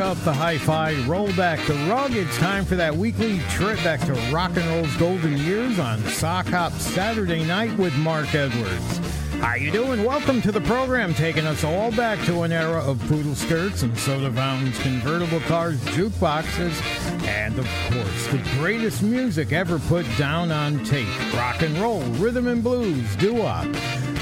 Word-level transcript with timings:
Up 0.00 0.18
the 0.18 0.32
hi-fi, 0.32 0.94
roll 1.06 1.32
back 1.34 1.58
the 1.66 1.74
rug. 1.88 2.12
It's 2.14 2.36
time 2.38 2.64
for 2.64 2.76
that 2.76 2.94
weekly 2.94 3.38
trip 3.50 3.76
back 3.84 4.00
to 4.06 4.12
rock 4.32 4.56
and 4.56 4.66
roll's 4.66 4.96
golden 4.96 5.36
years 5.38 5.78
on 5.78 5.98
Sock 6.04 6.46
Hop 6.48 6.72
Saturday 6.72 7.44
night 7.44 7.76
with 7.78 7.96
Mark 7.96 8.34
Edwards. 8.34 8.98
How 9.40 9.54
you 9.54 9.70
doing? 9.70 10.04
Welcome 10.04 10.42
to 10.42 10.52
the 10.52 10.60
program, 10.62 11.14
taking 11.14 11.46
us 11.46 11.64
all 11.64 11.90
back 11.92 12.24
to 12.26 12.42
an 12.42 12.52
era 12.52 12.82
of 12.84 12.98
poodle 13.08 13.34
skirts 13.34 13.82
and 13.82 13.96
soda 13.98 14.32
fountains, 14.32 14.78
convertible 14.80 15.40
cars, 15.40 15.78
jukeboxes, 15.86 16.80
and 17.26 17.58
of 17.58 17.68
course, 17.90 18.26
the 18.28 18.42
greatest 18.58 19.02
music 19.02 19.52
ever 19.52 19.78
put 19.78 20.06
down 20.16 20.50
on 20.50 20.84
tape: 20.84 21.08
rock 21.34 21.62
and 21.62 21.76
roll, 21.78 22.02
rhythm 22.18 22.48
and 22.48 22.62
blues, 22.62 23.14
doo-wop. 23.16 23.66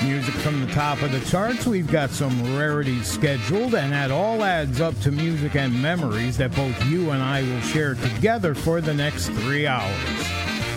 Music 0.02 0.34
from 0.34 0.60
the 0.64 0.72
top 0.72 1.02
of 1.02 1.12
the 1.12 1.20
charts. 1.20 1.66
We've 1.66 1.90
got 1.90 2.10
some 2.10 2.56
rarities 2.56 3.06
scheduled, 3.06 3.74
and 3.74 3.92
that 3.92 4.10
all 4.10 4.42
adds 4.44 4.80
up 4.80 4.98
to 5.00 5.10
music 5.10 5.56
and 5.56 5.80
memories 5.80 6.36
that 6.38 6.54
both 6.54 6.84
you 6.86 7.10
and 7.10 7.22
I 7.22 7.42
will 7.42 7.60
share 7.60 7.94
together 7.94 8.54
for 8.54 8.80
the 8.80 8.94
next 8.94 9.26
three 9.28 9.66
hours. 9.66 10.26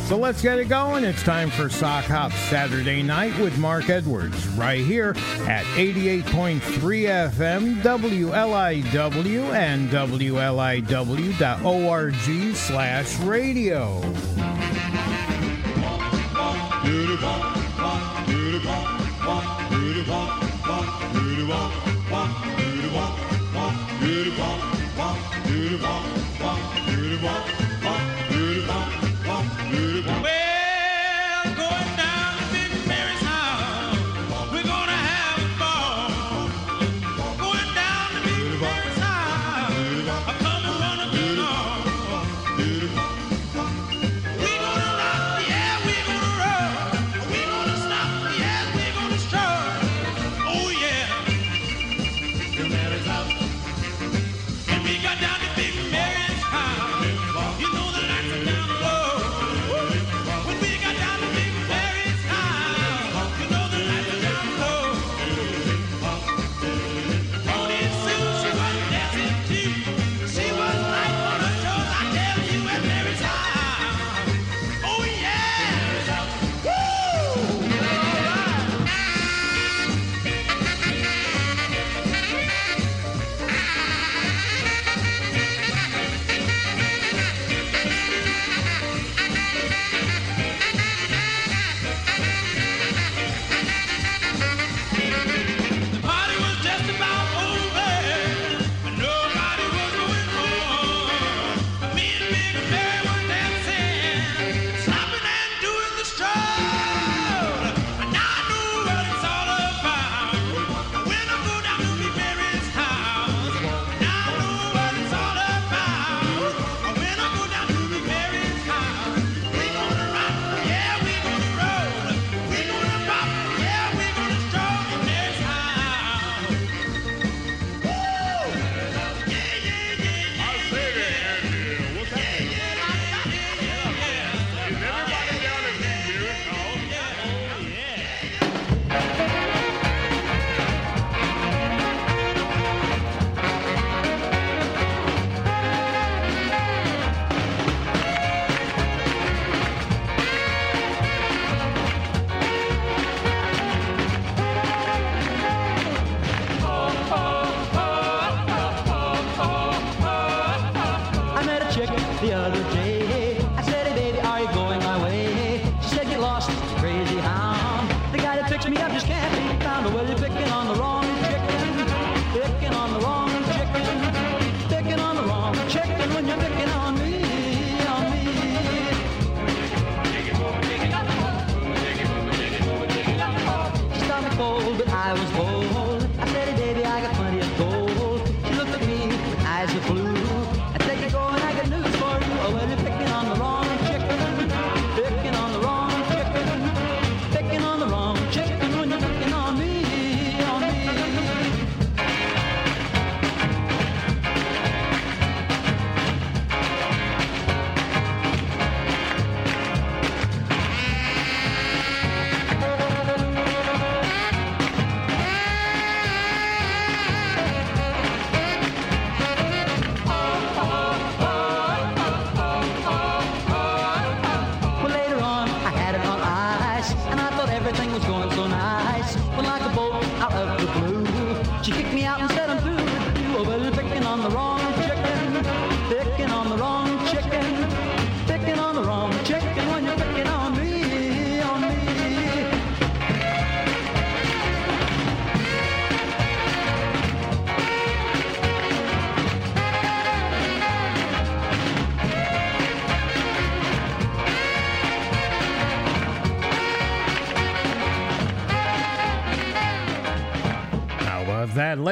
So 0.10 0.18
let's 0.18 0.42
get 0.42 0.58
it 0.58 0.70
going. 0.70 1.04
It's 1.04 1.22
time 1.22 1.52
for 1.52 1.70
Sock 1.70 2.06
Hop 2.06 2.32
Saturday 2.32 3.04
night 3.04 3.38
with 3.40 3.56
Mark 3.60 3.90
Edwards, 3.90 4.48
right 4.50 4.84
here 4.84 5.12
at 5.48 5.66
88.3 5.76 6.62
FM, 6.62 7.82
WLIW, 7.82 9.54
and 9.54 9.90
WLIW.org 9.90 10.96
slash 12.56 13.20
radio. 13.20 14.02
Well, 21.50 21.80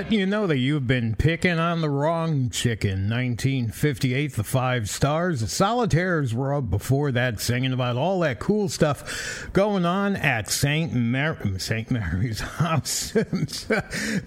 letting 0.07 0.19
you 0.21 0.25
know 0.25 0.48
that 0.48 0.57
you've 0.57 0.88
been 0.88 1.13
picking 1.15 1.59
on 1.59 1.81
the 1.81 1.89
wrong 1.89 2.50
chicken. 2.50 3.09
1958, 3.09 4.36
the 4.36 4.44
five 4.45 4.89
stars. 4.89 5.42
The 5.42 5.50
solitaires 5.50 6.33
were 6.33 6.54
up 6.54 6.69
before 6.69 7.12
that, 7.12 7.42
singing 7.42 7.74
about 7.74 7.98
all 7.98 8.21
that 8.21 8.39
cool 8.39 8.69
stuff 8.69 9.50
going 9.51 9.86
on 9.86 10.15
at 10.15 10.50
St. 10.50 10.94
Mar- 10.94 11.38
St. 11.57 11.92
Mary's 11.92 12.39
house. 12.39 13.12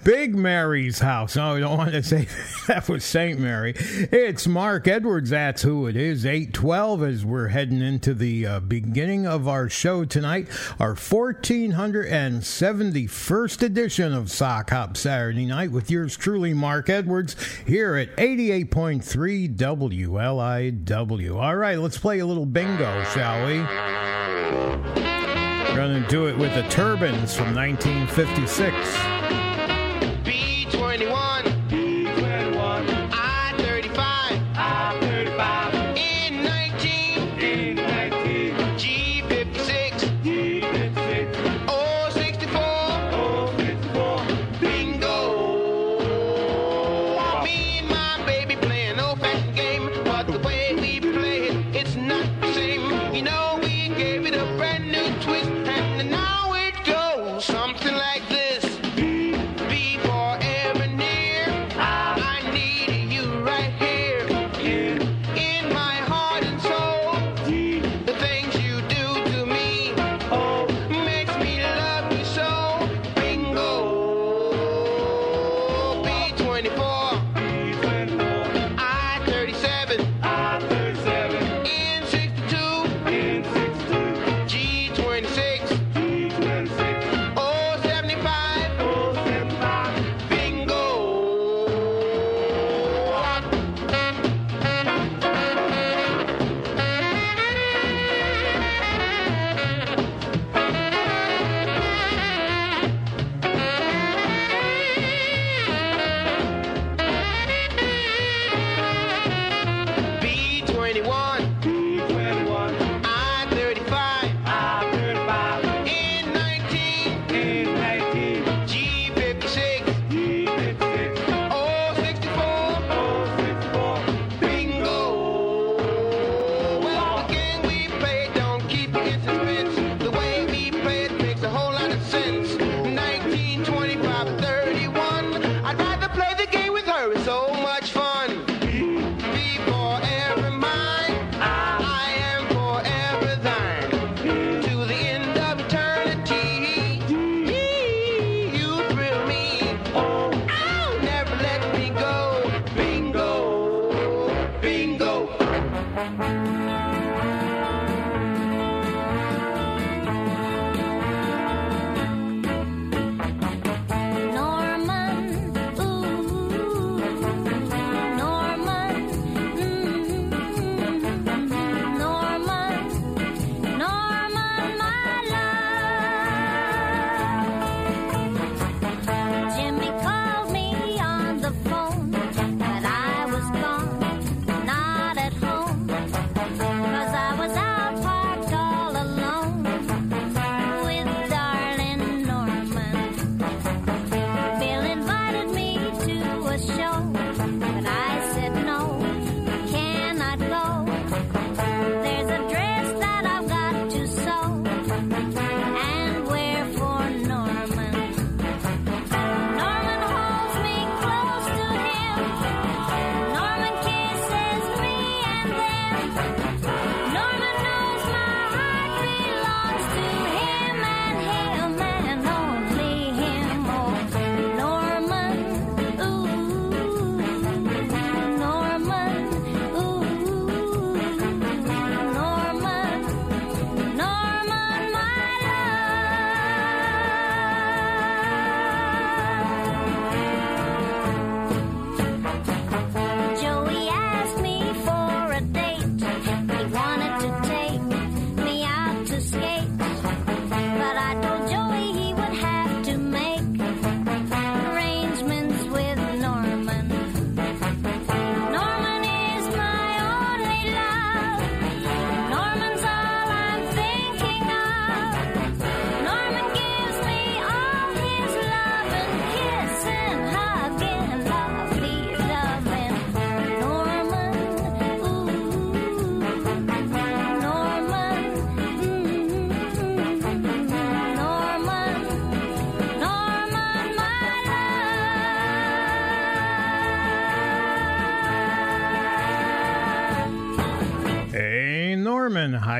Big 0.03 0.35
Mary's 0.35 0.99
house. 0.99 1.35
Oh, 1.35 1.39
no, 1.39 1.55
I 1.55 1.59
don't 1.61 1.77
want 1.79 1.93
to 1.93 2.03
say 2.03 2.27
that 2.67 2.87
was 2.87 3.03
St. 3.03 3.39
Mary. 3.39 3.73
It's 3.75 4.45
Mark 4.45 4.87
Edwards. 4.87 5.31
That's 5.31 5.63
who 5.63 5.87
it 5.87 5.95
is. 5.95 6.27
812 6.27 7.01
as 7.01 7.25
we're 7.25 7.47
heading 7.47 7.81
into 7.81 8.13
the 8.13 8.45
uh, 8.45 8.59
beginning 8.59 9.25
of 9.25 9.47
our 9.47 9.67
show 9.67 10.05
tonight. 10.05 10.47
Our 10.79 10.93
1471st 10.93 13.63
edition 13.63 14.13
of 14.13 14.29
Sock 14.29 14.69
Hop 14.69 14.95
Saturday 14.95 15.47
night 15.47 15.70
with 15.71 15.89
yours 15.89 16.15
truly, 16.17 16.53
Mark 16.53 16.89
Edwards, 16.89 17.35
here 17.65 17.95
at 17.95 18.15
88.3 18.17 19.55
WLIW. 19.55 21.35
All 21.41 21.55
right, 21.55 21.79
let's 21.79 21.97
play 21.97 22.19
a 22.19 22.25
little 22.25 22.45
bingo, 22.45 23.03
shall 23.05 23.45
we? 23.47 23.59
We're 25.69 25.75
going 25.75 26.03
to 26.03 26.09
do 26.09 26.27
it 26.27 26.37
with 26.37 26.53
the 26.53 26.63
Turbans 26.63 27.33
from 27.35 27.55
1956. 27.55 28.75
B21. 30.25 31.40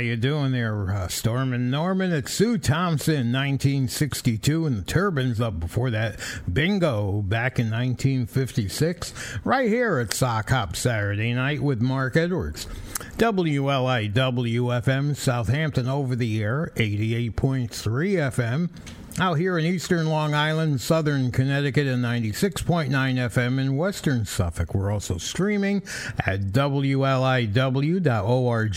you 0.02 0.16
doing 0.16 0.52
there, 0.52 0.92
uh, 0.92 1.08
Storm 1.08 1.54
and 1.54 1.70
Norman? 1.70 2.12
It's 2.12 2.34
Sue 2.34 2.58
Thompson, 2.58 3.32
1962, 3.32 4.66
and 4.66 4.78
the 4.78 4.82
Turbans 4.82 5.40
up 5.40 5.60
before 5.60 5.92
that. 5.92 6.20
Bingo 6.52 7.22
back 7.22 7.60
in 7.60 7.70
1956. 7.70 9.14
Right 9.44 9.70
here 9.70 10.00
at 10.00 10.14
Sock 10.14 10.50
Hop 10.50 10.76
Saturday 10.76 11.34
night 11.34 11.62
with 11.62 11.82
Mark 11.82 12.18
Edwards. 12.18 12.68
WLIWFM 13.18 15.16
Southampton 15.16 15.88
over 15.88 16.16
the 16.16 16.42
air, 16.42 16.72
88.3 16.76 17.70
FM. 17.70 18.70
Out 19.20 19.38
here 19.38 19.58
in 19.58 19.66
eastern 19.66 20.08
Long 20.08 20.34
Island, 20.34 20.80
southern 20.80 21.32
Connecticut, 21.32 21.86
and 21.86 22.04
96.9 22.04 22.90
FM 22.90 23.60
in 23.60 23.76
western 23.76 24.26
Suffolk. 24.26 24.74
We're 24.74 24.90
also 24.90 25.18
streaming 25.18 25.84
at 26.26 26.54
WLIW.org 26.54 27.52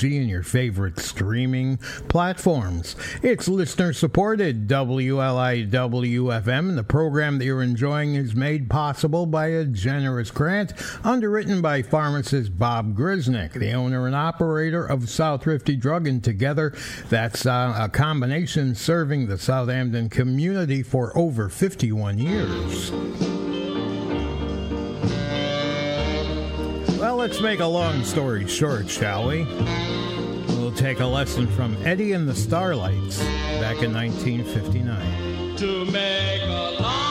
and 0.04 0.28
your 0.28 0.42
favorite 0.42 0.98
streaming 0.98 1.76
platforms. 2.08 2.96
It's 3.22 3.46
listener 3.46 3.92
supported 3.92 4.66
WLIWFM, 4.66 6.74
the 6.74 6.84
program 6.84 7.38
that 7.38 7.44
you're 7.44 7.62
enjoying 7.62 8.16
is 8.16 8.34
made 8.34 8.68
possible 8.68 9.26
by 9.26 9.46
a 9.46 9.64
generous 9.64 10.32
grant 10.32 10.72
underwritten 11.04 11.62
by 11.62 11.80
pharmacist 11.80 12.58
Bob 12.58 12.96
Grisnick, 12.96 13.52
the 13.52 13.72
owner 13.72 14.06
and 14.06 14.16
operator 14.16 14.84
of 14.84 15.08
South 15.08 15.46
Rifty 15.46 15.76
Drug, 15.76 16.08
and 16.08 16.24
together 16.24 16.74
that's 17.08 17.46
uh, 17.46 17.76
a 17.78 17.88
combination 17.88 18.74
serving 18.74 19.28
the 19.28 19.38
Southampton 19.38 20.08
community 20.08 20.23
community 20.24 20.82
for 20.82 21.12
over 21.18 21.50
51 21.50 22.16
years. 22.16 22.90
Well, 26.98 27.16
let's 27.16 27.42
make 27.42 27.60
a 27.60 27.66
long 27.66 28.02
story 28.04 28.48
short, 28.48 28.88
shall 28.88 29.28
we? 29.28 29.44
We'll 30.56 30.72
take 30.72 31.00
a 31.00 31.04
lesson 31.04 31.46
from 31.48 31.76
Eddie 31.84 32.12
and 32.12 32.26
the 32.26 32.32
Starlights 32.32 33.18
back 33.60 33.82
in 33.82 33.92
1959. 33.92 35.56
To 35.58 35.84
make 35.92 36.40
a 36.44 36.80
long 36.80 37.03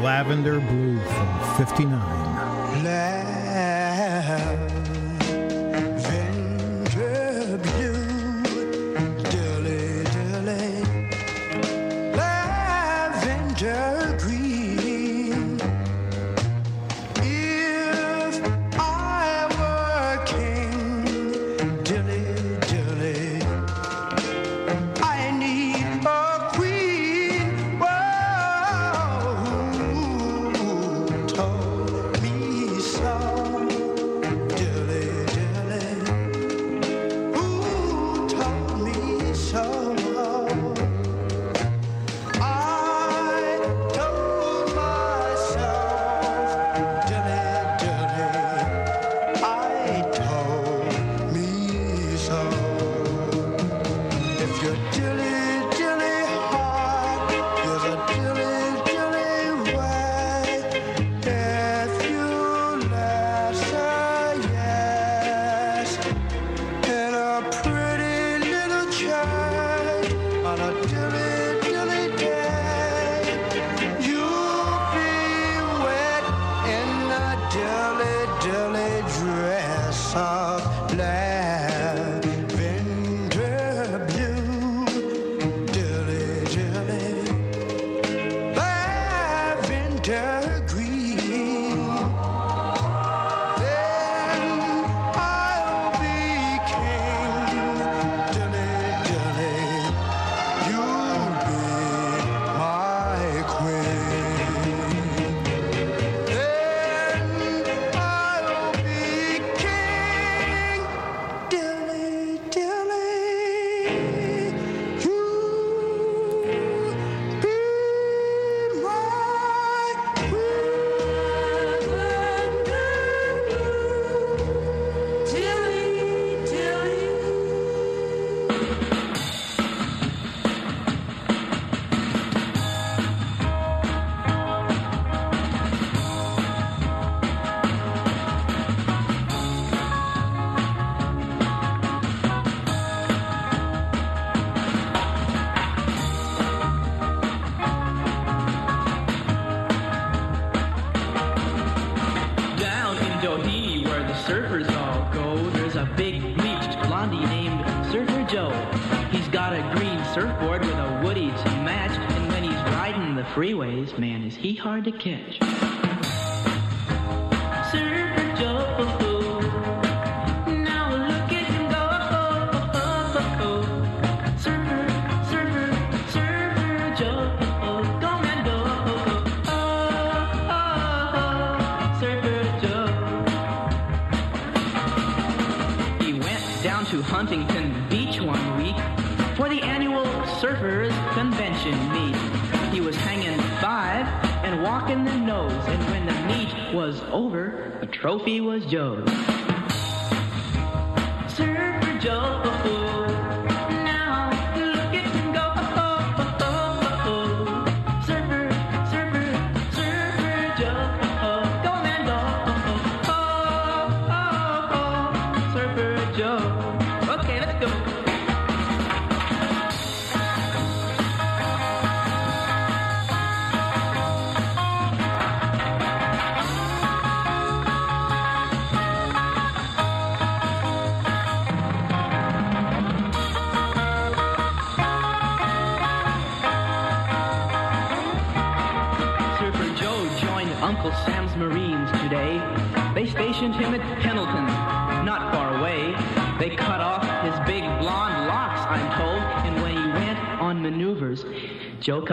Lavender 0.02 0.60
Blue 0.60 0.98
from 0.98 1.56
59. 1.56 2.25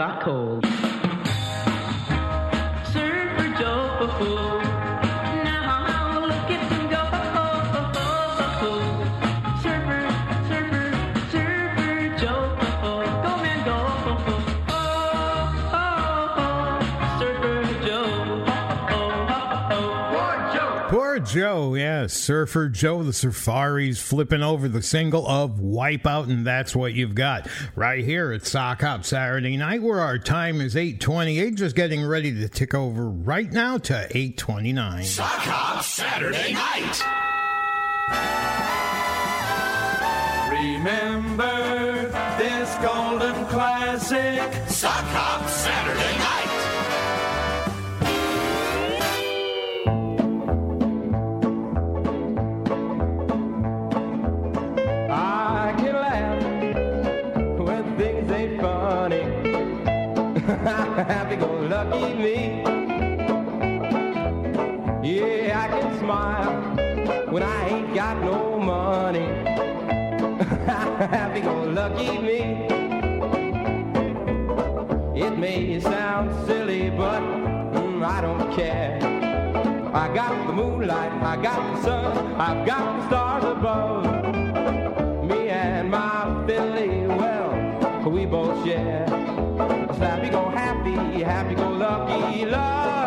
Joe 0.04 0.63
Surfer 22.24 22.70
Joe, 22.70 23.02
the 23.02 23.10
Surfaris 23.10 23.98
flipping 23.98 24.42
over 24.42 24.66
the 24.66 24.80
single 24.80 25.28
of 25.28 25.58
Wipeout, 25.58 26.30
and 26.30 26.46
that's 26.46 26.74
what 26.74 26.94
you've 26.94 27.14
got 27.14 27.46
right 27.76 28.02
here 28.02 28.32
at 28.32 28.46
Sock 28.46 28.80
Hop 28.80 29.04
Saturday 29.04 29.58
night, 29.58 29.82
where 29.82 30.00
our 30.00 30.18
time 30.18 30.62
is 30.62 30.74
828, 30.74 31.54
just 31.54 31.76
getting 31.76 32.02
ready 32.02 32.32
to 32.32 32.48
tick 32.48 32.72
over 32.72 33.10
right 33.10 33.52
now 33.52 33.76
to 33.76 33.94
829. 33.94 35.04
Sock 35.04 35.26
Hop 35.26 35.84
Saturday 35.84 36.54
night. 36.54 37.02
Remember 40.50 42.08
this 42.38 42.74
golden 42.76 43.44
classic. 43.48 44.50
Sock 44.70 45.04
Hop 45.08 45.33
Happy 70.98 71.40
go 71.40 71.64
lucky 71.64 72.18
me. 72.18 72.38
It 75.20 75.36
may 75.36 75.80
sound 75.80 76.46
silly, 76.46 76.90
but 76.90 77.20
mm, 77.20 78.04
I 78.04 78.20
don't 78.20 78.54
care. 78.54 78.98
I 79.92 80.12
got 80.14 80.46
the 80.46 80.52
moonlight, 80.52 81.12
I 81.22 81.36
got 81.42 81.74
the 81.74 81.82
sun, 81.82 82.40
I've 82.40 82.64
got 82.64 83.00
the 83.00 83.06
stars 83.08 83.44
above 83.44 84.04
me 85.28 85.48
and 85.48 85.90
my 85.90 86.44
Philly, 86.46 87.06
well, 87.06 88.10
we 88.10 88.24
both 88.26 88.64
share. 88.64 89.04
A 89.04 89.94
happy 89.94 90.30
go 90.30 90.48
happy, 90.48 91.22
happy 91.22 91.54
go 91.56 91.70
lucky 91.70 92.44
love. 92.44 93.03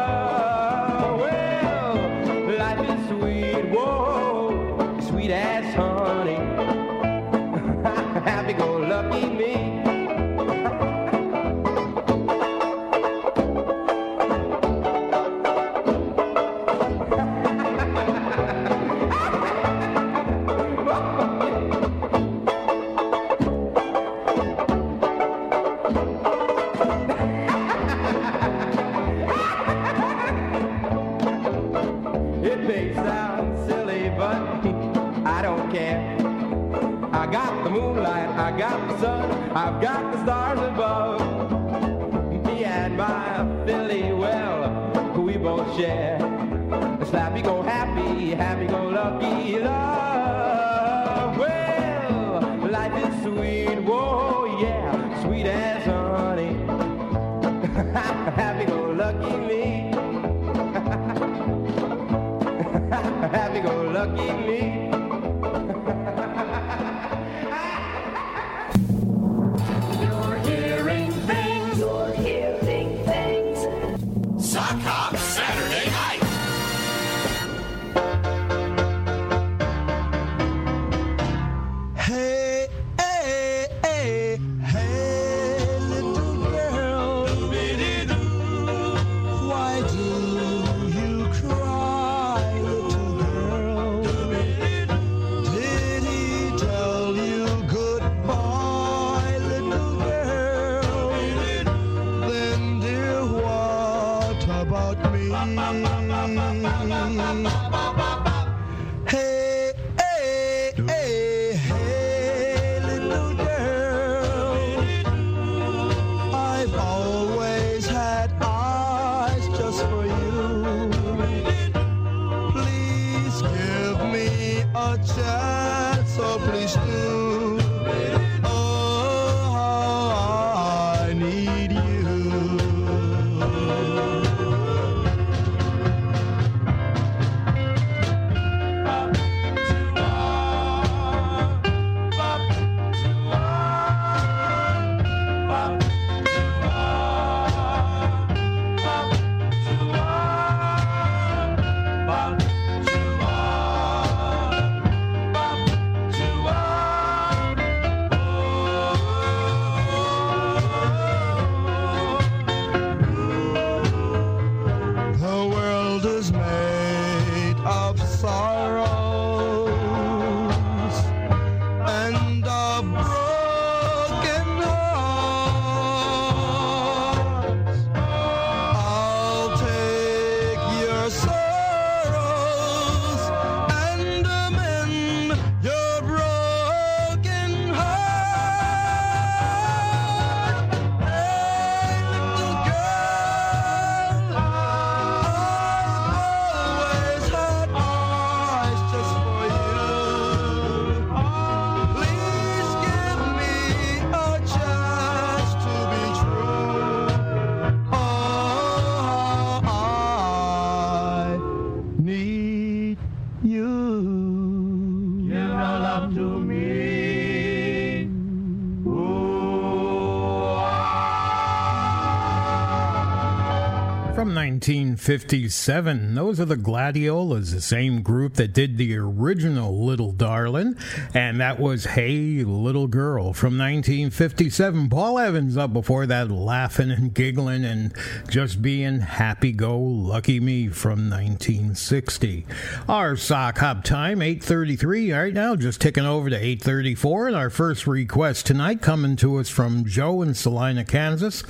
1957. 224.57 226.15
Those 226.15 226.39
are 226.39 226.45
the 226.45 226.57
Gladiolas, 226.57 227.51
the 227.51 227.61
same 227.61 228.01
group 228.01 228.33
that 228.35 228.53
did 228.53 228.79
the 228.79 228.97
original 228.97 229.85
Little 229.85 230.11
Darlin', 230.11 230.75
and 231.13 231.39
that 231.39 231.59
was 231.59 231.85
Hey 231.85 232.43
Little 232.43 232.87
Girl 232.87 233.33
from 233.33 233.55
1957. 233.55 234.89
Paul 234.89 235.19
Evans 235.19 235.57
up 235.57 235.73
before 235.73 236.07
that, 236.07 236.31
laughing 236.31 236.89
and 236.89 237.13
giggling 237.13 237.63
and 237.65 237.93
just 238.31 238.63
being 238.63 239.01
happy 239.01 239.51
go 239.51 239.77
lucky 239.77 240.39
me 240.39 240.69
from 240.69 241.07
1960. 241.07 242.47
Our 242.89 243.15
sock 243.15 243.59
hop 243.59 243.83
time 243.83 244.23
8:33 244.23 245.11
right 245.11 245.35
now, 245.35 245.55
just 245.55 245.81
ticking 245.81 246.05
over 246.05 246.31
to 246.31 246.35
8:34, 246.35 247.27
and 247.27 247.35
our 247.35 247.51
first 247.51 247.85
request 247.85 248.47
tonight 248.47 248.81
coming 248.81 249.17
to 249.17 249.37
us 249.37 249.49
from 249.49 249.85
Joe 249.85 250.23
in 250.23 250.33
Salina, 250.33 250.83
Kansas. 250.83 251.43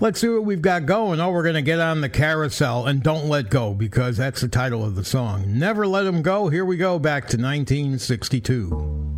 Let's 0.00 0.18
see 0.20 0.28
what 0.28 0.44
we've 0.44 0.60
got 0.60 0.86
going. 0.86 1.20
Oh, 1.20 1.30
we're 1.30 1.44
gonna 1.44 1.62
get 1.62 1.78
on 1.78 2.00
the 2.00 2.08
carousel 2.08 2.47
Carousel 2.48 2.86
and 2.86 3.02
Don't 3.02 3.28
Let 3.28 3.50
Go 3.50 3.74
because 3.74 4.16
that's 4.16 4.40
the 4.40 4.48
title 4.48 4.82
of 4.82 4.94
the 4.94 5.04
song. 5.04 5.58
Never 5.58 5.86
Let 5.86 6.06
Him 6.06 6.22
Go. 6.22 6.48
Here 6.48 6.64
we 6.64 6.78
go 6.78 6.98
back 6.98 7.24
to 7.24 7.36
1962. 7.36 9.17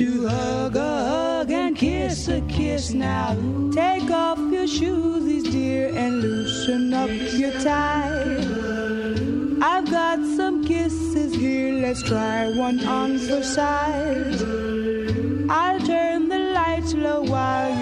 to 0.00 0.26
hug 0.26 0.76
a 0.76 1.04
hug 1.04 1.50
and 1.50 1.76
kiss 1.76 2.26
a 2.28 2.40
kiss 2.48 2.94
now. 2.94 3.34
Take 3.70 4.10
off 4.10 4.38
your 4.38 4.64
shoesies, 4.64 5.52
dear, 5.52 5.88
and 5.94 6.22
loosen 6.22 6.94
up 6.94 7.10
your 7.10 7.52
tie. 7.60 8.38
I've 9.60 9.90
got 9.90 10.18
some 10.38 10.64
kisses 10.64 11.34
here, 11.34 11.74
let's 11.82 12.02
try 12.02 12.48
one 12.48 12.82
on 12.86 13.18
for 13.18 13.42
size. 13.42 14.42
I'll 15.50 15.80
turn 15.80 16.30
the 16.30 16.38
lights 16.54 16.94
low 16.94 17.20
while 17.20 17.79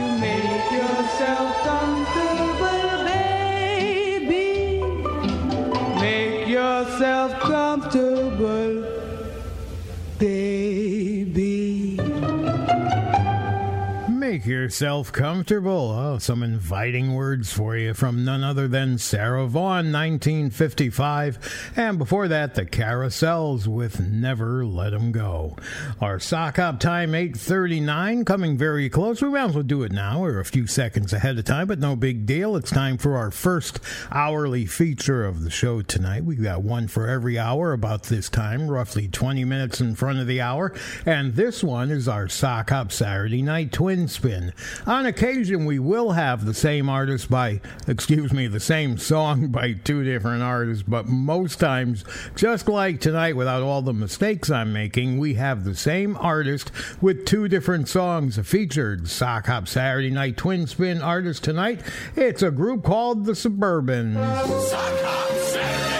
yourself 14.49 15.13
comfortable. 15.13 15.93
Oh, 15.93 16.19
some 16.19 16.43
inviting 16.43 17.15
words 17.15 17.53
for 17.53 17.77
you 17.77 17.95
from 17.95 18.25
none 18.25 18.43
other 18.43 18.67
than 18.67 18.99
Sarah 18.99 19.47
Vaughan, 19.47 19.93
1955. 19.93 21.73
And 21.77 21.99
before 21.99 22.27
that, 22.29 22.55
the 22.55 22.65
Carousels 22.65 23.67
with 23.67 24.01
Never 24.01 24.65
Let 24.65 24.95
'Em 24.95 25.13
Go. 25.13 25.57
Our 26.01 26.19
sock 26.19 26.57
hop 26.57 26.81
time, 26.81 27.15
8.39, 27.15 28.25
coming 28.25 28.57
very 28.57 28.89
close. 28.89 29.21
We 29.21 29.29
might 29.29 29.51
as 29.51 29.55
well 29.55 29.63
do 29.63 29.83
it 29.83 29.93
now. 29.93 30.23
We're 30.23 30.41
a 30.41 30.45
few 30.45 30.67
seconds 30.67 31.13
ahead 31.13 31.39
of 31.39 31.45
time, 31.45 31.67
but 31.67 31.79
no 31.79 31.95
big 31.95 32.25
deal. 32.27 32.57
It's 32.57 32.71
time 32.71 32.97
for 32.97 33.17
our 33.17 33.31
first 33.31 33.81
hourly 34.11 34.65
feature 34.67 35.25
of 35.25 35.45
the 35.45 35.51
show 35.51 35.83
tonight. 35.83 36.25
We've 36.25 36.43
got 36.43 36.63
one 36.63 36.89
for 36.89 37.07
every 37.07 37.39
hour 37.39 37.73
about 37.73 38.05
this 38.05 38.29
time, 38.29 38.69
roughly 38.69 39.09
20 39.09 39.45
minutes 39.45 39.81
in 39.81 39.95
front 39.95 40.19
of 40.19 40.27
the 40.27 40.41
hour. 40.41 40.73
And 41.05 41.35
this 41.35 41.63
one 41.63 41.91
is 41.91 42.09
our 42.09 42.29
sock 42.29 42.71
hop 42.71 42.93
Saturday 42.93 43.43
night 43.43 43.73
twin 43.73 44.09
spin. 44.09 44.38
On 44.87 45.07
occasion, 45.07 45.65
we 45.65 45.79
will 45.79 46.13
have 46.13 46.45
the 46.45 46.55
same 46.55 46.89
artist 46.89 47.31
by, 47.31 47.61
excuse 47.87 48.33
me, 48.33 48.47
the 48.47 48.61
same 48.61 48.99
song 48.99 49.47
by 49.53 49.73
two 49.73 50.05
different 50.05 50.43
artists, 50.43 50.85
but 50.87 51.07
most 51.07 51.61
times, 51.61 52.05
just 52.37 52.69
like 52.69 53.01
tonight, 53.01 53.37
without 53.37 53.63
all 53.63 53.83
the 53.83 53.93
mistakes 53.93 54.51
I'm 54.51 54.73
making, 54.73 55.19
we 55.19 55.35
have 55.35 55.65
the 55.65 55.75
same 55.75 56.17
artist 56.19 56.71
with 57.01 57.27
two 57.27 57.49
different 57.49 57.89
songs 57.89 58.39
featured. 58.39 59.09
Sock 59.09 59.47
Hop 59.47 59.69
Saturday 59.69 60.11
Night 60.11 60.37
Twin 60.37 60.67
Spin 60.67 61.03
artist 61.03 61.45
tonight. 61.45 61.81
It's 62.17 62.43
a 62.43 62.51
group 62.51 62.85
called 62.85 63.25
the 63.25 63.33
Suburbans. 63.33 64.15
Sock 64.15 65.01
Hop 65.01 65.31
Saturday 65.39 65.98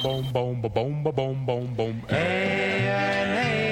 Boom, 0.00 0.22
boom, 0.32 0.60
boom, 0.60 0.70
boom, 0.70 1.02
boom, 1.02 1.12
boom, 1.12 1.44
boom. 1.44 1.74
Boom, 1.76 2.06
hey, 2.08 3.67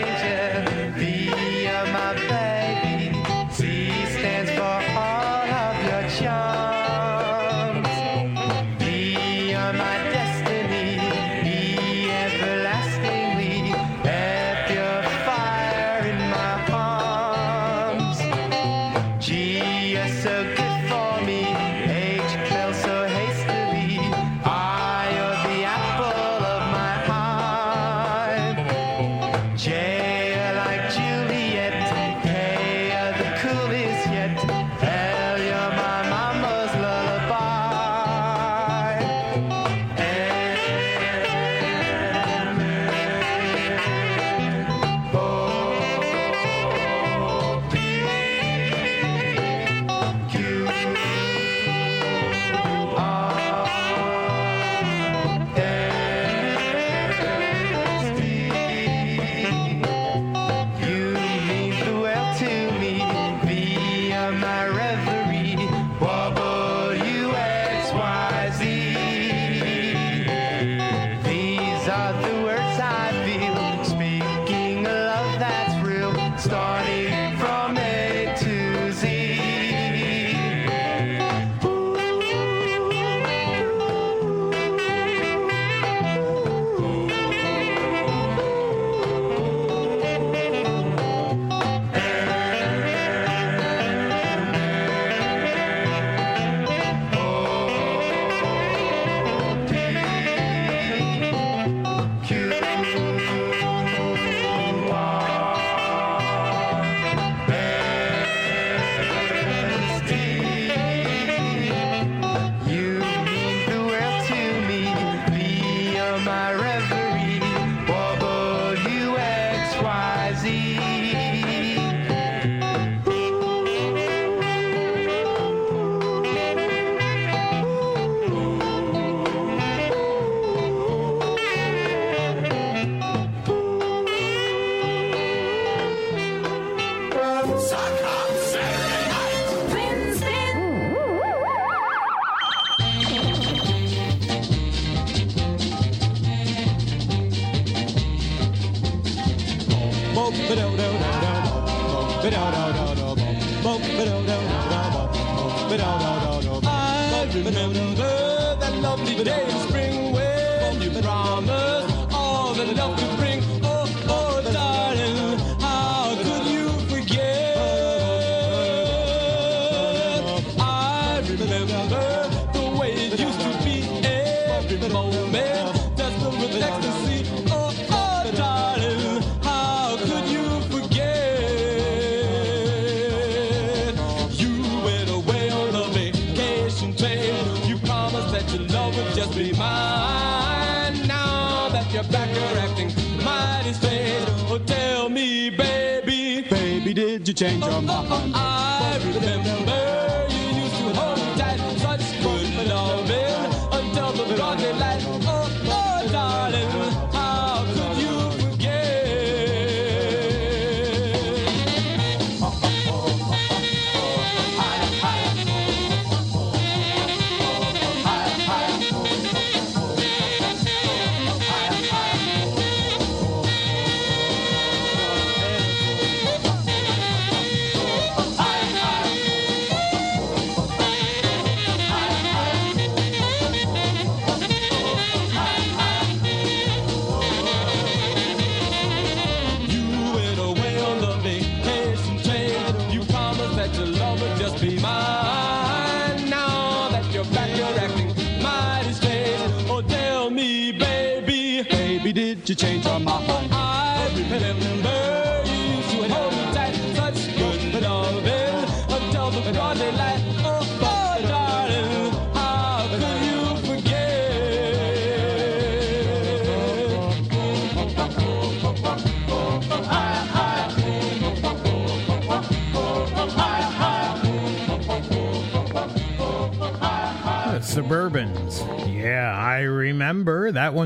change 197.36 197.62
your 197.66 197.82
mind? 197.82 198.45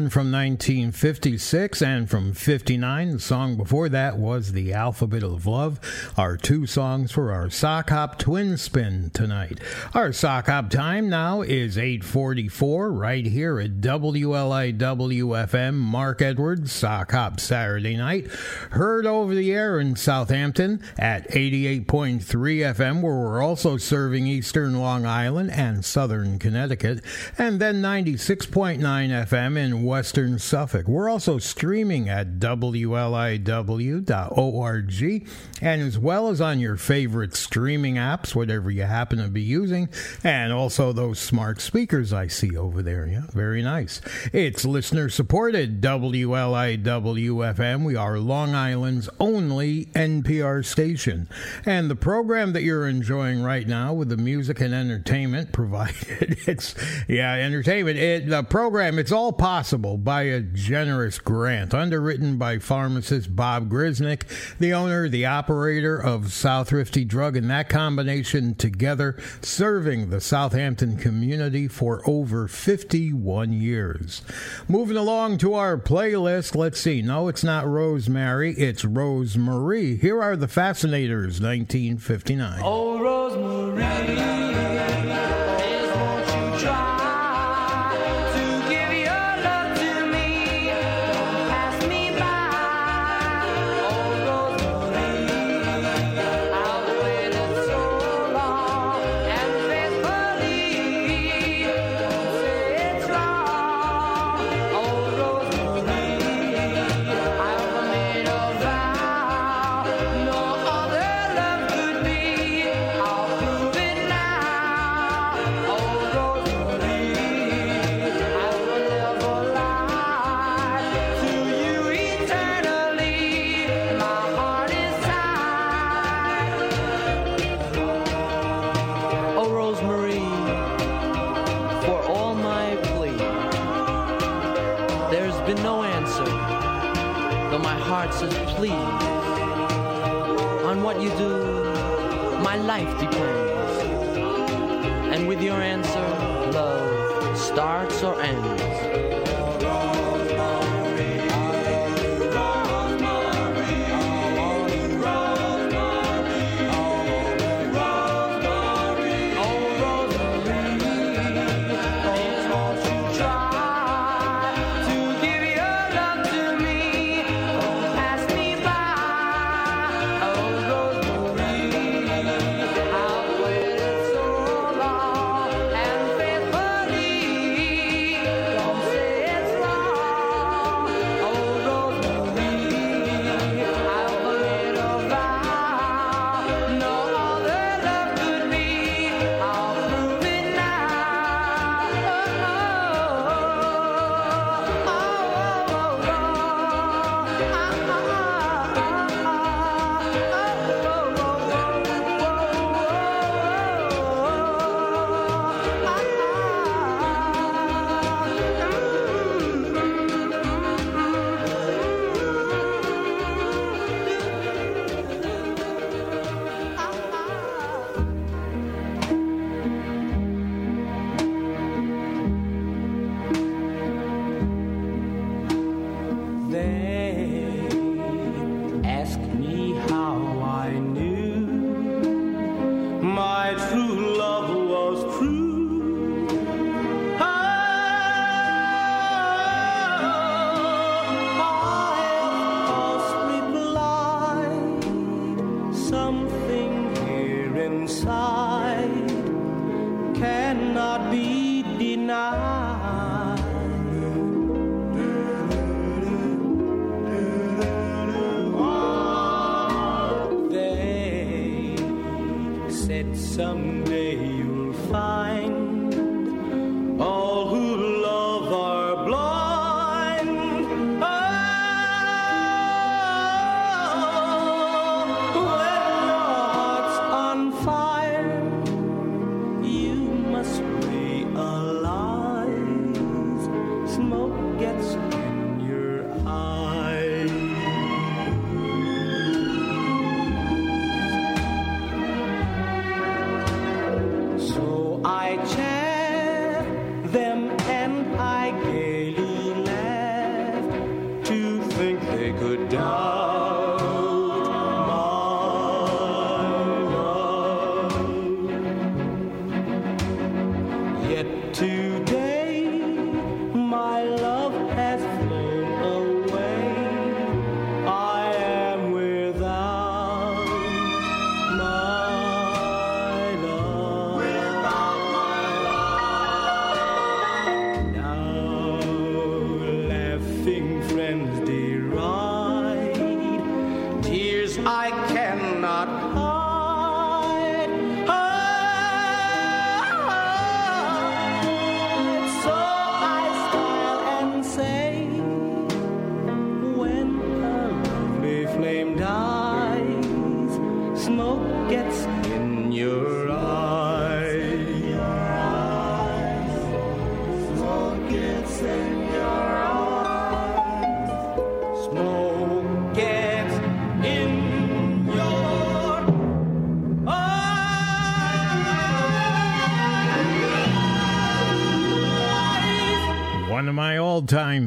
One 0.00 0.08
from 0.08 0.29
1956 0.40 1.82
and 1.82 2.08
from 2.08 2.32
59. 2.32 3.10
The 3.10 3.20
song 3.20 3.56
before 3.56 3.90
that 3.90 4.16
was 4.16 4.52
The 4.52 4.72
Alphabet 4.72 5.22
of 5.22 5.44
Love. 5.44 5.78
Our 6.16 6.38
two 6.38 6.64
songs 6.64 7.12
for 7.12 7.30
our 7.30 7.50
sock 7.50 7.90
hop 7.90 8.18
twin 8.18 8.56
spin 8.56 9.10
tonight. 9.12 9.60
Our 9.92 10.14
sock 10.14 10.46
hop 10.46 10.70
time 10.70 11.10
now 11.10 11.42
is 11.42 11.76
844 11.76 12.90
right 12.90 13.26
here 13.26 13.60
at 13.60 13.82
WLIWFM. 13.82 15.74
Mark 15.74 16.22
Edwards, 16.22 16.72
sock 16.72 17.12
hop 17.12 17.38
Saturday 17.38 17.98
night. 17.98 18.28
Heard 18.70 19.04
over 19.04 19.34
the 19.34 19.52
air 19.52 19.78
in 19.78 19.94
Southampton 19.94 20.80
at 20.98 21.28
88.3 21.28 22.22
FM 22.24 23.02
where 23.02 23.14
we're 23.14 23.42
also 23.42 23.76
serving 23.76 24.26
Eastern 24.26 24.80
Long 24.80 25.04
Island 25.04 25.50
and 25.50 25.84
Southern 25.84 26.38
Connecticut, 26.38 27.04
and 27.36 27.60
then 27.60 27.82
96.9 27.82 28.78
FM 28.80 29.58
in 29.58 29.84
Western 29.84 30.29
Suffolk. 30.38 30.86
We're 30.86 31.08
also 31.08 31.38
streaming 31.38 32.08
at 32.08 32.38
WLIW.org 32.38 33.40
and 35.62 35.82
as 35.82 35.98
well 35.98 36.28
as 36.28 36.40
on 36.40 36.58
your 36.58 36.76
favorite 36.76 37.34
streaming 37.34 37.96
apps, 37.96 38.34
whatever 38.34 38.70
you 38.70 38.82
happen 38.82 39.18
to 39.18 39.28
be 39.28 39.42
using, 39.42 39.88
and 40.24 40.52
also 40.52 40.92
those 40.92 41.18
smart 41.18 41.60
speakers 41.60 42.12
I 42.12 42.28
see 42.28 42.56
over 42.56 42.82
there. 42.82 43.06
Yeah, 43.06 43.24
very 43.32 43.62
nice. 43.62 44.00
It's 44.32 44.64
listener 44.64 45.08
supported 45.08 45.80
WLIW-FM. 45.80 47.84
We 47.84 47.96
are 47.96 48.18
Long 48.18 48.54
Island's 48.54 49.08
only 49.18 49.86
NPR 49.86 50.64
station. 50.64 51.28
And 51.66 51.90
the 51.90 51.96
program 51.96 52.52
that 52.52 52.62
you're 52.62 52.88
enjoying 52.88 53.42
right 53.42 53.66
now 53.66 53.92
with 53.92 54.08
the 54.08 54.16
music 54.16 54.60
and 54.60 54.74
entertainment 54.74 55.52
provided, 55.60 56.38
it's, 56.46 56.74
yeah, 57.08 57.34
entertainment. 57.34 57.98
It, 57.98 58.28
the 58.28 58.42
program, 58.42 58.98
it's 58.98 59.12
all 59.12 59.32
possible 59.32 59.98
by 59.98 60.19
a 60.22 60.40
generous 60.40 61.18
grant 61.18 61.74
underwritten 61.74 62.36
by 62.36 62.58
pharmacist 62.58 63.34
Bob 63.34 63.68
Grisnick, 63.68 64.22
the 64.58 64.72
owner, 64.72 65.08
the 65.08 65.26
operator 65.26 65.96
of 65.96 66.32
South 66.32 66.72
Rifty 66.72 67.04
Drug, 67.04 67.36
and 67.36 67.50
that 67.50 67.68
combination 67.68 68.54
together 68.54 69.16
serving 69.40 70.10
the 70.10 70.20
Southampton 70.20 70.96
community 70.96 71.68
for 71.68 72.02
over 72.08 72.48
51 72.48 73.52
years. 73.52 74.22
Moving 74.68 74.96
along 74.96 75.38
to 75.38 75.54
our 75.54 75.76
playlist, 75.76 76.54
let's 76.54 76.80
see. 76.80 77.02
No, 77.02 77.28
it's 77.28 77.44
not 77.44 77.66
Rosemary, 77.66 78.52
it's 78.54 78.84
Rosemarie. 78.84 80.00
Here 80.00 80.22
are 80.22 80.36
the 80.36 80.48
Fascinators, 80.48 81.40
1959. 81.40 82.60
Oh, 82.62 83.00
Rosemary, 83.00 84.30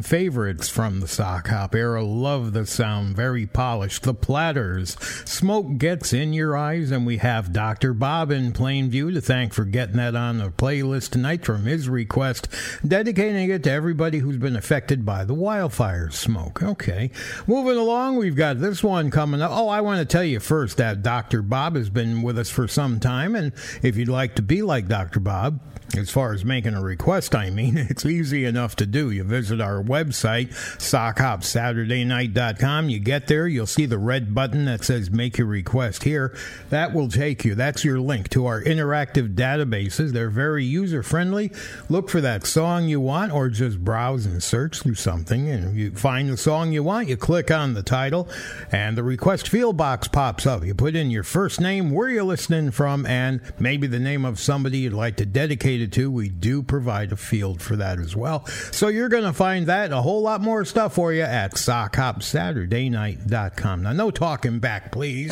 favorites 0.04 0.70
from 0.70 1.00
the 1.00 1.08
sock 1.08 1.48
hop 1.48 1.74
era. 1.74 2.04
Love 2.04 2.54
the 2.54 2.66
sound, 2.66 3.16
very 3.16 3.46
polished. 3.46 4.04
The 4.04 4.14
Platters. 4.14 4.98
Smoke 5.26 5.78
gets 5.78 6.14
in 6.14 6.34
your 6.34 6.56
eyes, 6.58 6.92
and 6.92 7.06
we 7.06 7.18
have 7.18 7.54
Dr. 7.54 7.94
Bob 7.94 8.32
in 8.32 8.54
Plainview 8.54 9.14
to 9.14 9.22
thank 9.22 9.54
for 9.54 9.66
getting 9.66 9.98
that 9.98 10.16
on 10.16 10.38
the 10.38 10.50
playlist 10.50 11.12
tonight 11.12 11.46
from 11.46 11.66
his 11.66 11.90
request, 11.90 12.48
dedicating 12.86 13.50
it 13.50 13.64
to 13.64 13.72
everybody 13.72 14.20
who's 14.20 14.38
been 14.38 14.56
affected 14.56 15.06
by 15.06 15.24
the 15.24 15.34
wildfire 15.34 16.10
smoke. 16.12 16.62
Okay. 16.62 17.10
Moving 17.48 17.78
along, 17.78 18.18
we've 18.18 18.36
got 18.36 18.60
this 18.60 18.84
one 18.84 19.10
coming 19.10 19.42
up. 19.42 19.52
Oh, 19.52 19.70
I 19.70 19.82
want 19.82 20.00
to 20.00 20.06
tell 20.06 20.24
you 20.24 20.40
first 20.40 20.78
that 20.78 21.02
Dr. 21.02 21.42
Bob 21.42 21.76
has 21.76 21.90
been 21.90 22.22
with 22.22 22.38
us 22.38 22.50
for 22.50 22.68
some 22.68 23.00
time, 23.00 23.36
and 23.36 23.54
if 23.82 23.96
you'd 23.96 24.10
like 24.10 24.36
to 24.36 24.42
be 24.42 24.62
like 24.62 24.88
Dr. 24.88 25.20
Bob, 25.20 25.60
as 25.96 26.10
far 26.10 26.34
as 26.34 26.44
making 26.44 26.74
a 26.74 26.82
request, 26.82 27.36
I 27.36 27.50
mean, 27.50 27.78
it's 27.78 28.06
easy 28.06 28.46
enough 28.46 28.76
to 28.78 28.86
do. 28.86 29.12
You 29.12 29.24
visit 29.24 29.62
our 29.62 29.84
website, 29.84 30.50
sockhopsaturdaynight.com. 30.78 32.90
You 32.90 33.00
get 33.00 33.28
there, 33.28 33.48
you'll 33.48 33.66
see 33.66 33.86
the 33.86 33.98
red 33.98 34.34
button 34.34 34.66
that 34.66 34.84
says 34.84 35.12
Make 35.12 35.38
Your 35.38 35.48
Request 35.48 36.04
here. 36.04 36.36
That 36.70 36.94
will 36.94 37.10
take 37.10 37.46
you. 37.46 37.56
That's 37.56 37.84
your 37.84 38.00
link 38.00 38.30
to 38.30 38.46
our 38.46 38.64
interactive 38.64 39.36
databases. 39.36 40.12
They're 40.12 40.30
very 40.30 40.66
user 40.66 41.04
friendly. 41.04 41.52
Look 41.90 42.10
for 42.10 42.22
that 42.22 42.46
song 42.46 42.88
you 42.88 43.00
want, 43.00 43.32
or 43.32 43.50
just 43.50 43.84
browse 43.84 44.26
and 44.26 44.42
search 44.42 44.82
through 44.82 44.96
something. 44.96 45.50
And 45.50 45.78
you 45.78 45.92
find 45.92 46.30
the 46.30 46.38
song 46.38 46.72
you 46.72 46.84
want, 46.84 47.08
you 47.08 47.18
click 47.18 47.52
on 47.52 47.74
the 47.74 47.84
title, 47.84 48.28
and 48.72 48.98
the 48.98 49.04
request 49.04 49.50
field 49.50 49.78
box 49.78 50.08
pops 50.08 50.48
up. 50.48 50.66
You 50.66 50.74
put 50.74 50.96
in 50.96 51.12
your 51.12 51.24
first 51.24 51.62
name, 51.62 51.92
where 51.92 52.10
you're 52.10 52.24
listening 52.24 52.72
from, 52.72 53.06
and 53.06 53.42
maybe 53.60 53.88
the 53.88 54.00
name 54.00 54.26
of 54.26 54.40
somebody 54.40 54.80
you'd 54.80 54.94
like 54.94 55.18
to 55.18 55.26
dedicate 55.26 55.82
it 55.84 55.92
to. 55.94 56.10
We 56.10 56.30
do 56.30 56.64
provide 56.64 57.12
a 57.12 57.16
field 57.16 57.62
for 57.62 57.76
that 57.76 58.00
as 58.00 58.16
well. 58.16 58.48
So 58.72 58.88
you're 58.88 59.10
going 59.10 59.24
to 59.24 59.34
find 59.34 59.68
that 59.68 59.92
a 59.92 60.02
whole 60.02 60.22
lot 60.22 60.42
more 60.42 60.66
stuff 60.66 60.96
for 60.96 61.14
you 61.14 61.22
at 61.22 61.54
sockhopsaturdaynight.com. 61.54 63.84
Now, 63.84 63.94
no 63.94 64.10
talking 64.12 64.60
back, 64.60 64.92
please. 64.92 65.32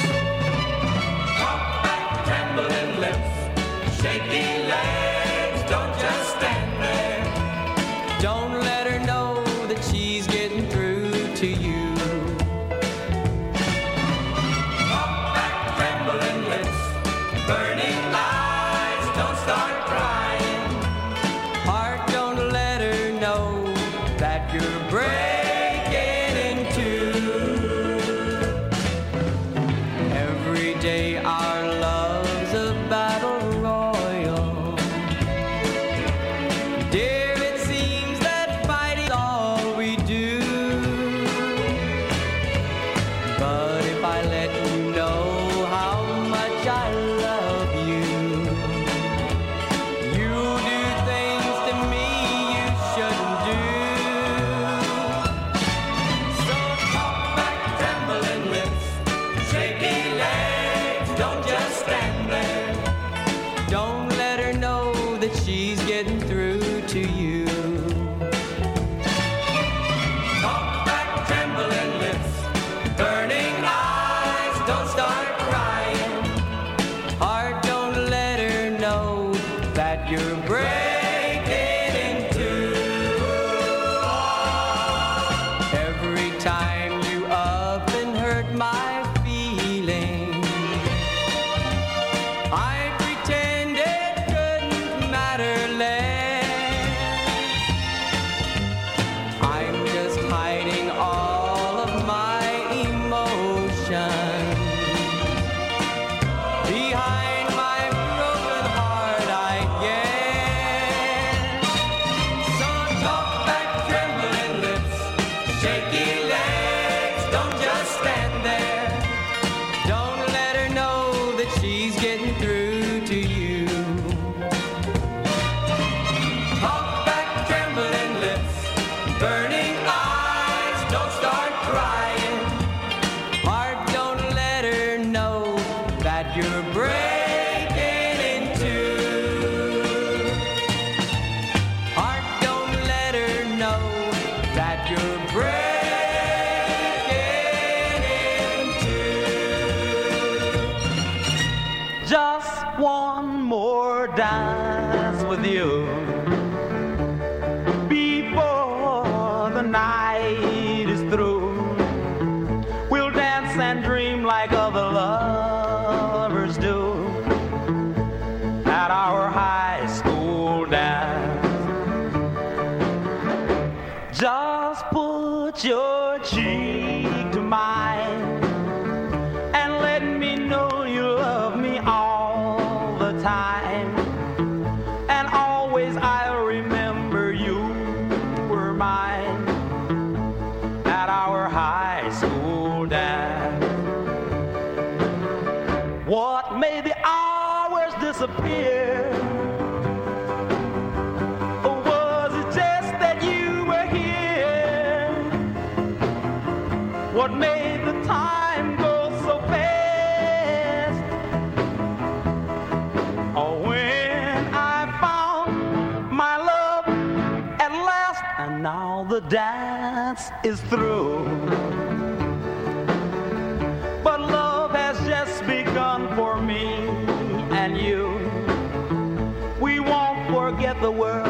The 230.81 230.89
world 230.91 231.20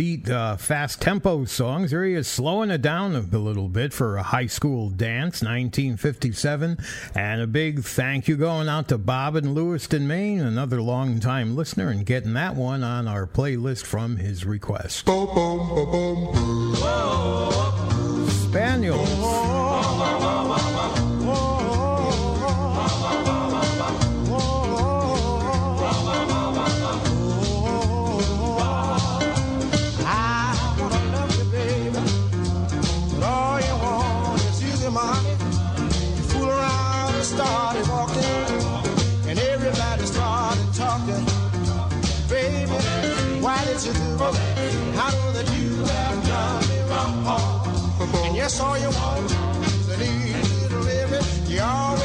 upbeat, 0.00 0.30
uh, 0.30 0.56
fast 0.56 1.00
tempo 1.00 1.44
songs. 1.44 1.90
Here 1.90 2.04
he 2.04 2.14
is 2.14 2.26
slowing 2.26 2.70
it 2.70 2.82
down 2.82 3.14
a 3.14 3.20
little 3.20 3.68
bit 3.68 3.92
for 3.92 4.16
a 4.16 4.22
high 4.22 4.46
school 4.46 4.88
dance, 4.88 5.42
1957. 5.42 6.78
And 7.14 7.40
a 7.40 7.46
big 7.46 7.84
thank 7.84 8.28
you 8.28 8.36
going 8.36 8.68
out 8.68 8.88
to 8.88 8.98
Bob 8.98 9.36
in 9.36 9.54
Lewiston, 9.54 10.06
Maine, 10.06 10.40
another 10.40 10.80
longtime 10.80 11.54
listener, 11.56 11.88
and 11.88 12.06
getting 12.06 12.34
that 12.34 12.54
one 12.54 12.82
on 12.82 13.08
our 13.08 13.26
playlist 13.26 13.84
from 13.84 14.16
his 14.16 14.44
request. 14.44 15.06
Spaniels. 18.50 19.69
All 48.60 48.78
you 48.78 48.90
want 48.90 49.32
an 49.90 50.02
easy 50.02 50.68
to 50.68 50.78
live 50.80 51.12
it. 51.12 51.50
You 51.50 51.62
always 51.62 51.99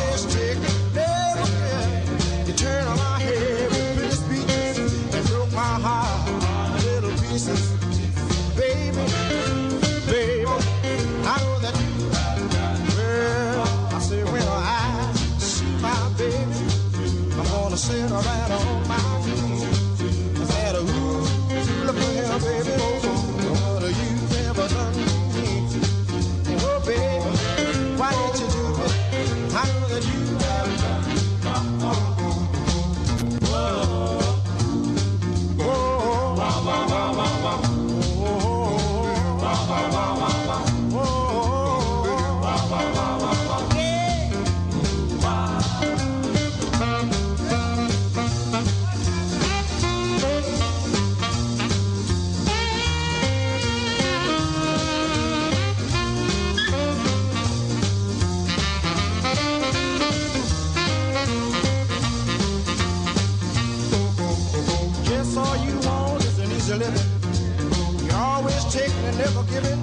never 69.26 69.44
give 69.52 69.66
it. 69.66 69.78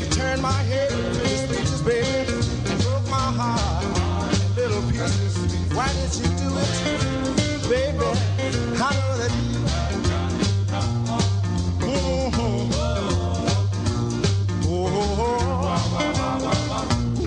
You 0.00 0.06
turn 0.10 0.42
my 0.42 0.52
head 0.52 0.90
to 0.90 0.96
the 0.96 1.26
speeches, 1.26 1.82
baby, 1.82 2.32
and 2.68 2.82
broke 2.82 3.08
my 3.08 3.28
heart 3.40 4.34
in 4.34 4.54
little 4.56 4.82
pieces. 4.90 5.34
Why 5.72 5.88
did 5.88 6.12
you 6.20 6.28
do 6.42 6.48
it, 6.64 6.72
baby? 7.70 8.04
I 8.76 8.90
know 8.98 9.12
that 9.20 9.32
you. 9.40 9.60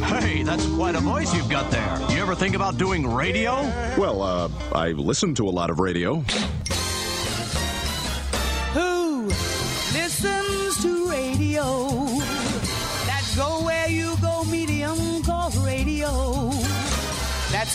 Hey, 0.05 0.43
that's 0.43 0.65
quite 0.75 0.95
a 0.95 0.99
voice 0.99 1.33
you've 1.33 1.49
got 1.49 1.71
there. 1.71 1.97
You 2.11 2.21
ever 2.21 2.35
think 2.35 2.55
about 2.55 2.77
doing 2.77 3.07
radio? 3.07 3.63
Well, 3.97 4.21
uh, 4.21 4.49
I 4.73 4.91
listen 4.91 5.33
to 5.35 5.47
a 5.47 5.49
lot 5.49 5.71
of 5.71 5.79
radio. 5.79 6.23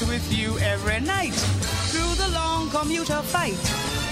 With 0.07 0.33
you 0.33 0.57
every 0.61 1.01
night 1.01 1.35
through 1.91 2.15
the 2.15 2.29
long 2.33 2.71
commuter 2.71 3.21
fight, 3.21 3.59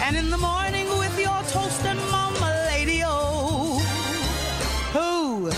and 0.03 0.16
in 0.16 0.30
the 0.30 0.37
morning 0.37 0.89
with 0.99 1.16
your 1.16 1.41
toast 1.45 1.84
and 1.84 1.99
mama 2.11 2.66
lady. 2.72 3.03
Oh, 3.05 3.78
who 4.93 5.49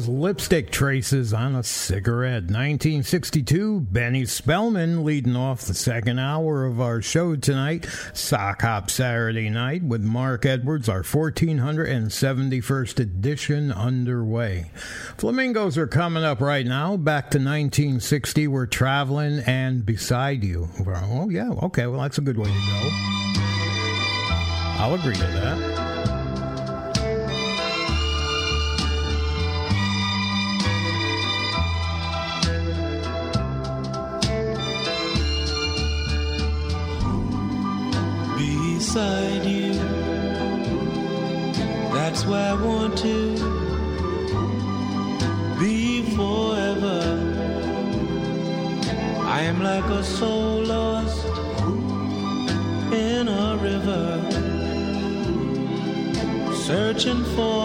was 0.00 0.08
Lipstick 0.08 0.70
Traces 0.70 1.34
on 1.34 1.54
a 1.54 1.62
Cigarette. 1.62 2.44
1962, 2.44 3.80
Benny 3.80 4.24
Spellman 4.24 5.04
leading 5.04 5.36
off 5.36 5.60
the 5.60 5.74
second 5.74 6.18
hour 6.18 6.64
of 6.64 6.80
our 6.80 7.02
show 7.02 7.36
tonight, 7.36 7.86
Sock 8.14 8.62
Hop 8.62 8.88
Saturday 8.88 9.50
night 9.50 9.82
with 9.82 10.00
Mark 10.00 10.46
Edwards, 10.46 10.88
our 10.88 11.02
1471st 11.02 12.98
edition 12.98 13.70
underway. 13.72 14.70
Flamingos 15.18 15.76
are 15.76 15.86
coming 15.86 16.24
up 16.24 16.40
right 16.40 16.64
now. 16.64 16.96
Back 16.96 17.24
to 17.32 17.38
1960, 17.38 18.48
we're 18.48 18.64
traveling 18.64 19.40
and 19.40 19.84
beside 19.84 20.42
you. 20.42 20.70
Oh, 20.86 21.28
yeah, 21.28 21.50
okay, 21.50 21.86
well, 21.86 22.00
that's 22.00 22.16
a 22.16 22.22
good 22.22 22.38
way 22.38 22.46
to 22.46 22.50
go. 22.50 22.90
I'll 24.78 24.94
agree 24.94 25.12
to 25.12 25.20
that. 25.20 25.69
beside 38.92 39.44
you. 39.44 39.72
That's 41.94 42.26
where 42.26 42.50
I 42.50 42.54
want 42.54 42.98
to 42.98 43.34
be 45.60 46.02
forever. 46.16 46.98
I 49.36 49.42
am 49.42 49.62
like 49.62 49.84
a 49.84 50.02
soul 50.02 50.64
lost 50.64 51.24
in 52.92 53.28
a 53.28 53.56
river, 53.62 54.08
searching 56.66 57.22
for. 57.36 57.59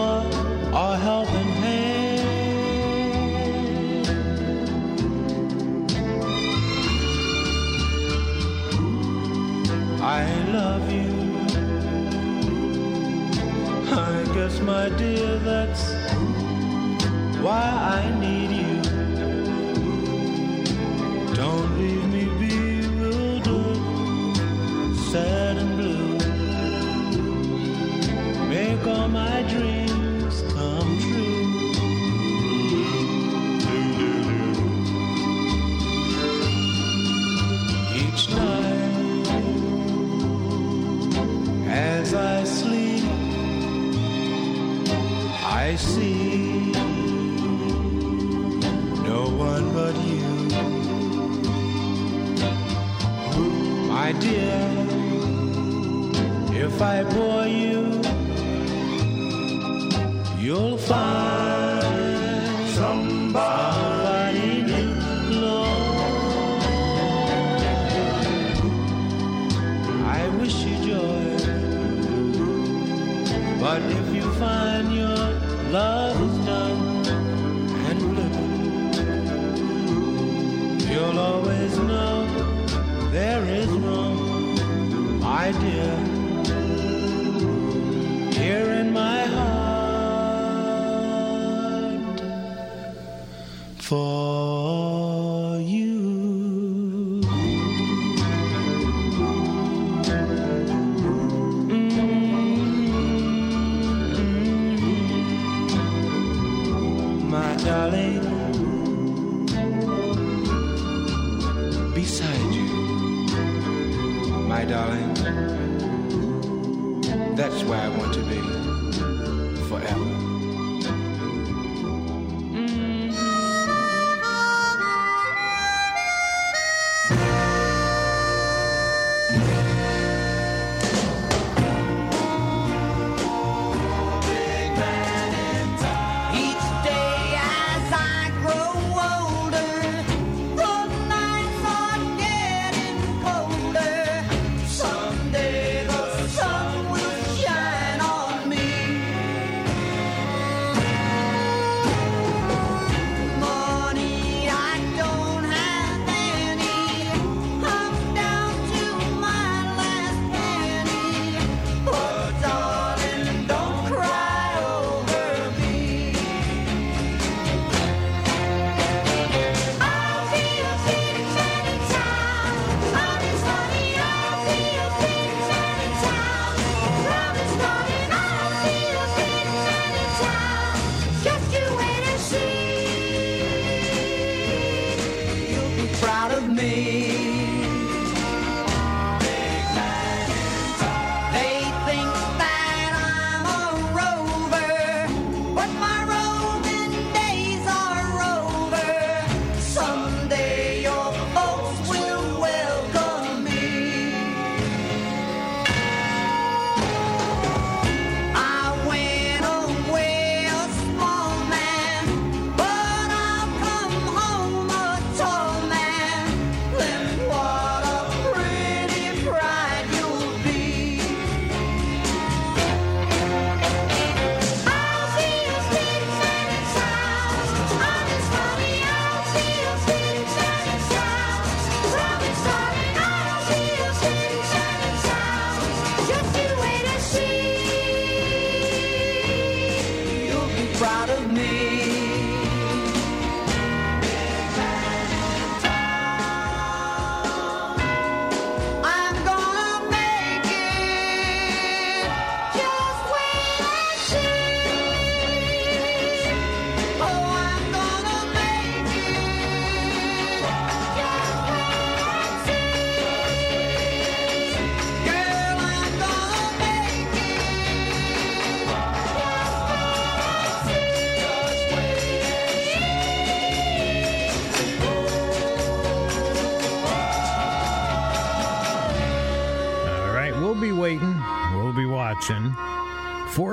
Darling. 114.68 115.05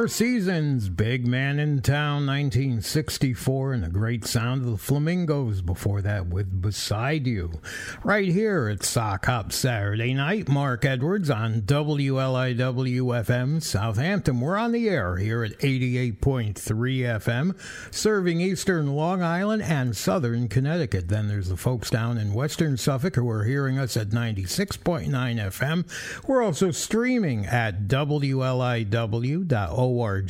Four 0.04 0.10
Seasons, 0.10 0.90
Big 0.90 1.26
Man 1.26 1.60
in 1.60 1.82
Town, 1.82 2.26
1964, 2.26 3.72
and 3.72 3.84
the 3.86 3.88
great 3.88 4.26
sound 4.26 4.66
of 4.66 4.70
the 4.70 4.78
Flamingos 4.78 5.62
before 5.62 6.02
that 6.02 6.28
with 6.28 6.62
Beside 6.64 7.28
You. 7.28 7.52
Right 8.04 8.30
here 8.30 8.70
at 8.70 8.84
Sock 8.84 9.26
Hop 9.26 9.52
Saturday 9.52 10.14
night, 10.14 10.48
Mark 10.48 10.86
Edwards 10.86 11.30
on 11.30 11.62
WLIW 11.62 12.56
FM 12.56 13.62
Southampton. 13.62 14.40
We're 14.40 14.56
on 14.58 14.72
the 14.72 14.88
air 14.88 15.18
here 15.18 15.44
at 15.44 15.60
88.3 15.60 16.56
FM, 16.56 17.56
serving 17.94 18.40
eastern 18.40 18.96
Long 18.96 19.22
Island 19.22 19.62
and 19.62 19.96
southern 19.96 20.48
Connecticut. 20.48 21.10
Then 21.10 21.28
there's 21.28 21.50
the 21.50 21.58
folks 21.58 21.90
down 21.90 22.18
in 22.18 22.34
western 22.34 22.78
Suffolk 22.78 23.16
who 23.16 23.30
are 23.30 23.44
hearing 23.44 23.78
us 23.78 23.98
at 23.98 24.10
96.9 24.10 25.10
FM. 25.10 26.26
We're 26.28 26.42
also 26.42 26.72
streaming 26.72 27.46
at 27.46 27.90
WLIW.org 27.90 28.94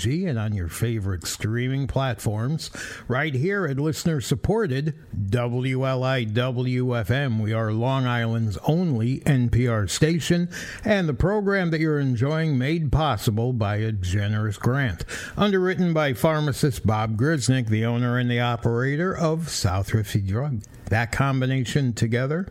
and 0.07 0.39
on 0.39 0.53
your 0.53 0.67
favorite 0.67 1.27
streaming 1.27 1.85
platforms. 1.85 2.71
Right 3.07 3.35
here 3.35 3.67
at 3.67 3.77
listener 3.77 4.19
supported 4.19 4.95
WLIW 5.29 6.22
FM. 6.25 7.39
We 7.39 7.53
are 7.53 7.71
Long 7.71 8.05
Island's 8.05 8.57
only 8.65 9.19
NPR 9.21 9.89
station, 9.89 10.49
and 10.83 11.07
the 11.09 11.13
program 11.13 11.71
that 11.71 11.79
you're 11.79 11.99
enjoying 11.99 12.57
made 12.57 12.91
possible 12.91 13.53
by 13.53 13.77
a 13.77 13.91
generous 13.91 14.57
grant. 14.57 15.05
Underwritten 15.37 15.93
by 15.93 16.13
pharmacist 16.13 16.85
Bob 16.85 17.17
Grisnick, 17.17 17.67
the 17.67 17.85
owner 17.85 18.17
and 18.17 18.29
the 18.29 18.39
operator 18.39 19.15
of 19.15 19.49
South 19.49 19.93
Rifty 19.93 20.21
Drug. 20.21 20.61
That 20.85 21.11
combination 21.11 21.93
together 21.93 22.47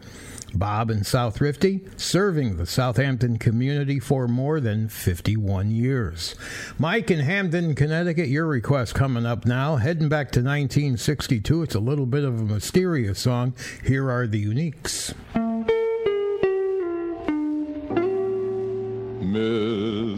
Bob 0.54 0.90
and 0.90 1.06
South 1.06 1.40
Rifty, 1.40 1.80
serving 1.96 2.56
the 2.56 2.66
Southampton 2.66 3.38
community 3.38 3.98
for 3.98 4.28
more 4.28 4.60
than 4.60 4.88
51 4.88 5.70
years. 5.70 6.34
Mike 6.78 7.10
in 7.10 7.20
Hamden, 7.20 7.74
Connecticut, 7.74 8.28
your 8.28 8.46
request 8.46 8.94
coming 8.94 9.26
up 9.26 9.44
now. 9.46 9.76
Heading 9.76 10.08
back 10.08 10.30
to 10.32 10.40
1962, 10.40 11.62
it's 11.62 11.74
a 11.74 11.80
little 11.80 12.06
bit 12.06 12.24
of 12.24 12.40
a 12.40 12.44
mysterious 12.44 13.18
song. 13.18 13.54
Here 13.84 14.10
are 14.10 14.26
the 14.26 14.44
Uniques. 14.44 15.14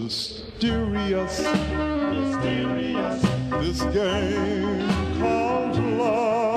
Mysterious, 0.04 1.40
mysterious, 2.10 3.22
this 3.60 3.82
game 3.94 4.88
called 5.20 5.76
love. 5.98 6.53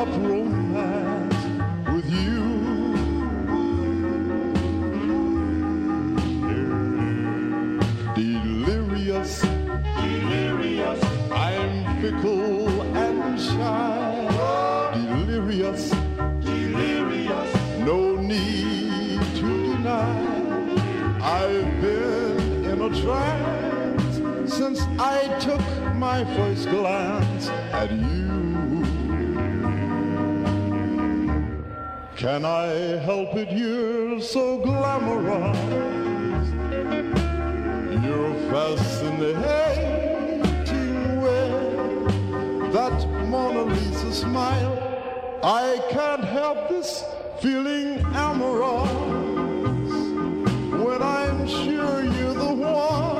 Up 0.00 0.08
romance 0.16 1.34
with 1.92 2.08
you? 2.10 2.40
Delirious, 8.14 9.42
delirious. 9.42 11.04
I'm 11.30 12.00
fickle 12.00 12.80
and 12.96 13.38
shy. 13.38 14.90
Delirious, 14.94 15.90
delirious. 16.40 17.54
No 17.80 18.16
need 18.16 19.20
to 19.36 19.74
deny. 19.74 20.18
I've 21.20 21.80
been 21.82 22.64
in 22.64 22.80
a 22.80 22.90
trance 23.02 24.50
since 24.50 24.80
I 24.98 25.28
took 25.40 25.94
my 25.94 26.24
first 26.36 26.70
glance 26.70 27.48
at 27.48 27.92
you. 27.92 28.29
Can 32.20 32.44
I 32.44 32.66
help 33.00 33.34
it? 33.34 33.50
You're 33.50 34.20
so 34.20 34.58
glamorized. 34.58 35.56
You're 38.04 38.34
fascinating 38.50 39.40
way. 41.22 42.68
That 42.72 43.08
Mona 43.26 43.62
Lisa 43.62 44.12
smile. 44.12 44.76
I 45.42 45.80
can't 45.88 46.24
help 46.24 46.68
this 46.68 47.02
feeling 47.40 48.00
amorous 48.14 48.90
when 50.84 51.00
I'm 51.02 51.48
sure 51.48 52.04
you're 52.04 52.34
the 52.34 52.52
one. 52.52 53.19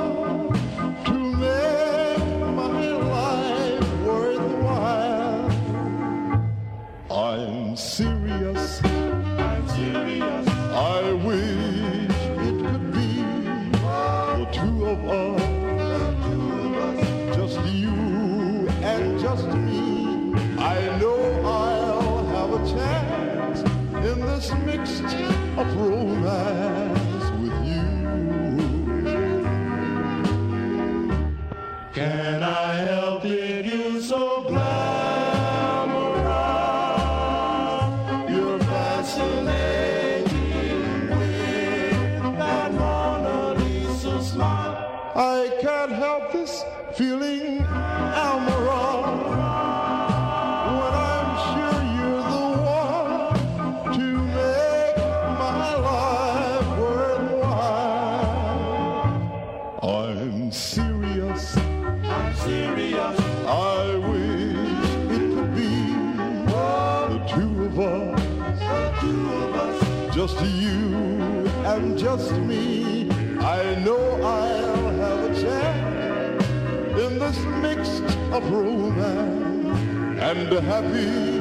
and 80.31 80.53
happy. 80.64 81.39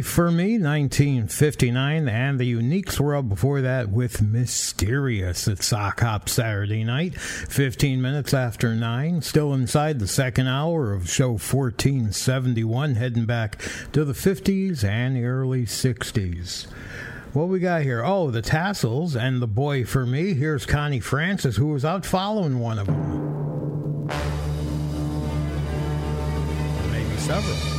For 0.00 0.30
Me, 0.30 0.58
1959, 0.58 2.08
and 2.08 2.38
the 2.38 2.54
Uniques 2.54 2.98
were 2.98 3.14
up 3.14 3.28
before 3.28 3.60
that 3.60 3.90
with 3.90 4.22
Mysterious 4.22 5.46
at 5.48 5.62
Sock 5.62 6.00
Hop 6.00 6.28
Saturday 6.28 6.84
night, 6.84 7.14
15 7.14 8.00
minutes 8.00 8.32
after 8.32 8.74
9. 8.74 9.22
Still 9.22 9.52
inside 9.52 9.98
the 9.98 10.06
second 10.06 10.46
hour 10.46 10.92
of 10.92 11.10
show 11.10 11.30
1471, 11.30 12.94
heading 12.94 13.26
back 13.26 13.60
to 13.92 14.04
the 14.04 14.12
50s 14.14 14.82
and 14.84 15.22
early 15.22 15.66
60s. 15.66 16.66
What 17.32 17.48
we 17.48 17.58
got 17.58 17.82
here? 17.82 18.02
Oh, 18.04 18.30
the 18.30 18.42
tassels 18.42 19.16
and 19.16 19.42
the 19.42 19.46
boy 19.46 19.84
for 19.84 20.06
me. 20.06 20.34
Here's 20.34 20.64
Connie 20.64 21.00
Francis, 21.00 21.56
who 21.56 21.66
was 21.66 21.84
out 21.84 22.06
following 22.06 22.60
one 22.60 22.78
of 22.78 22.86
them. 22.86 24.06
Maybe 26.92 27.16
several. 27.18 27.71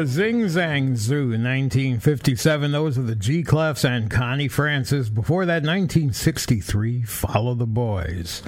to 0.00 0.06
Zing 0.06 0.44
Zang 0.44 0.96
Zoo, 0.96 1.28
1957. 1.28 2.72
Those 2.72 2.96
are 2.96 3.02
the 3.02 3.14
G 3.14 3.42
Clefs 3.42 3.84
and 3.84 4.10
Connie 4.10 4.48
Francis. 4.48 5.10
Before 5.10 5.44
that, 5.44 5.62
1963, 5.62 7.02
Follow 7.02 7.54
the 7.54 7.66
Boys. 7.66 8.42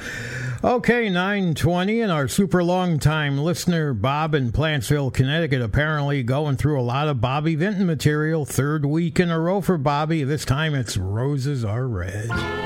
Okay, 0.65 1.11
920, 1.11 2.01
and 2.01 2.11
our 2.11 2.27
super 2.27 2.65
long 2.65 2.99
time 2.99 3.37
listener, 3.37 3.93
Bob 3.93 4.35
in 4.35 4.51
Plantsville, 4.51 5.12
Connecticut, 5.12 5.61
apparently 5.61 6.23
going 6.23 6.57
through 6.57 6.81
a 6.81 6.83
lot 6.83 7.09
of 7.09 7.20
Bobby 7.20 7.55
Vinton 7.55 7.87
material. 7.87 8.47
Third 8.47 8.87
week 8.87 9.20
in 9.20 9.31
a 9.31 9.39
row 9.39 9.61
for 9.61 9.77
Bobby. 9.77 10.24
This 10.24 10.47
time 10.47 10.74
it's 10.74 10.97
Roses 10.97 11.66
Are 11.66 11.87
Red. 11.87 12.62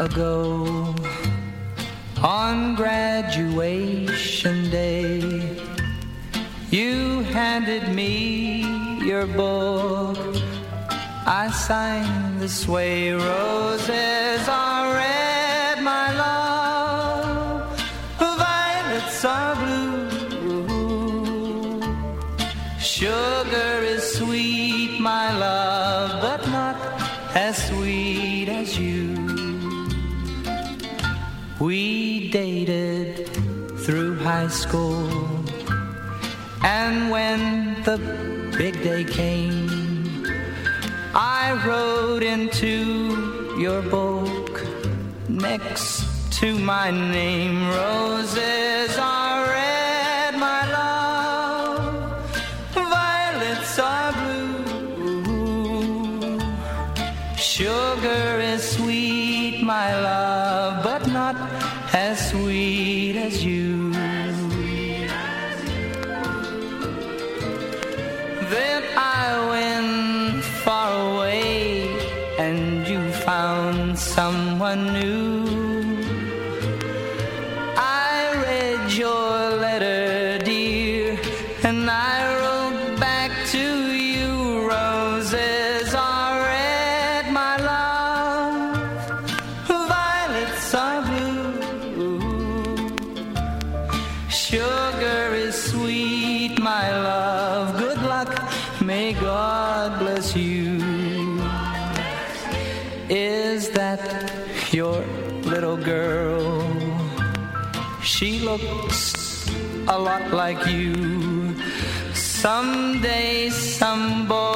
ago 0.00 0.94
on 2.22 2.74
graduation 2.74 4.70
day. 4.70 5.20
You 6.70 7.20
handed 7.22 7.94
me 7.94 8.62
your 9.04 9.26
book. 9.26 10.18
I 11.26 11.50
signed 11.50 12.40
this 12.40 12.66
way, 12.66 13.12
Roses. 13.12 14.13
dated 32.34 33.28
through 33.84 34.16
high 34.16 34.48
school. 34.48 35.06
And 36.64 37.08
when 37.08 37.80
the 37.84 37.96
big 38.58 38.74
day 38.82 39.04
came, 39.04 40.26
I 41.14 41.44
wrote 41.64 42.24
into 42.24 43.54
your 43.56 43.82
book 43.82 44.66
next 45.28 46.02
to 46.40 46.58
my 46.58 46.90
name, 46.90 47.68
Roses 47.68 48.98
on. 48.98 49.23
as 61.94 62.30
sweet 62.30 63.16
as 63.16 63.44
you. 63.44 63.92
Then 68.50 68.82
I 68.96 69.48
went 69.52 70.44
far 70.64 70.90
away 71.14 71.88
and 72.38 72.86
you 72.86 73.00
found 73.12 73.98
someone 73.98 74.92
new. 74.92 76.23
looks 108.62 109.46
a 109.88 109.98
lot 109.98 110.32
like 110.32 110.66
you. 110.66 111.54
Someday, 112.14 113.50
somebody 113.50 114.53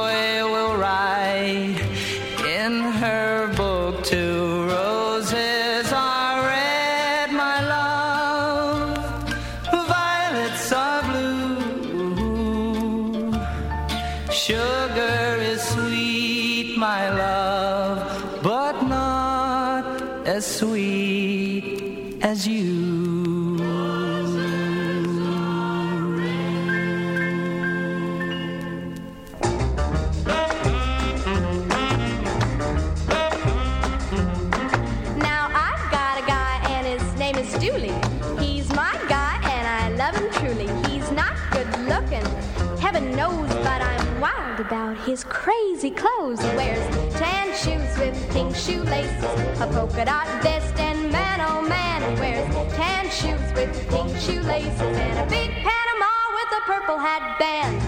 crazy 45.78 45.94
clothes. 45.94 46.40
He 46.40 46.56
wears 46.56 47.14
tan 47.14 47.54
shoes 47.54 47.98
with 47.98 48.32
pink 48.32 48.56
shoelaces, 48.56 49.60
a 49.60 49.66
polka 49.72 50.04
dot 50.04 50.26
vest, 50.42 50.76
and 50.80 51.12
man 51.12 51.40
oh 51.40 51.62
man, 51.62 52.02
he 52.02 52.20
wears 52.20 52.74
tan 52.74 53.08
shoes 53.10 53.52
with 53.54 53.88
pink 53.88 54.16
shoelaces 54.18 54.80
and 54.80 55.18
a 55.20 55.26
big 55.30 55.50
Panama 55.62 56.10
with 56.34 56.50
a 56.52 56.62
purple 56.66 56.98
hat 56.98 57.38
band. 57.38 57.80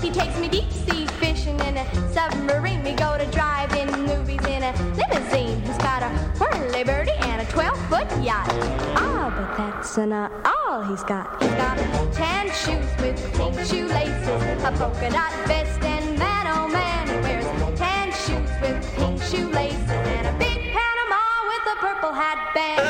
He 0.00 0.10
takes 0.10 0.38
me 0.38 0.48
deep 0.48 0.72
sea 0.72 1.06
fishing 1.20 1.60
in 1.60 1.76
a 1.76 2.12
submarine. 2.12 2.82
We 2.82 2.92
go 2.92 3.18
to 3.18 3.26
drive-in 3.32 3.90
movies 4.06 4.44
in 4.46 4.62
a 4.62 4.72
limousine. 4.96 5.60
He's 5.60 5.78
got 5.78 6.02
a 6.02 6.08
whirly 6.38 6.84
birdie 6.84 7.12
and 7.20 7.42
a 7.42 7.44
12-foot 7.44 8.24
yacht. 8.24 8.85
That's 9.96 10.10
not 10.10 10.30
all 10.44 10.82
he's 10.82 11.02
got. 11.04 11.42
He's 11.42 11.50
got 11.52 11.78
tan 12.12 12.48
shoes 12.48 12.84
with 13.00 13.16
pink 13.32 13.54
shoelaces, 13.64 14.62
a 14.62 14.72
polka 14.76 15.10
dot 15.10 15.32
vest, 15.46 15.80
and 15.80 16.18
man 16.18 16.46
oh 16.48 16.68
man, 16.68 17.08
he 17.08 17.14
wears 17.14 17.78
tan 17.78 18.12
shoes 18.12 18.50
with 18.60 18.94
pink 18.96 19.22
shoelaces 19.22 19.88
and 19.88 20.26
a 20.26 20.38
big 20.38 20.70
Panama 20.74 21.22
with 21.48 21.72
a 21.72 21.76
purple 21.80 22.12
hat 22.12 22.52
band. 22.54 22.85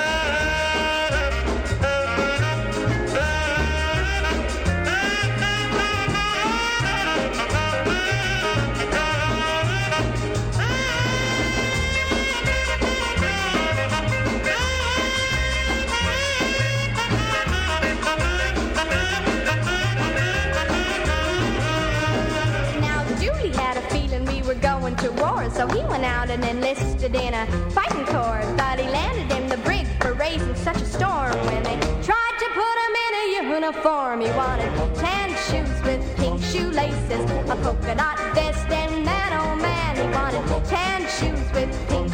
So 25.56 25.66
he 25.68 25.80
went 25.86 26.04
out 26.04 26.28
and 26.28 26.44
enlisted 26.44 27.14
in 27.14 27.32
a 27.32 27.46
fighting 27.70 28.04
corps. 28.04 28.44
But 28.58 28.78
he 28.78 28.86
landed 28.88 29.34
in 29.36 29.48
the 29.48 29.56
brig 29.58 29.86
for 30.00 30.12
raising 30.12 30.54
such 30.54 30.76
a 30.76 30.84
storm. 30.84 31.32
When 31.46 31.62
they 31.62 31.78
tried 32.04 32.36
to 32.42 32.48
put 32.60 32.76
him 32.84 32.94
in 33.06 33.12
a 33.22 33.54
uniform, 33.54 34.20
he 34.20 34.30
wanted 34.32 34.70
tan 34.96 35.30
shoes 35.46 35.82
with 35.82 36.00
pink 36.16 36.42
shoelaces, 36.42 37.24
a 37.50 37.56
polka 37.64 37.94
dot 37.94 38.18
vest, 38.34 38.68
and 38.68 39.04
man 39.04 39.32
oh 39.40 39.56
man, 39.56 39.96
he 39.96 40.06
wanted 40.14 40.66
tan 40.66 41.00
shoes 41.16 41.46
with 41.54 41.88
pink 41.88 42.05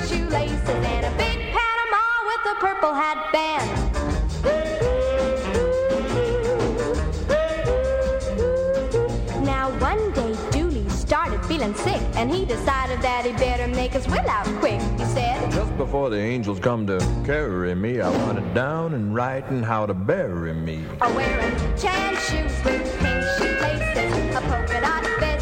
and 12.23 12.31
he 12.33 12.45
decided 12.45 13.03
that 13.03 13.27
he 13.27 13.33
better 13.33 13.67
make 13.67 13.93
his 13.93 14.07
will 14.07 14.29
out 14.29 14.47
quick. 14.61 14.81
He 14.97 15.05
said, 15.07 15.51
Just 15.51 15.77
before 15.77 16.09
the 16.09 16.21
angels 16.21 16.61
come 16.61 16.87
to 16.87 16.99
carry 17.25 17.75
me, 17.75 18.01
I 18.01 18.09
want 18.11 18.39
it 18.39 18.55
down 18.55 18.95
in 18.95 19.13
writing 19.13 19.61
how 19.61 19.87
to 19.87 19.95
bury 19.95 20.55
me. 20.55 20.85
"I'm 21.01 21.13
wearing 21.17 21.53
tan 21.77 22.15
shoes 22.27 22.55
with 22.65 22.85
pink 23.01 23.25
shoelaces, 23.37 24.37
a 24.37 24.41
polka 24.49 24.81
dot 24.81 25.03
vest, 25.19 25.42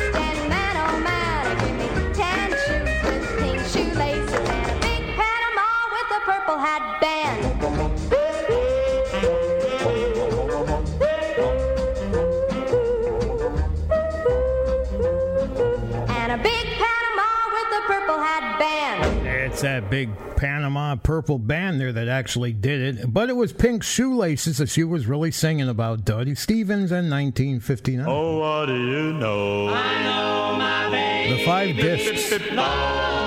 It's 19.61 19.67
that 19.67 19.91
big 19.91 20.09
Panama 20.37 20.97
purple 20.97 21.39
band 21.39 21.83
there 21.83 21.93
that 21.93 22.09
actually 22.09 22.55
did 22.55 22.81
it. 22.81 23.13
But 23.13 23.29
it 23.29 23.37
was 23.37 23.53
Pink 23.53 23.83
Shoelaces 23.83 24.57
that 24.57 24.71
she 24.71 24.85
was 24.85 25.07
really 25.07 25.31
singing 25.31 25.69
about 25.69 26.07
Dodie 26.07 26.35
Stevens 26.35 26.91
in 26.91 27.11
1959. 27.11 28.07
Oh, 28.09 28.39
what 28.39 28.67
do 28.69 28.73
you 28.75 29.13
know? 29.13 29.69
I 29.69 30.03
know 30.03 30.57
my 30.57 30.89
baby. 30.91 31.37
The 31.37 31.45
five 31.45 31.77
discs. 31.77 33.20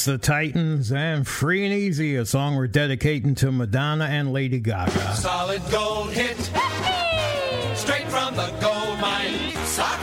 That's 0.00 0.06
the 0.06 0.16
Titans 0.16 0.90
and 0.92 1.28
Free 1.28 1.62
and 1.66 1.74
Easy, 1.74 2.16
a 2.16 2.24
song 2.24 2.56
we're 2.56 2.68
dedicating 2.68 3.34
to 3.34 3.52
Madonna 3.52 4.06
and 4.06 4.32
Lady 4.32 4.58
Gaga. 4.58 5.14
Solid 5.14 5.60
gold 5.70 6.10
hit. 6.12 6.38
Straight 7.76 8.08
from 8.08 8.34
the 8.34 8.50
gold 8.62 8.98
mine. 8.98 9.52
Sock 9.66 10.00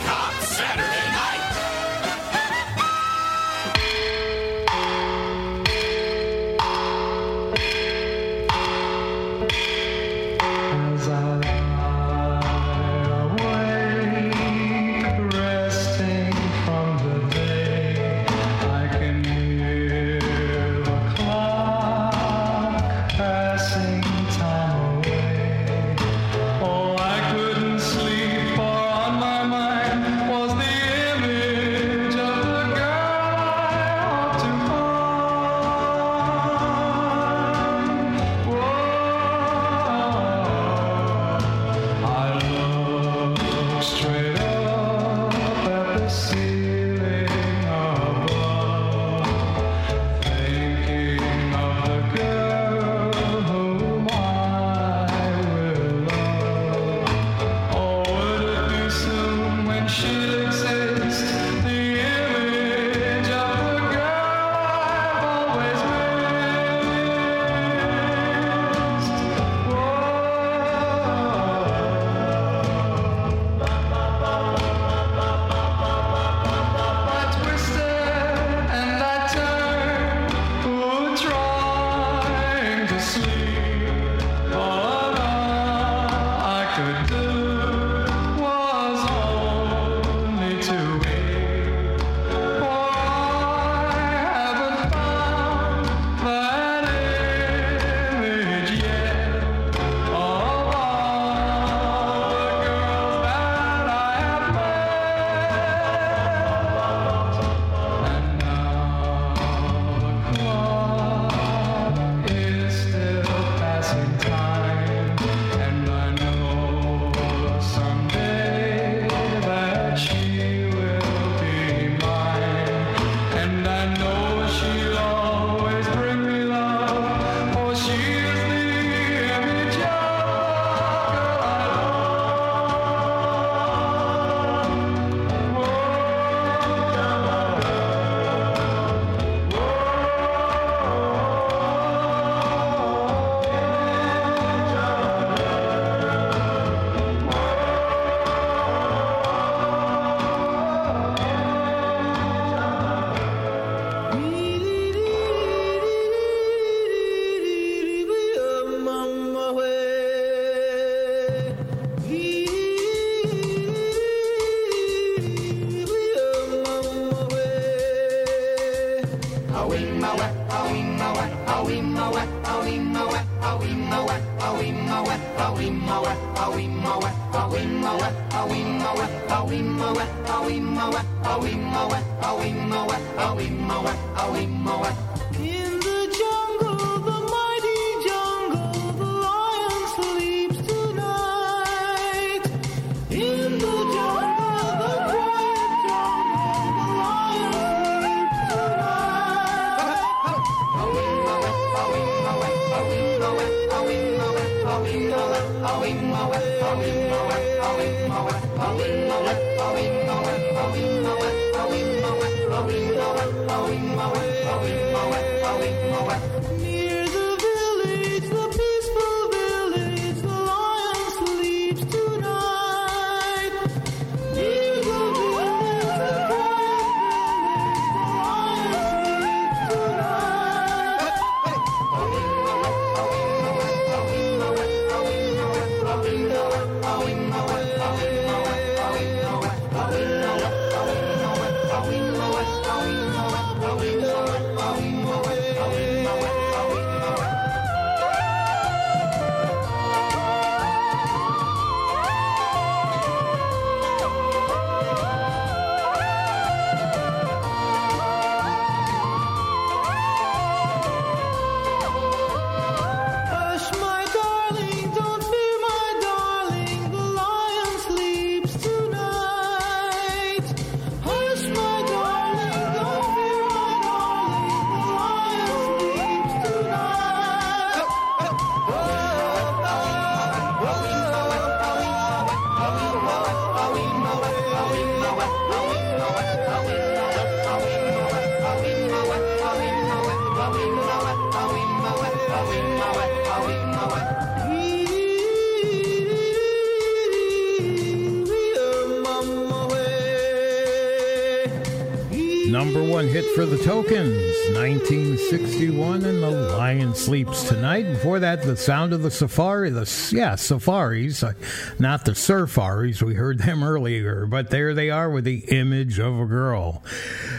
Sleeps 307.08 307.48
Tonight. 307.48 307.84
Before 307.84 308.18
that, 308.18 308.42
the 308.42 308.54
sound 308.54 308.92
of 308.92 309.00
the 309.00 309.10
Safari, 309.10 309.70
the 309.70 309.90
yeah 310.12 310.34
Safaris, 310.34 311.22
uh, 311.22 311.32
not 311.78 312.04
the 312.04 312.12
Surfaris. 312.12 313.00
We 313.00 313.14
heard 313.14 313.38
them 313.38 313.64
earlier, 313.64 314.26
but 314.26 314.50
there 314.50 314.74
they 314.74 314.90
are 314.90 315.08
with 315.08 315.24
the 315.24 315.38
image 315.48 315.98
of 315.98 316.20
a 316.20 316.26
girl. 316.26 316.84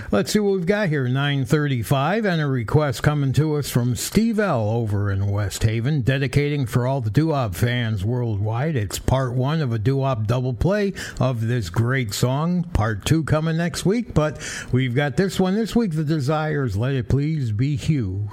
Let's 0.10 0.32
see 0.32 0.40
what 0.40 0.56
we've 0.56 0.66
got 0.66 0.90
here. 0.90 1.06
9:35, 1.06 2.26
and 2.26 2.42
a 2.42 2.48
request 2.48 3.04
coming 3.04 3.32
to 3.34 3.58
us 3.58 3.70
from 3.70 3.96
Steve 3.96 4.40
L 4.40 4.72
over 4.72 5.12
in 5.12 5.28
West 5.28 5.62
Haven, 5.62 6.02
dedicating 6.02 6.66
for 6.66 6.88
all 6.88 7.00
the 7.00 7.12
doo-wop 7.12 7.54
fans 7.54 8.04
worldwide. 8.04 8.76
It's 8.76 8.98
part 8.98 9.36
one 9.36 9.62
of 9.62 9.72
a 9.72 9.78
doo-wop 9.78 10.26
double 10.26 10.56
play 10.56 10.94
of 11.20 11.48
this 11.48 11.70
great 11.70 12.16
song. 12.16 12.64
Part 12.74 13.06
two 13.06 13.24
coming 13.24 13.58
next 13.58 13.86
week, 13.86 14.16
but 14.16 14.42
we've 14.72 14.96
got 14.96 15.16
this 15.16 15.40
one 15.40 15.54
this 15.54 15.76
week. 15.76 15.92
The 15.92 16.04
Desires, 16.04 16.76
Let 16.76 16.96
It 16.96 17.08
Please 17.08 17.52
Be 17.52 17.76
You. 17.76 18.30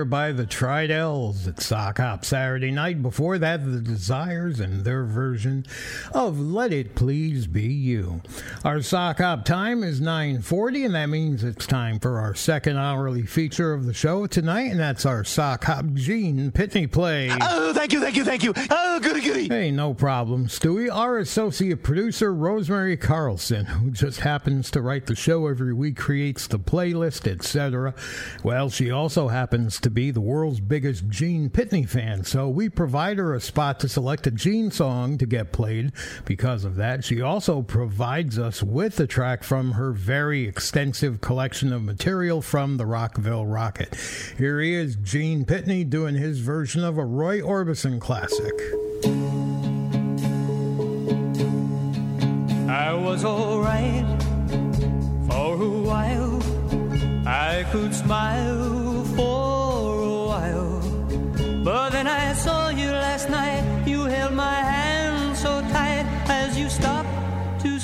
There 0.00 0.04
by 0.06 0.32
the 0.32 0.46
Tridells 0.46 1.46
at 1.46 1.60
Sock 1.60 1.98
Hop 1.98 2.24
Saturday 2.24 2.70
night. 2.70 3.02
Before 3.02 3.36
that, 3.36 3.70
the 3.70 3.82
Desires 3.82 4.58
and 4.58 4.82
their 4.82 5.04
version 5.04 5.66
of 6.14 6.40
Let 6.40 6.72
It 6.72 6.94
Please 6.94 7.46
Be. 7.46 7.70
Our 8.62 8.82
Sock 8.82 9.20
Hop 9.20 9.46
time 9.46 9.82
is 9.82 10.02
940, 10.02 10.84
and 10.84 10.94
that 10.94 11.06
means 11.06 11.42
it's 11.42 11.66
time 11.66 11.98
for 11.98 12.18
our 12.18 12.34
second 12.34 12.76
hourly 12.76 13.22
feature 13.22 13.72
of 13.72 13.86
the 13.86 13.94
show 13.94 14.26
tonight, 14.26 14.70
and 14.70 14.78
that's 14.78 15.06
our 15.06 15.24
Sock 15.24 15.64
Hop 15.64 15.86
Gene 15.94 16.50
Pitney 16.50 16.90
play. 16.90 17.30
Oh, 17.40 17.72
thank 17.72 17.94
you, 17.94 18.02
thank 18.02 18.16
you, 18.16 18.24
thank 18.24 18.42
you. 18.42 18.52
Oh, 18.68 19.00
goody, 19.00 19.22
goody. 19.22 19.48
Hey, 19.48 19.70
no 19.70 19.94
problem, 19.94 20.46
Stewie. 20.46 20.94
Our 20.94 21.16
associate 21.16 21.82
producer, 21.82 22.34
Rosemary 22.34 22.98
Carlson, 22.98 23.64
who 23.64 23.90
just 23.92 24.20
happens 24.20 24.70
to 24.72 24.82
write 24.82 25.06
the 25.06 25.16
show 25.16 25.46
every 25.46 25.72
week, 25.72 25.96
creates 25.96 26.46
the 26.46 26.58
playlist, 26.58 27.26
etc. 27.26 27.94
Well, 28.44 28.68
she 28.68 28.90
also 28.90 29.28
happens 29.28 29.80
to 29.80 29.88
be 29.88 30.10
the 30.10 30.20
world's 30.20 30.60
biggest 30.60 31.08
Gene 31.08 31.48
Pitney 31.48 31.88
fan, 31.88 32.24
so 32.24 32.46
we 32.46 32.68
provide 32.68 33.16
her 33.16 33.32
a 33.32 33.40
spot 33.40 33.80
to 33.80 33.88
select 33.88 34.26
a 34.26 34.30
Gene 34.30 34.70
song 34.70 35.16
to 35.16 35.24
get 35.24 35.50
played. 35.50 35.92
Because 36.26 36.66
of 36.66 36.76
that, 36.76 37.04
she 37.04 37.22
also 37.22 37.62
provides 37.62 38.38
us 38.38 38.49
with 38.62 38.98
a 38.98 39.06
track 39.06 39.44
from 39.44 39.72
her 39.72 39.92
very 39.92 40.48
extensive 40.48 41.20
collection 41.20 41.72
of 41.72 41.82
material 41.82 42.42
from 42.42 42.76
the 42.76 42.84
Rockville 42.84 43.46
Rocket. 43.46 43.94
Here 44.36 44.60
he 44.60 44.74
is, 44.74 44.96
Gene 44.96 45.44
Pitney, 45.44 45.88
doing 45.88 46.16
his 46.16 46.40
version 46.40 46.82
of 46.82 46.98
a 46.98 47.04
Roy 47.04 47.40
Orbison 47.40 48.00
classic. 48.00 48.54
I 52.68 52.92
was 52.92 53.24
alright 53.24 54.22
for 55.28 55.62
a 55.62 55.68
while. 55.68 56.42
I 57.26 57.64
could 57.70 57.94
smile 57.94 58.89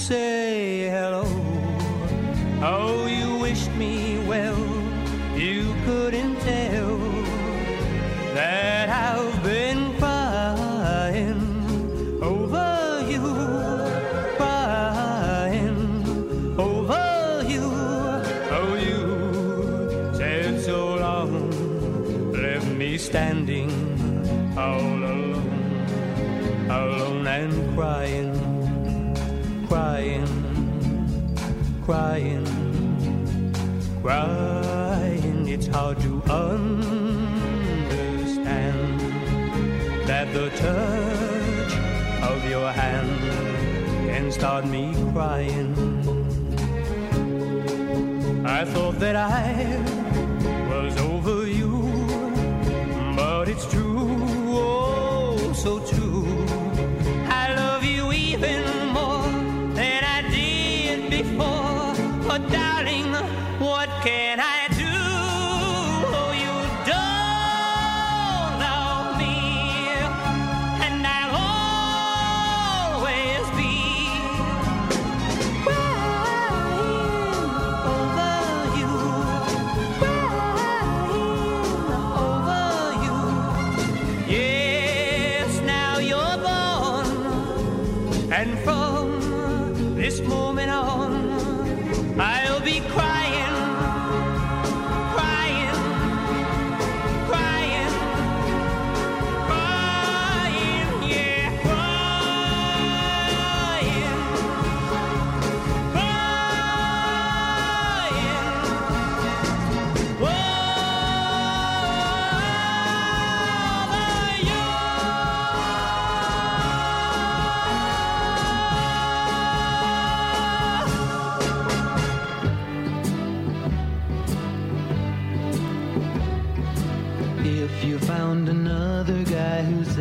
say 0.07 0.89
hello. 0.89 1.25
Oh, 2.63 3.07
you 3.09 3.41
wished 3.41 3.73
me 3.73 4.25
well. 4.29 4.57
You 5.35 5.75
couldn't 5.85 6.37
tell 6.43 6.97
that 8.33 8.89
I've 8.89 9.43
been 9.43 9.93
crying 9.99 11.43
over 12.23 13.05
you, 13.11 13.25
crying 14.37 15.75
over 16.57 17.45
you. 17.53 17.67
Oh, 18.59 18.75
you 18.89 19.01
said 20.15 20.61
so 20.61 20.95
long, 20.95 21.51
left 22.31 22.69
me 22.69 22.97
standing 22.97 23.73
all 24.57 24.99
alone, 25.13 25.51
alone 26.71 27.27
and 27.27 27.75
crying, 27.75 28.36
crying, 29.69 30.27
crying, 31.85 32.47
crying. 34.03 35.49
It's 35.49 35.67
hard 35.67 35.99
to 36.01 36.23
understand 36.31 37.41
that 40.07 40.33
the 40.33 40.51
touch 40.51 41.73
of 42.31 42.49
your 42.49 42.71
hand 42.71 43.21
can 44.09 44.31
start 44.31 44.67
me 44.67 44.95
crying. 45.13 45.75
I 48.47 48.65
thought 48.65 48.99
that 49.01 49.17
I 49.17 49.67
was 50.71 50.97
over 50.99 51.47
you, 51.47 51.73
but 53.17 53.49
it's 53.49 53.67
true, 53.71 54.17
oh, 54.49 55.53
so 55.53 55.81
true. 55.81 56.16
Oh, 62.39 62.49
darling, 62.51 63.15
what 63.59 63.89
can 64.05 64.41
I 64.41 64.56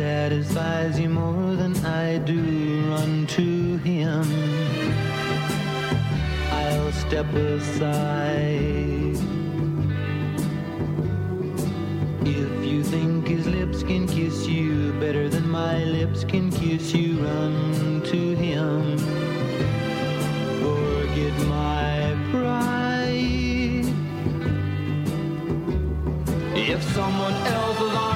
satisfies 0.06 1.00
you 1.00 1.08
more 1.08 1.56
than 1.56 1.74
I 1.84 2.18
do, 2.18 2.40
run 2.90 3.26
to 3.38 3.76
him. 3.78 4.24
I'll 6.62 6.92
step 6.92 7.28
aside. 7.34 9.16
If 12.24 12.52
you 12.70 12.84
think 12.84 13.26
his 13.26 13.48
lips 13.48 13.82
can 13.82 14.06
kiss 14.06 14.46
you 14.46 14.92
better 15.04 15.28
than 15.28 15.50
my 15.50 15.82
lips 15.96 16.22
can 16.22 16.52
kiss 16.52 16.94
you, 16.94 17.08
run 17.26 18.02
to 18.12 18.20
him. 18.44 18.98
Forget 20.62 21.36
my 21.58 21.94
pride. 22.30 23.86
If 26.54 26.80
someone 26.94 27.38
else's 27.58 27.94
arms 27.96 28.15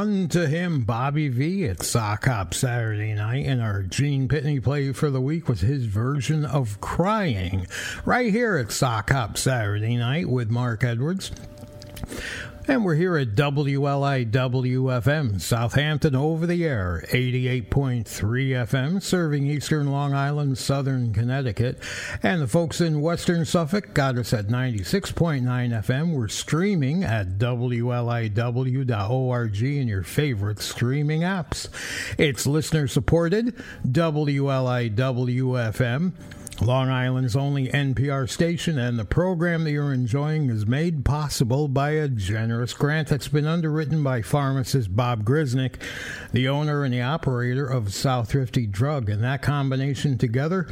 Run 0.00 0.28
to 0.28 0.48
him, 0.48 0.80
Bobby 0.80 1.28
Vee 1.28 1.66
at 1.66 1.82
Sock 1.82 2.24
Hop 2.24 2.54
Saturday 2.54 3.12
night. 3.12 3.44
And 3.44 3.60
our 3.60 3.82
Gene 3.82 4.28
Pitney 4.28 4.62
play 4.62 4.94
for 4.94 5.10
the 5.10 5.20
week 5.20 5.46
was 5.46 5.60
his 5.60 5.84
version 5.84 6.46
of 6.46 6.80
Crying. 6.80 7.66
Right 8.06 8.32
here 8.32 8.56
at 8.56 8.72
Sock 8.72 9.10
Hop 9.10 9.36
Saturday 9.36 9.98
night 9.98 10.26
with 10.26 10.48
Mark 10.48 10.84
Edwards. 10.84 11.32
And 12.70 12.84
we're 12.84 12.94
here 12.94 13.16
at 13.16 13.34
WLIWFM, 13.34 14.30
Southampton 15.40 16.14
over 16.14 16.46
the 16.46 16.64
air, 16.64 17.04
88.3 17.08 18.04
FM, 18.04 19.02
serving 19.02 19.44
eastern 19.48 19.90
Long 19.90 20.14
Island, 20.14 20.56
southern 20.56 21.12
Connecticut. 21.12 21.82
And 22.22 22.40
the 22.40 22.46
folks 22.46 22.80
in 22.80 23.00
western 23.00 23.44
Suffolk 23.44 23.92
got 23.92 24.16
us 24.18 24.32
at 24.32 24.46
96.9 24.46 25.42
FM. 25.42 26.14
We're 26.14 26.28
streaming 26.28 27.02
at 27.02 27.38
WLIW.org 27.38 28.42
in 29.62 29.88
your 29.88 30.04
favorite 30.04 30.60
streaming 30.60 31.22
apps. 31.22 31.66
It's 32.18 32.46
listener 32.46 32.86
supported, 32.86 33.56
WLIWFM. 33.88 34.92
Long 36.62 36.90
Island's 36.90 37.36
only 37.36 37.68
NPR 37.68 38.28
station, 38.28 38.78
and 38.78 38.98
the 38.98 39.04
program 39.06 39.64
that 39.64 39.70
you're 39.70 39.94
enjoying 39.94 40.50
is 40.50 40.66
made 40.66 41.04
possible 41.06 41.68
by 41.68 41.90
a 41.92 42.06
generous 42.06 42.74
grant 42.74 43.08
that's 43.08 43.28
been 43.28 43.46
underwritten 43.46 44.02
by 44.02 44.20
pharmacist 44.20 44.94
Bob 44.94 45.24
Grisnick, 45.24 45.76
the 46.32 46.48
owner 46.48 46.84
and 46.84 46.92
the 46.92 47.00
operator 47.00 47.66
of 47.66 47.94
South 47.94 48.30
Thrifty 48.30 48.66
Drug. 48.66 49.08
And 49.08 49.24
that 49.24 49.40
combination 49.40 50.18
together, 50.18 50.68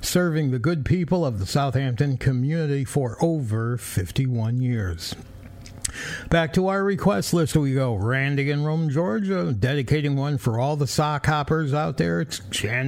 serving 0.00 0.52
the 0.52 0.58
good 0.58 0.86
people 0.86 1.26
of 1.26 1.38
the 1.38 1.46
Southampton 1.46 2.16
community 2.16 2.84
for 2.84 3.22
over 3.22 3.76
51 3.76 4.62
years. 4.62 5.14
Back 6.30 6.52
to 6.54 6.68
our 6.68 6.82
request 6.82 7.32
list 7.34 7.56
we 7.56 7.74
go. 7.74 7.94
Randy 7.94 8.50
in 8.50 8.64
Rome, 8.64 8.90
Georgia, 8.90 9.52
dedicating 9.52 10.16
one 10.16 10.38
for 10.38 10.58
all 10.58 10.76
the 10.76 10.86
sock 10.86 11.26
hoppers 11.26 11.72
out 11.74 11.96
there. 11.96 12.20
It's 12.20 12.40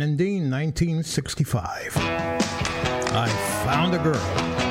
and 0.02 0.18
Dean, 0.18 0.51
1965. 0.51 1.93
I 1.97 3.28
found 3.64 3.94
a 3.94 3.98
girl. 3.98 4.68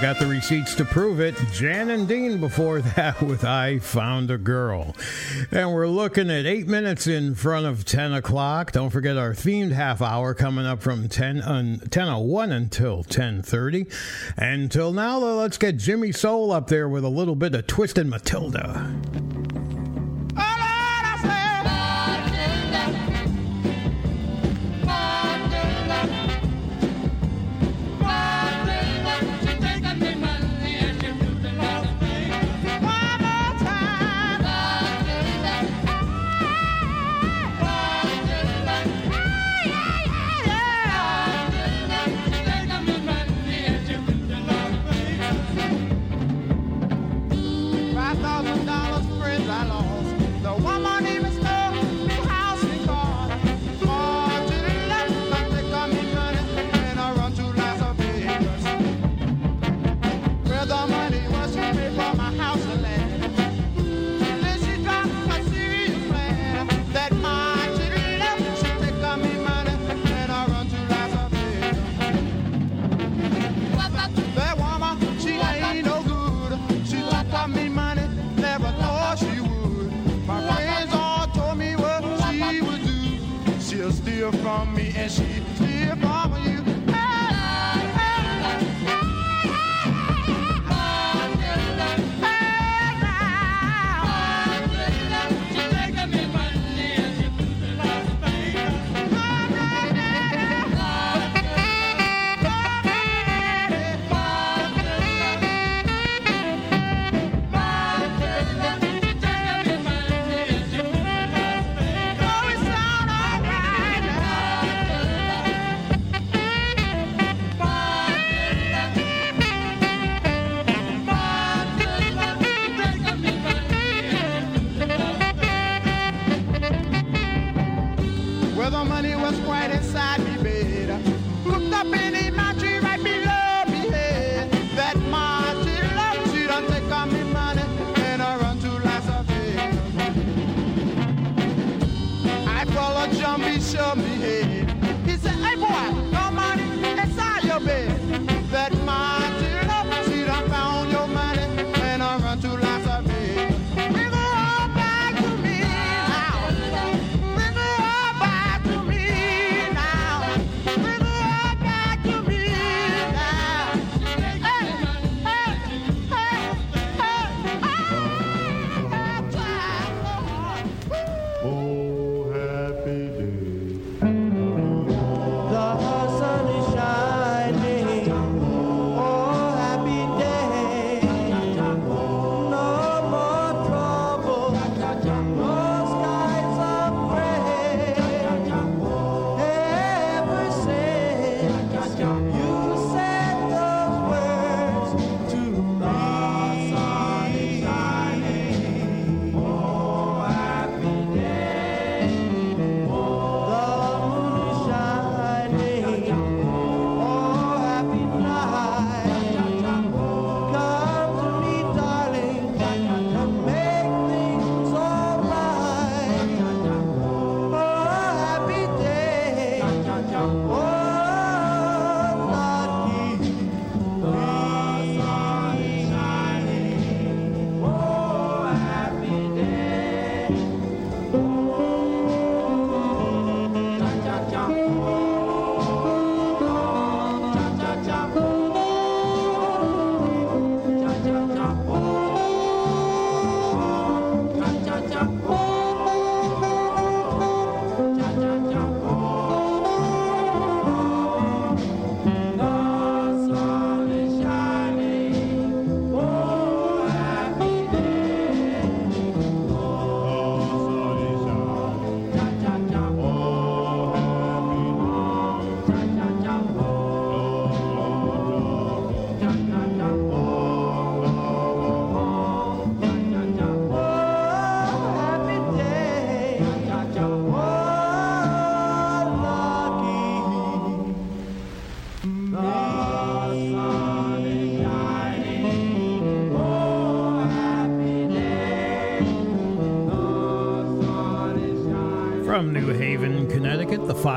I've 0.00 0.16
got 0.16 0.18
the 0.18 0.28
receipts 0.28 0.74
to 0.76 0.86
prove 0.86 1.20
it. 1.20 1.34
Jan 1.52 1.90
and 1.90 2.08
Dean 2.08 2.40
before 2.40 2.80
that 2.96 3.20
with 3.20 3.44
I 3.44 3.80
Found 3.80 4.30
a 4.30 4.38
Girl. 4.38 4.96
And 5.50 5.74
we're 5.74 5.88
looking 5.88 6.30
at 6.30 6.46
eight 6.46 6.66
minutes 6.66 7.06
in 7.06 7.34
front 7.34 7.66
of 7.66 7.84
10 7.84 8.14
o'clock. 8.14 8.72
Don't 8.72 8.88
forget 8.88 9.18
our 9.18 9.34
themed 9.34 9.72
half 9.72 10.00
hour 10.00 10.32
coming 10.32 10.64
up 10.64 10.80
from 10.80 11.06
10, 11.06 11.42
un, 11.42 11.82
oh 11.98 12.18
one 12.18 12.50
until 12.50 13.04
10.30. 13.04 13.92
Until 14.38 14.90
now, 14.94 15.20
though, 15.20 15.36
let's 15.36 15.58
get 15.58 15.76
Jimmy 15.76 16.12
Soul 16.12 16.50
up 16.50 16.68
there 16.68 16.88
with 16.88 17.04
a 17.04 17.10
little 17.10 17.36
bit 17.36 17.54
of 17.54 17.66
Twistin' 17.66 18.08
Matilda. 18.08 18.90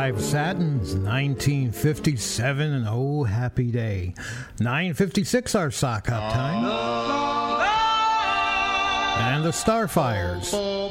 Five 0.03 0.21
Satins, 0.21 0.95
1957, 0.95 2.73
and 2.73 2.85
Oh 2.89 3.23
Happy 3.23 3.71
Day. 3.71 4.13
9.56 4.57 5.57
our 5.57 5.71
sock 5.71 6.07
hop 6.07 6.33
time. 6.33 6.65
And 9.33 9.45
the 9.45 9.51
Starfires. 9.51 10.82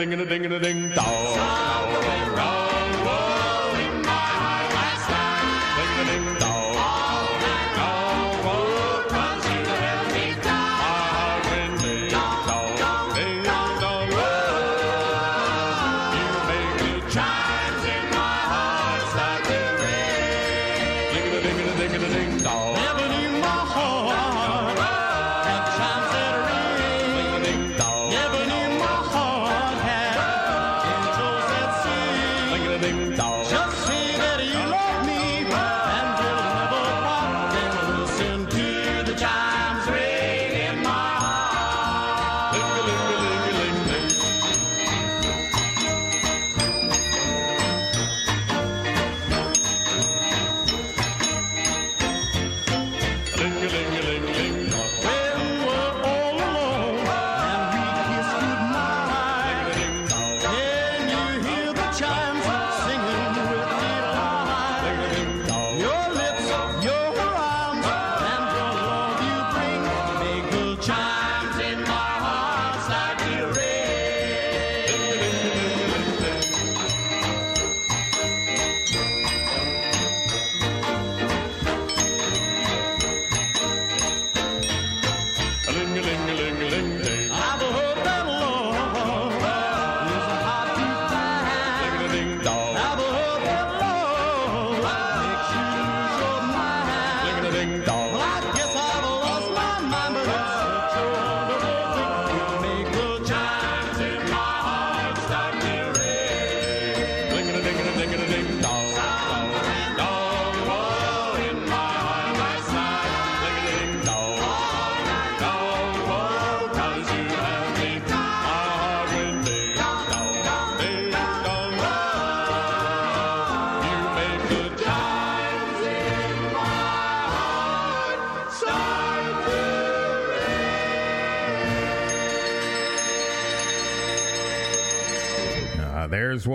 ding 0.00 0.14
a 0.14 0.24
ding 0.24 0.46
a 0.46 0.58
ding 0.58 0.88
dong. 0.94 1.69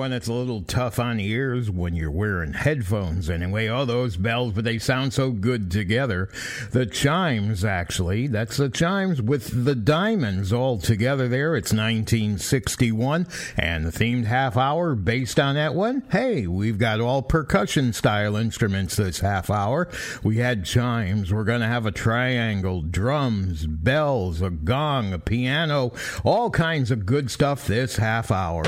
One 0.06 0.12
that's 0.12 0.28
a 0.28 0.34
little 0.34 0.62
tough 0.62 1.00
on 1.00 1.18
the 1.18 1.26
ears 1.26 1.72
when 1.72 1.96
you're 1.96 2.12
wearing 2.12 2.54
headphones 2.54 3.28
anyway. 3.28 3.68
All 3.68 3.88
those 3.88 4.18
bells, 4.18 4.54
but 4.54 4.64
they 4.64 4.78
sound 4.78 5.14
so 5.14 5.32
good 5.32 5.72
together. 5.72 6.30
The 6.70 6.86
chimes, 6.86 7.66
actually, 7.66 8.28
that's 8.28 8.58
the 8.58 8.70
chimes 8.70 9.20
with 9.20 9.66
the 9.66 9.74
diamonds 9.74 10.54
all 10.54 10.78
together 10.78 11.28
there. 11.28 11.56
It's 11.56 11.74
1961, 11.74 13.26
and 13.58 13.84
the 13.84 13.90
themed 13.90 14.26
half 14.26 14.56
hour 14.56 14.94
based 14.94 15.40
on 15.40 15.56
that 15.56 15.74
one. 15.74 16.04
Hey, 16.12 16.46
we've 16.46 16.78
got 16.78 17.00
all 17.00 17.24
percussion 17.24 17.92
style 17.92 18.36
instruments 18.36 18.98
this 18.98 19.22
half 19.22 19.50
hour. 19.50 19.90
We 20.22 20.38
had 20.38 20.66
chimes. 20.66 21.34
We're 21.34 21.46
going 21.46 21.62
to 21.62 21.68
have 21.68 21.88
a 21.88 21.92
triangle, 21.92 22.84
drums, 22.84 23.66
bells, 23.66 24.44
a 24.44 24.52
gong, 24.52 25.14
a 25.14 25.20
piano, 25.20 25.94
all 26.24 26.52
kinds 26.52 26.92
of 26.92 27.08
good 27.08 27.32
stuff 27.32 27.66
this 27.66 27.98
half 27.98 28.30
hour. 28.30 28.66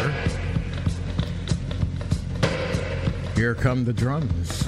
Here 3.38 3.54
come 3.54 3.86
the 3.86 3.94
drums. 3.94 4.68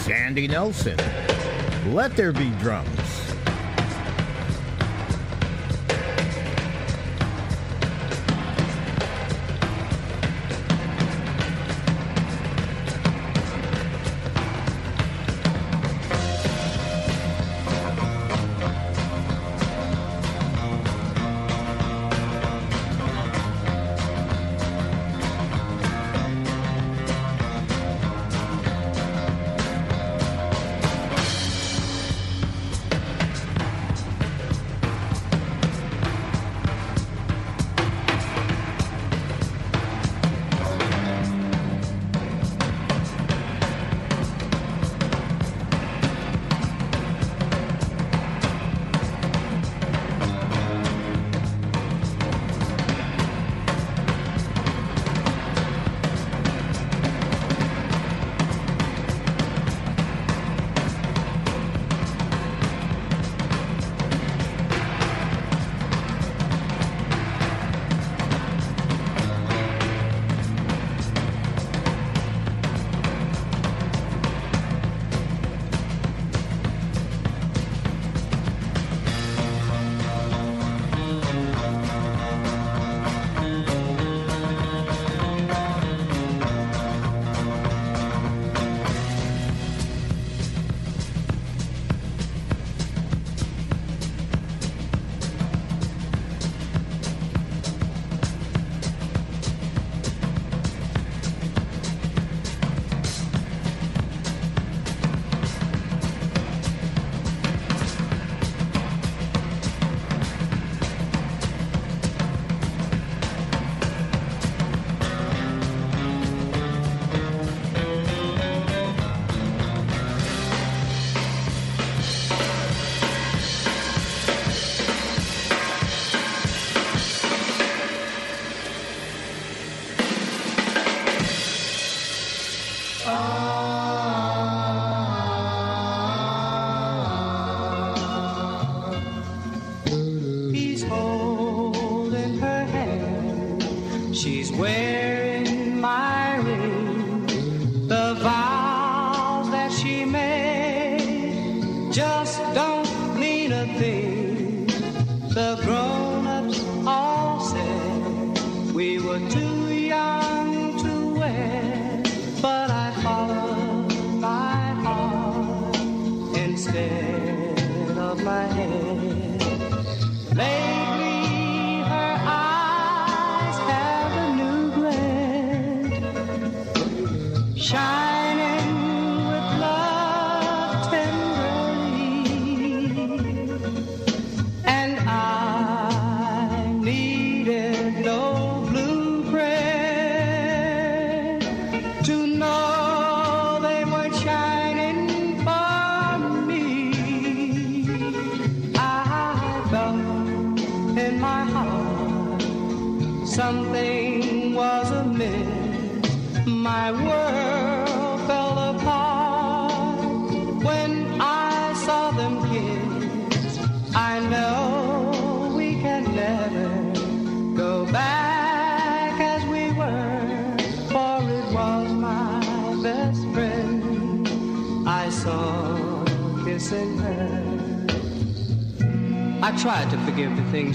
Sandy 0.00 0.48
Nelson. 0.48 0.96
Let 1.92 2.16
there 2.16 2.32
be 2.32 2.48
drums. 2.52 3.09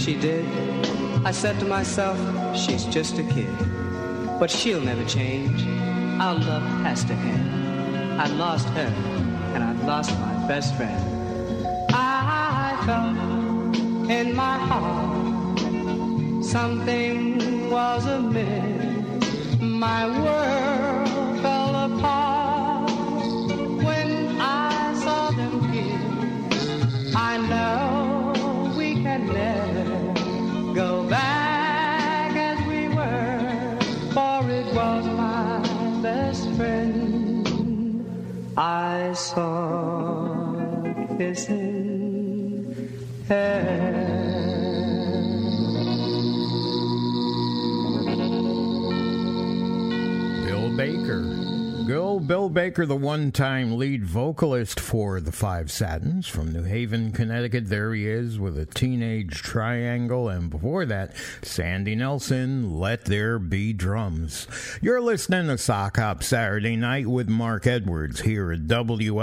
She 0.05 0.13
did. 0.13 0.45
I 1.25 1.31
said 1.31 1.59
to 1.59 1.65
myself, 1.65 2.15
she's 2.55 2.85
just 2.85 3.17
a 3.17 3.23
kid. 3.23 3.49
But 4.39 4.51
she'll 4.51 4.79
never 4.79 5.03
change. 5.05 5.65
Our 6.21 6.35
love 6.35 6.61
has 6.83 7.03
to 7.05 7.13
end. 7.13 8.21
I 8.21 8.27
lost 8.27 8.67
her, 8.69 8.93
and 9.55 9.63
I've 9.63 9.83
lost 9.83 10.11
my 10.19 10.47
best 10.47 10.75
friend. 10.75 11.01
I 11.91 12.77
felt 12.85 14.11
in 14.11 14.35
my 14.35 14.57
heart 14.69 15.57
something 16.43 17.71
was 17.71 18.05
amiss. 18.05 19.59
My 19.59 20.05
world 20.21 20.74
this 41.17 41.47
Baker, 52.75 52.85
the 52.85 52.95
one 52.97 53.31
time 53.31 53.77
lead 53.77 54.03
vocalist 54.03 54.81
for 54.81 55.21
the 55.21 55.31
Five 55.31 55.71
Satins 55.71 56.27
from 56.27 56.51
New 56.51 56.63
Haven, 56.63 57.13
Connecticut. 57.13 57.69
There 57.69 57.93
he 57.93 58.05
is 58.05 58.37
with 58.37 58.59
a 58.59 58.65
teenage 58.65 59.41
triangle. 59.41 60.27
And 60.27 60.49
before 60.49 60.85
that, 60.87 61.15
Sandy 61.41 61.95
Nelson, 61.95 62.77
Let 62.77 63.05
There 63.05 63.39
Be 63.39 63.71
Drums. 63.71 64.49
You're 64.81 64.99
listening 64.99 65.47
to 65.47 65.57
Sock 65.57 65.95
Hop 65.95 66.21
Saturday 66.21 66.75
Night 66.75 67.07
with 67.07 67.29
Mark 67.29 67.65
Edwards 67.65 68.19
here 68.19 68.51
at 68.51 68.67
WLIW-FM, 68.67 69.13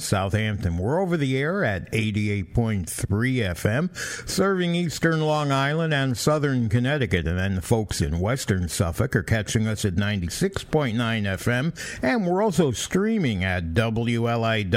Southampton. 0.00 0.78
We're 0.78 1.00
over 1.00 1.16
the 1.16 1.38
air 1.38 1.62
at 1.62 1.88
88.3 1.92 2.84
FM, 2.84 4.28
serving 4.28 4.74
eastern 4.74 5.20
Long 5.20 5.52
Island 5.52 5.94
and 5.94 6.18
southern 6.18 6.68
Connecticut. 6.68 7.28
And 7.28 7.38
then 7.38 7.54
the 7.54 7.62
folks 7.62 8.00
in 8.00 8.18
western 8.18 8.68
Suffolk 8.68 9.14
are 9.14 9.22
catching 9.22 9.68
us 9.68 9.84
at 9.84 9.94
96.9 9.94 10.96
FM. 10.96 11.72
And 12.00 12.26
we're 12.26 12.42
also 12.42 12.70
streaming 12.70 13.44
at 13.44 13.74
WLIW.org 13.74 14.72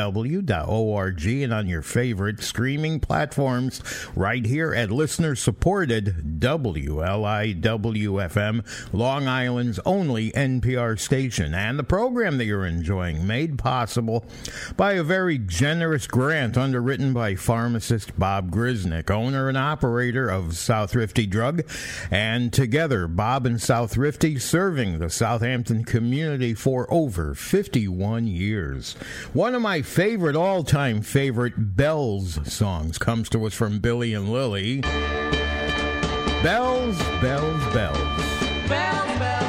and 1.25 1.53
on 1.53 1.67
your 1.67 1.81
favorite 1.81 2.41
streaming 2.41 2.99
platforms 2.99 3.81
right 4.15 4.45
here 4.45 4.73
at 4.73 4.91
listener 4.91 5.35
supported 5.35 6.39
WLIW-FM, 6.39 6.93
Long 8.93 9.27
Island's 9.27 9.79
only 9.85 10.31
NPR 10.31 10.99
station. 10.99 11.53
And 11.53 11.77
the 11.79 11.83
program 11.83 12.37
that 12.37 12.45
you're 12.45 12.65
enjoying 12.65 13.27
made 13.27 13.57
possible 13.57 14.25
by 14.75 14.93
a 14.93 15.03
very 15.03 15.37
generous 15.37 16.07
grant 16.07 16.57
underwritten 16.57 17.13
by 17.13 17.35
pharmacist 17.35 18.17
Bob 18.19 18.51
Grisnick, 18.51 19.11
owner 19.11 19.47
and 19.47 19.57
operator 19.57 20.27
of 20.29 20.53
Southrifty 20.53 21.29
Drug. 21.29 21.63
And 22.11 22.51
together, 22.51 23.07
Bob 23.07 23.45
and 23.45 23.57
Southrifty 23.57 24.41
serving 24.41 24.99
the 24.99 25.09
Southampton 25.09 25.83
community 25.85 26.53
for 26.53 26.91
over 26.91 27.04
51 27.09 28.27
years. 28.27 28.93
One 29.33 29.55
of 29.55 29.61
my 29.61 29.81
favorite, 29.81 30.35
all 30.35 30.63
time 30.63 31.01
favorite 31.01 31.75
Bells 31.75 32.39
songs 32.51 32.97
comes 32.97 33.29
to 33.29 33.45
us 33.45 33.53
from 33.53 33.79
Billy 33.79 34.13
and 34.13 34.31
Lillie. 34.31 34.81
Bells, 36.41 36.97
bells. 37.21 37.73
Bells, 37.73 37.97
bells, 38.67 39.19
bells, 39.19 39.44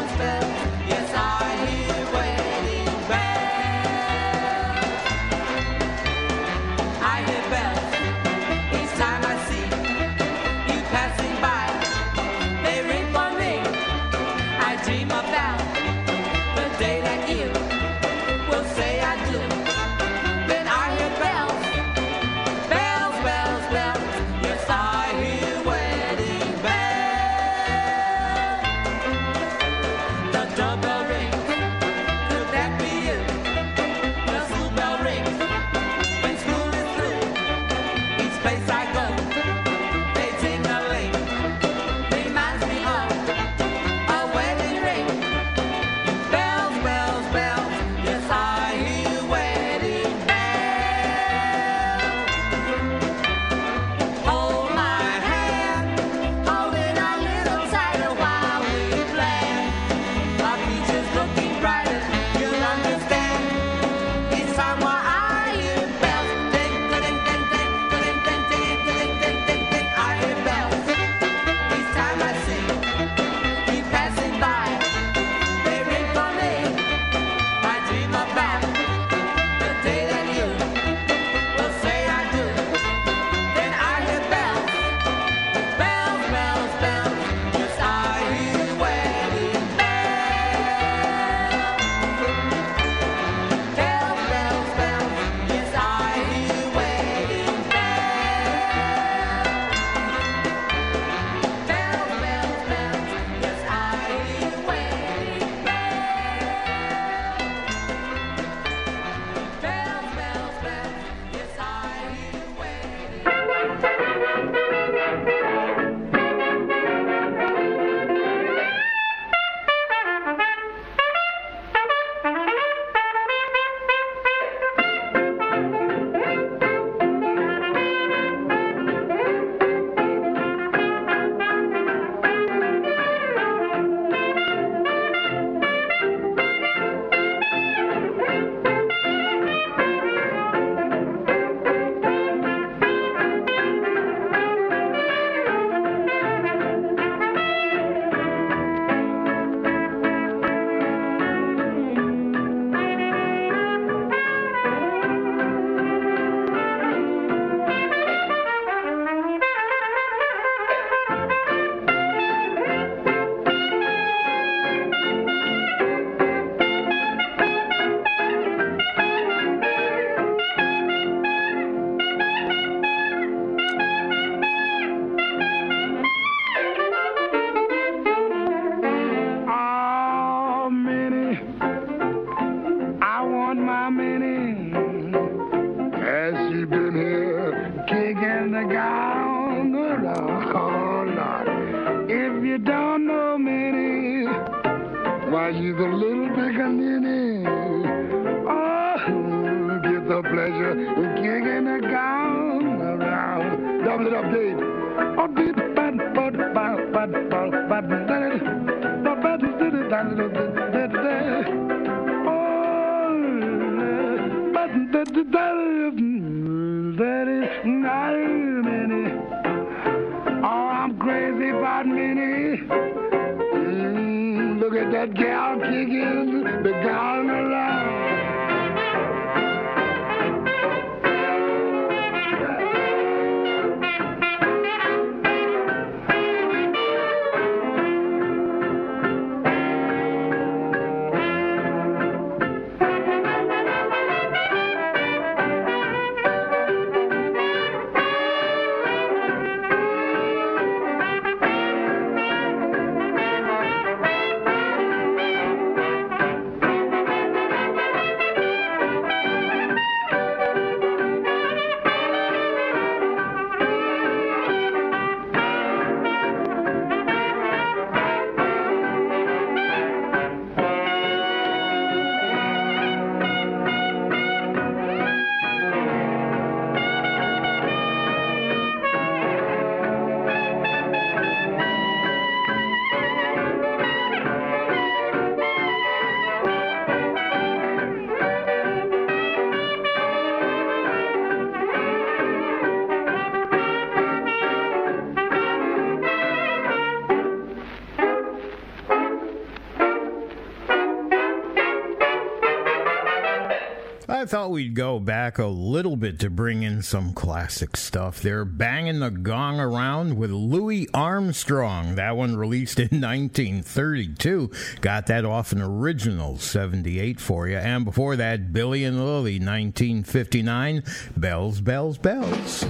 thought 304.27 304.51
we'd 304.51 304.75
go 304.75 304.99
back 304.99 305.39
a 305.39 305.47
little 305.47 305.97
bit 305.97 306.19
to 306.21 306.29
bring 306.31 306.63
in 306.63 306.83
some 306.83 307.13
classic 307.13 307.77
stuff. 307.77 308.21
They're 308.21 308.45
banging 308.45 308.99
the 309.01 309.11
gong 309.11 309.59
around 309.61 310.17
with 310.17 310.31
Louis 310.31 310.89
Armstrong. 310.93 311.95
That 311.95 312.17
one 312.17 312.37
released 312.37 312.79
in 312.79 312.89
1932. 313.01 314.51
Got 314.81 315.07
that 315.07 315.25
off 315.25 315.53
an 315.53 315.63
original 315.63 316.39
78 316.39 317.21
for 317.21 317.49
you. 317.49 317.57
And 317.57 317.85
before 317.85 318.17
that, 318.17 318.53
Billy 318.53 318.85
and 318.85 318.99
Lillie, 318.99 319.39
1959. 319.39 320.83
Bells, 321.17 321.61
bells, 321.61 321.97
bells. 321.99 322.65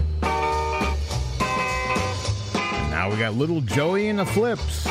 And 2.63 2.91
now 2.91 3.11
we 3.11 3.17
got 3.17 3.35
little 3.35 3.63
Joey 3.63 4.09
and 4.09 4.19
the 4.19 4.27
Flips. 4.27 4.87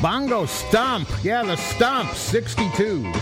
Bongo 0.00 0.46
Stomp. 0.46 1.08
Yeah, 1.22 1.42
the 1.42 1.56
Stomp, 1.56 2.14
62. 2.14 3.12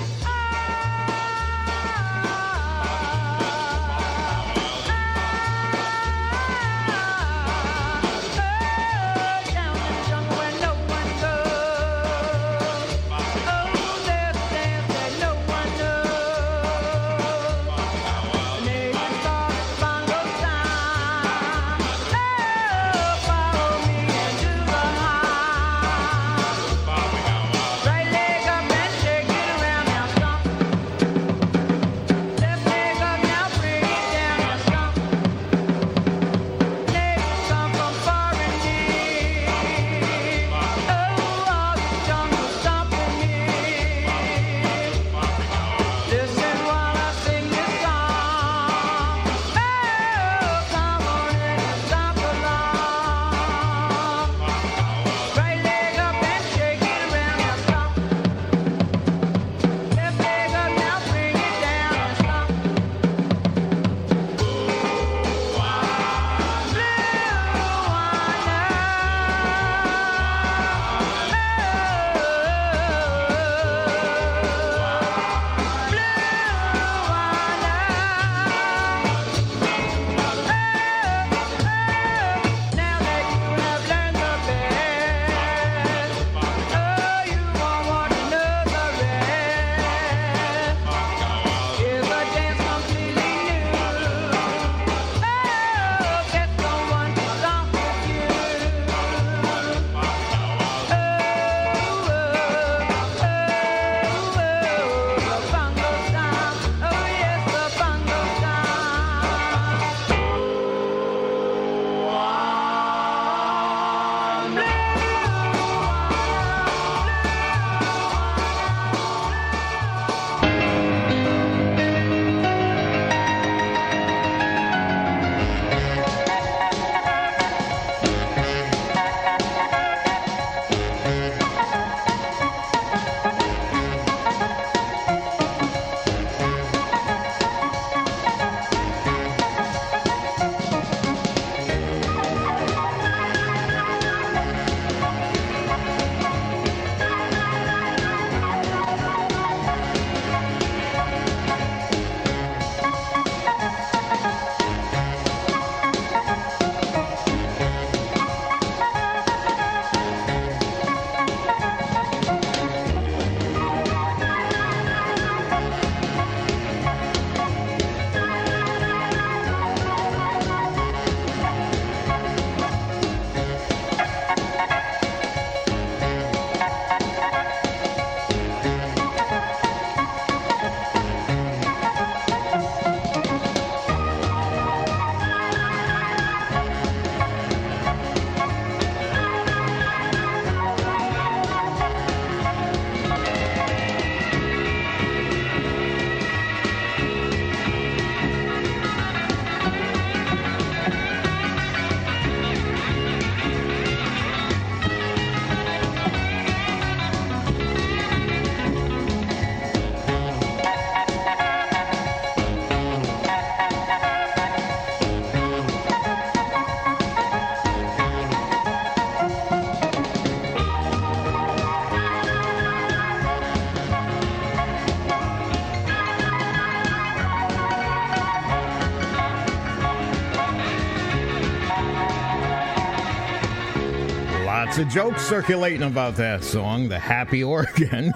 A 234.90 234.92
joke 234.92 235.18
circulating 235.18 235.82
about 235.82 236.16
that 236.16 236.42
song, 236.42 236.88
The 236.88 236.98
Happy 236.98 237.44
Organ. 237.50 238.12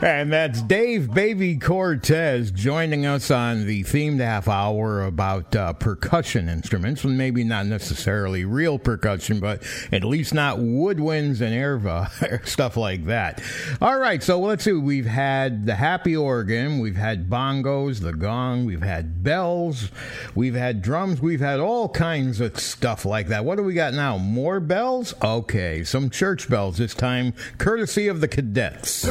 and 0.00 0.32
that's 0.32 0.62
Dave 0.62 1.12
Baby 1.12 1.56
Cortez 1.56 2.50
joining 2.50 3.06
us 3.06 3.30
on 3.30 3.66
the 3.66 3.84
themed 3.84 4.20
half 4.20 4.48
hour 4.48 5.04
about 5.04 5.54
uh, 5.54 5.72
percussion 5.74 6.48
instruments. 6.48 7.04
And 7.04 7.16
maybe 7.18 7.44
not 7.44 7.66
necessarily 7.66 8.44
real 8.44 8.78
percussion, 8.78 9.40
but 9.40 9.62
at 9.92 10.04
least 10.04 10.34
not 10.34 10.58
woodwinds 10.58 11.40
and 11.40 11.54
air 11.54 12.42
stuff 12.44 12.76
like 12.76 13.04
that. 13.06 13.42
All 13.80 13.98
right, 13.98 14.22
so 14.22 14.40
let's 14.40 14.64
see. 14.64 14.72
We've 14.72 15.06
had 15.06 15.66
the 15.66 15.74
happy 15.74 16.16
organ, 16.16 16.80
we've 16.80 16.96
had 16.96 17.28
bongos, 17.28 18.00
the 18.00 18.12
gong, 18.12 18.64
we've 18.64 18.82
had 18.82 19.22
bells, 19.22 19.90
we've 20.36 20.54
had 20.54 20.82
drums, 20.82 21.20
we've 21.20 21.40
had 21.40 21.58
all 21.58 21.88
kinds 21.88 22.40
of 22.40 22.58
stuff 22.60 23.04
like 23.04 23.28
that. 23.28 23.44
What 23.44 23.56
do 23.56 23.64
we 23.64 23.74
got 23.74 23.94
now? 23.94 24.18
More 24.18 24.60
bells? 24.60 25.14
Okay, 25.22 25.82
some 25.82 26.10
church 26.10 26.48
bells 26.48 26.78
this 26.78 26.94
time, 26.94 27.34
courtesy 27.58 28.06
of 28.06 28.20
the 28.20 28.28
cadets. 28.28 29.06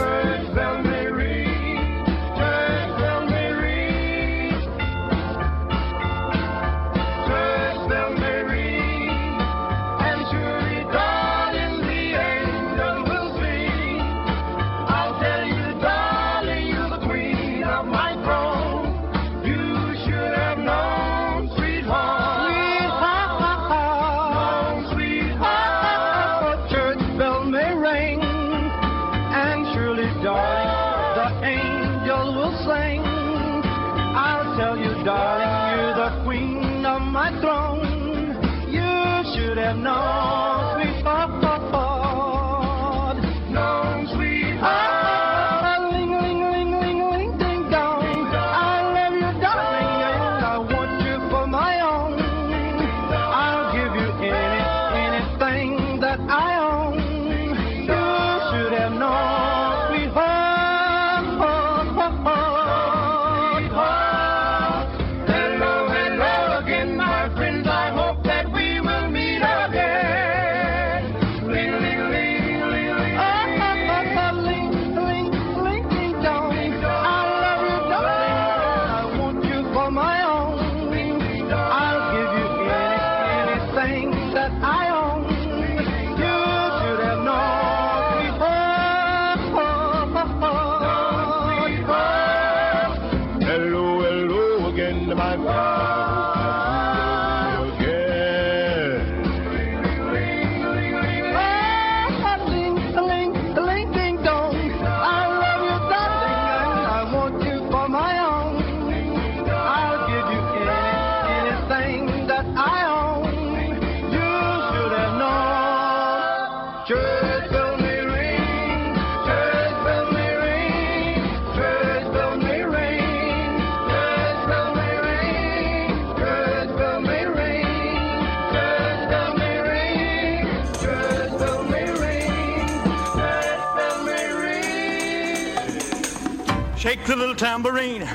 Shake 137.06 137.18
the 137.18 137.22
little 137.22 137.36
tambourine. 137.36 138.10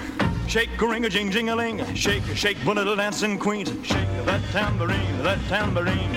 Shake 0.49 0.83
a 0.83 0.85
ring 0.85 1.05
a 1.05 1.09
jing 1.09 1.31
jing 1.31 1.49
a 1.49 1.55
ling. 1.55 1.95
Shake, 1.95 2.25
shake 2.35 2.57
one 2.67 2.75
little 2.75 2.97
dancing 2.97 3.39
queen. 3.39 3.65
Shake 3.85 4.09
that 4.25 4.43
tambourine, 4.51 5.23
that 5.23 5.39
tambourine. 5.49 6.17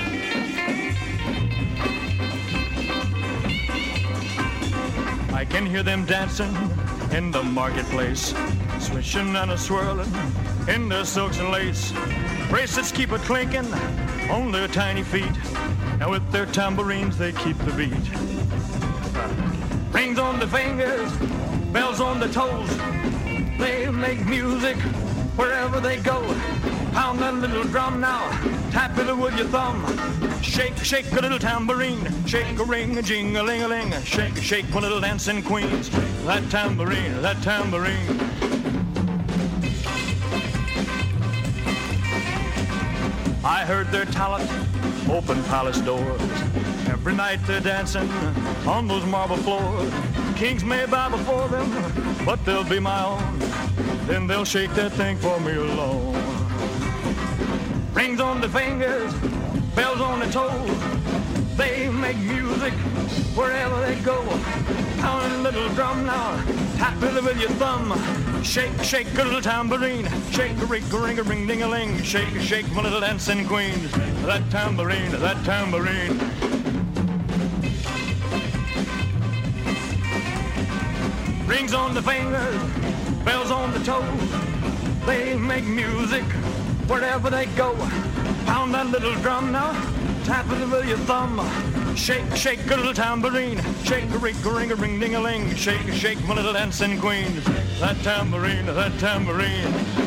I 5.31 5.45
can 5.47 5.67
hear 5.67 5.83
them 5.83 6.03
dancing 6.05 6.51
in 7.11 7.29
the 7.29 7.43
marketplace, 7.43 8.33
swishing 8.79 9.35
and 9.35 9.51
a 9.51 9.57
swirling 9.57 10.11
in 10.67 10.89
their 10.89 11.05
silks 11.05 11.37
and 11.37 11.51
lace. 11.51 11.93
Bracelets 12.49 12.91
keep 12.91 13.11
a 13.11 13.19
clinking 13.19 13.71
on 14.31 14.51
their 14.51 14.67
tiny 14.67 15.03
feet, 15.03 15.37
and 16.01 16.09
with 16.09 16.27
their 16.31 16.47
tambourines 16.47 17.19
they 17.19 17.33
keep 17.33 17.57
the 17.59 17.73
beat. 17.73 17.93
Rings 19.93 20.17
on 20.17 20.39
the 20.39 20.47
fingers, 20.47 21.11
bells 21.73 21.99
on 21.99 22.19
the 22.19 22.29
toes. 22.29 22.69
They 23.57 23.89
make 23.89 24.23
music 24.27 24.77
wherever 25.35 25.79
they 25.79 25.97
go. 25.97 26.21
Pound 26.91 27.19
that 27.19 27.33
little 27.33 27.63
drum 27.63 27.99
now, 27.99 28.29
tap 28.69 28.95
it 28.99 29.11
with 29.17 29.35
your 29.35 29.47
thumb. 29.47 29.83
Shake, 30.43 30.77
shake 30.77 31.11
a 31.11 31.19
little 31.19 31.39
tambourine, 31.39 32.07
shake 32.27 32.59
a 32.59 32.63
ring, 32.63 32.95
a 32.99 33.01
jing, 33.01 33.35
a 33.37 33.41
ling, 33.41 33.63
a 33.63 33.67
ling. 33.67 33.91
Shake, 34.03 34.37
shake 34.37 34.65
one 34.65 34.83
little 34.83 35.01
dancing 35.01 35.41
queens. 35.41 35.89
That 36.25 36.47
tambourine, 36.51 37.19
that 37.23 37.41
tambourine. 37.41 38.19
I 43.43 43.65
heard 43.65 43.87
their 43.87 44.05
talent 44.05 44.47
open 45.09 45.43
palace 45.45 45.81
doors. 45.81 46.21
Every 46.87 47.15
night 47.15 47.39
they're 47.47 47.59
dancing 47.59 48.07
on 48.67 48.87
those 48.87 49.05
marble 49.05 49.37
floors. 49.37 49.91
Kings 50.35 50.64
may 50.64 50.85
bow 50.85 51.10
before 51.10 51.47
them, 51.47 52.26
but 52.26 52.43
they'll 52.43 52.64
be 52.64 52.80
my 52.80 53.05
own. 53.05 53.39
Then 54.07 54.27
they'll 54.27 54.45
shake 54.45 54.73
that 54.73 54.91
thing 54.93 55.18
for 55.18 55.39
me 55.39 55.53
alone. 55.53 56.14
Rings 57.93 58.19
on 58.19 58.41
the 58.41 58.49
fingers, 58.49 59.14
bells 59.76 60.01
on 60.01 60.19
the 60.19 60.30
toes. 60.31 60.93
They 61.55 61.89
make 61.89 62.18
music 62.18 62.73
wherever 63.35 63.80
they 63.81 63.95
go. 64.01 64.22
Pound 64.97 65.43
little 65.43 65.69
drum 65.69 66.05
now, 66.05 66.43
tap 66.77 67.01
it 67.03 67.23
with 67.23 67.39
your 67.39 67.51
thumb. 67.51 67.93
Shake, 68.43 68.84
shake 68.84 69.14
a 69.18 69.23
little 69.23 69.41
tambourine. 69.41 70.10
Shake 70.31 70.57
a 70.57 70.65
ring, 70.65 70.89
ring, 70.89 71.19
a 71.19 71.23
ring, 71.23 71.47
ding 71.47 71.61
a 71.61 71.68
ling. 71.68 72.01
Shake, 72.01 72.41
shake 72.41 72.69
my 72.73 72.81
little 72.81 72.99
dancing 72.99 73.47
queen. 73.47 73.88
That 74.26 74.49
tambourine, 74.49 75.11
that 75.11 75.43
tambourine. 75.45 76.19
Rings 81.45 81.74
on 81.74 81.94
the 81.94 82.02
fingers, 82.02 82.56
bells 83.24 83.52
on 83.52 83.72
the 83.74 83.80
toes. 83.80 85.06
They 85.06 85.36
make 85.36 85.65
music 85.65 86.24
wherever 86.88 87.30
they 87.30 87.48
go. 87.57 87.76
Pound 88.45 88.74
that 88.74 88.88
little 88.88 89.14
drum 89.15 89.52
now, 89.52 89.74
tap 90.24 90.45
it 90.49 90.70
with 90.70 90.88
your 90.88 90.98
thumb. 90.99 91.40
Shake, 91.95 92.36
shake 92.36 92.65
a 92.72 92.76
little 92.76 92.94
tambourine. 92.94 93.61
Shake 93.84 94.10
a 94.11 94.18
ring, 94.18 94.36
a 94.45 94.49
ring, 94.49 94.72
a 94.72 94.76
ring, 94.76 94.99
ding 94.99 95.15
a 95.15 95.22
ling. 95.22 95.53
Shake, 95.56 95.88
shake 95.94 96.24
my 96.26 96.34
little 96.34 96.53
dancing 96.53 96.99
queen. 96.99 97.41
That 97.80 97.98
tambourine, 98.03 98.65
that 98.65 98.98
tambourine. 98.99 100.02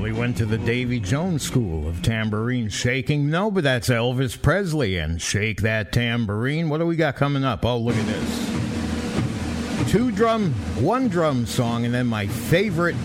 Probably 0.00 0.18
went 0.18 0.38
to 0.38 0.46
the 0.46 0.56
Davy 0.56 0.98
Jones 0.98 1.42
School 1.42 1.86
of 1.86 2.00
Tambourine 2.00 2.70
Shaking. 2.70 3.28
No, 3.28 3.50
but 3.50 3.64
that's 3.64 3.90
Elvis 3.90 4.40
Presley 4.40 4.96
and 4.96 5.20
Shake 5.20 5.60
That 5.60 5.92
Tambourine. 5.92 6.70
What 6.70 6.78
do 6.78 6.86
we 6.86 6.96
got 6.96 7.16
coming 7.16 7.44
up? 7.44 7.66
Oh, 7.66 7.76
look 7.76 7.94
at 7.94 8.06
this. 8.06 9.90
Two 9.90 10.10
drum, 10.10 10.54
one 10.82 11.08
drum 11.08 11.44
song, 11.44 11.84
and 11.84 11.92
then 11.92 12.06
my 12.06 12.26
favorite 12.26 12.96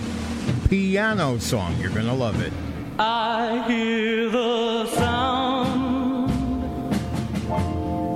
piano 0.69 1.37
song. 1.37 1.75
You're 1.81 1.89
going 1.91 2.05
to 2.05 2.13
love 2.13 2.41
it. 2.41 2.53
I 2.97 3.65
hear 3.67 4.29
the 4.29 4.85
sound 4.85 6.31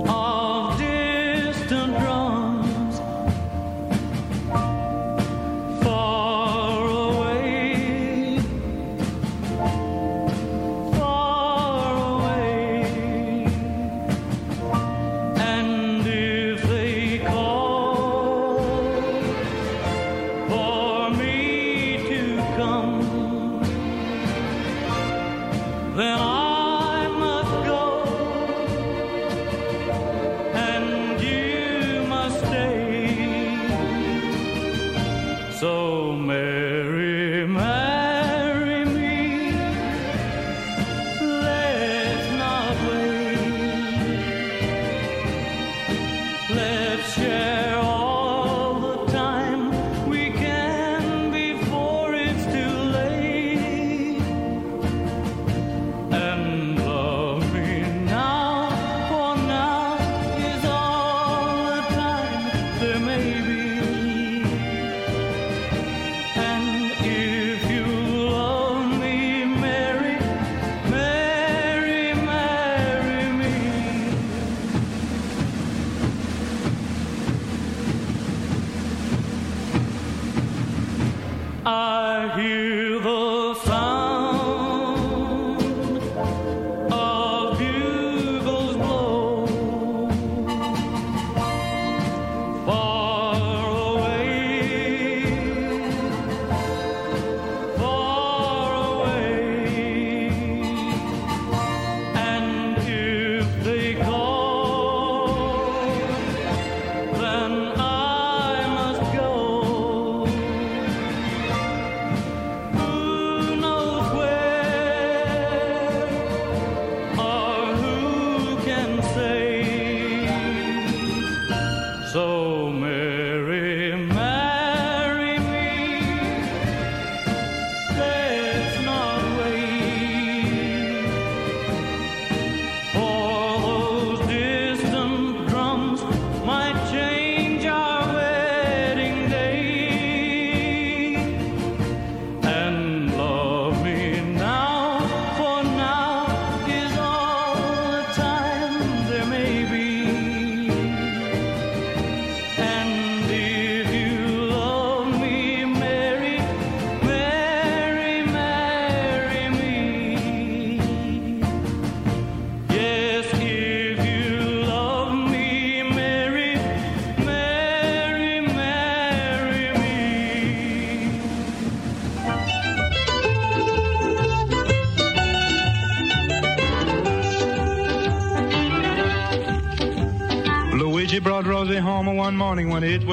of 0.08 0.49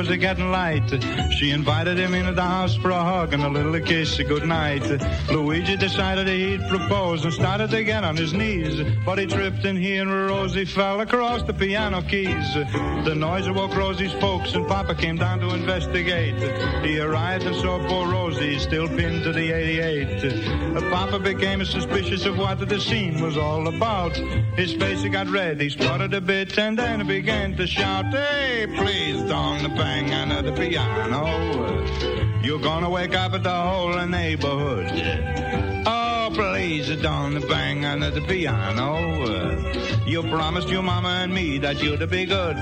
was 0.07 0.17
getting 0.17 0.51
light. 0.51 0.89
She 1.37 1.51
invited 1.51 1.97
him 1.97 2.13
into 2.13 2.31
the 2.31 2.41
house 2.41 2.75
for 2.75 2.91
a 2.91 3.03
hug 3.03 3.33
and 3.33 3.43
a 3.43 3.49
little 3.49 3.79
kiss, 3.81 4.17
good 4.23 4.45
night. 4.45 4.83
Luigi 5.29 5.75
decided 5.75 6.27
he'd 6.27 6.67
propose 6.69 7.25
and 7.25 7.33
started 7.33 7.69
to 7.71 7.83
get 7.83 8.03
on 8.03 8.15
his 8.15 8.33
knees. 8.33 8.81
But 9.05 9.19
he 9.19 9.25
tripped 9.25 9.65
and 9.65 9.77
he 9.77 9.97
and 9.97 10.09
Rosie 10.09 10.65
fell 10.65 11.01
across 11.01 11.43
the 11.43 11.53
piano 11.53 12.01
keys. 12.01 12.53
The 12.53 13.13
noise 13.15 13.47
awoke 13.47 13.75
Rosie's 13.75 14.13
folks 14.13 14.53
and 14.53 14.67
Papa 14.67 14.95
came 14.95 15.17
down 15.17 15.39
to 15.39 15.53
investigate. 15.53 16.35
He 16.83 16.99
arrived 16.99 17.43
and 17.45 17.55
saw 17.55 17.77
poor 17.87 18.07
Rosie 18.07 18.57
still 18.59 18.87
pinned 18.87 19.23
to 19.23 19.33
the 19.33 19.51
88. 19.51 20.89
Papa 20.89 21.19
became 21.19 21.63
suspicious 21.65 22.25
of 22.25 22.37
what 22.37 22.59
the 22.67 22.79
scene 22.79 23.21
was 23.21 23.37
all 23.37 23.67
about. 23.67 24.15
His 24.55 24.73
face 24.73 25.01
he 25.01 25.09
got 25.09 25.27
red, 25.27 25.59
he 25.59 25.69
sputtered 25.69 26.13
a 26.13 26.21
bit 26.21 26.57
and 26.57 26.77
then 26.77 27.01
he 27.01 27.07
began 27.07 27.55
to 27.57 27.67
shout, 27.67 28.05
Hey, 28.05 28.65
please 28.77 29.21
don't 29.23 29.75
bang 29.75 30.13
on 30.13 30.45
the 30.45 30.53
piano. 30.53 32.26
You're 32.41 32.59
gonna 32.59 32.89
wake 32.89 33.15
up 33.15 33.33
at 33.33 33.43
the 33.43 33.49
whole 33.49 34.05
neighborhood. 34.05 34.87
Oh, 35.85 36.29
please 36.33 36.87
don't 37.01 37.47
bang 37.47 37.85
on 37.85 37.99
the 37.99 38.23
piano. 38.27 39.86
You 40.07 40.23
promised 40.23 40.69
your 40.69 40.83
mama 40.83 41.09
and 41.09 41.33
me 41.33 41.57
that 41.57 41.83
you'd 41.83 42.09
be 42.09 42.23
good. 42.23 42.55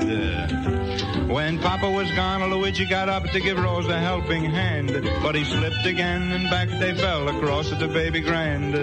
When 1.30 1.60
Papa 1.60 1.90
was 1.90 2.10
gone, 2.14 2.50
Luigi 2.50 2.86
got 2.86 3.08
up 3.08 3.24
to 3.26 3.40
give 3.40 3.60
Rose 3.60 3.88
a 3.88 4.00
helping 4.00 4.44
hand, 4.46 4.92
but 5.22 5.36
he 5.36 5.44
slipped 5.44 5.86
again 5.86 6.32
and 6.32 6.50
back 6.50 6.70
they 6.80 6.96
fell 6.96 7.28
across 7.30 7.70
the 7.70 7.88
baby 7.88 8.22
grand. 8.22 8.74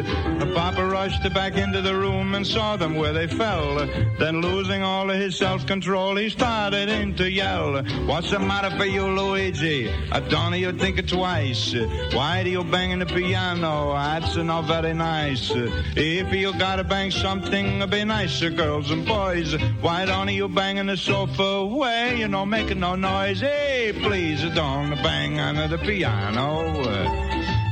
Papa 0.55 0.87
rushed 0.87 1.23
back 1.35 1.57
into 1.57 1.81
the 1.81 1.95
room 1.95 2.37
and 2.37 2.47
saw 2.47 2.77
them 2.77 2.95
where 2.95 3.13
they 3.13 3.27
fell. 3.27 3.85
Then 4.21 4.41
losing 4.41 4.85
all 4.85 5.11
of 5.11 5.17
his 5.17 5.37
self-control, 5.37 6.17
he 6.17 6.29
started 6.31 6.89
in 6.89 7.17
to 7.17 7.29
yell. 7.29 7.83
What's 8.07 8.31
the 8.31 8.39
matter 8.39 8.71
for 8.77 8.85
you, 8.85 9.07
Luigi? 9.07 9.93
Don't 10.29 10.55
you 10.55 10.73
think 10.73 10.99
it 10.99 11.09
twice. 11.09 11.75
Why 12.13 12.45
do 12.45 12.51
you 12.51 12.63
bang 12.63 12.99
the 13.01 13.07
piano? 13.07 13.93
That's 13.95 14.37
not 14.37 14.67
very 14.67 14.95
nice. 14.95 15.51
If 15.97 16.33
you 16.33 16.57
gotta 16.59 16.85
bang 16.85 17.11
something, 17.11 17.89
be 17.89 18.05
nicer, 18.05 18.52
girls 18.53 18.91
and 18.91 19.07
boys. 19.07 19.55
Why 19.81 20.05
don't 20.05 20.29
you 20.29 20.49
bang 20.49 20.79
on 20.79 20.87
the 20.87 20.97
sofa 20.97 21.43
away? 21.43 22.19
You 22.19 22.29
know, 22.29 22.47
making 22.47 22.81
no 22.81 22.95
noise. 22.95 23.41
Hey, 23.41 23.93
please 24.03 24.43
don't 24.55 24.91
bang 25.03 25.41
on 25.41 25.71
the 25.71 25.79
piano. 25.79 26.73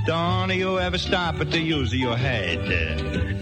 Don't 0.07 0.51
you 0.51 0.79
ever 0.79 0.99
stop 0.99 1.39
to 1.39 1.59
use 1.59 1.93
of 1.93 1.99
your 1.99 2.17
head. 2.17 2.59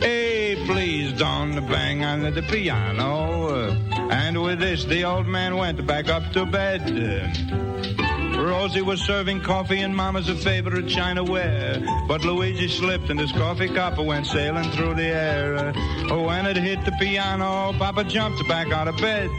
Hey, 0.02 0.56
please 0.66 1.12
don't 1.12 1.54
bang 1.66 2.04
on 2.04 2.22
the 2.22 2.42
piano. 2.42 3.70
And 4.10 4.42
with 4.42 4.58
this, 4.60 4.84
the 4.84 5.04
old 5.04 5.26
man 5.26 5.56
went 5.56 5.86
back 5.86 6.08
up 6.08 6.32
to 6.32 6.44
bed. 6.46 8.07
Rosie 8.48 8.82
was 8.82 9.00
serving 9.02 9.42
coffee 9.42 9.80
in 9.80 9.94
Mama's 9.94 10.28
favorite 10.42 10.88
china 10.88 11.22
ware. 11.22 11.84
But 12.08 12.24
Luigi 12.24 12.68
slipped 12.68 13.10
and 13.10 13.20
his 13.20 13.32
coffee 13.32 13.68
cup 13.68 13.98
went 13.98 14.26
sailing 14.26 14.70
through 14.72 14.94
the 14.94 15.04
air. 15.04 15.56
Uh, 15.56 15.72
oh, 16.10 16.22
when 16.26 16.46
it 16.46 16.56
hit 16.56 16.82
the 16.84 16.92
piano. 16.92 17.74
Papa 17.78 18.04
jumped 18.04 18.46
back 18.48 18.72
out 18.72 18.88
of 18.88 18.96
bed. 18.96 19.30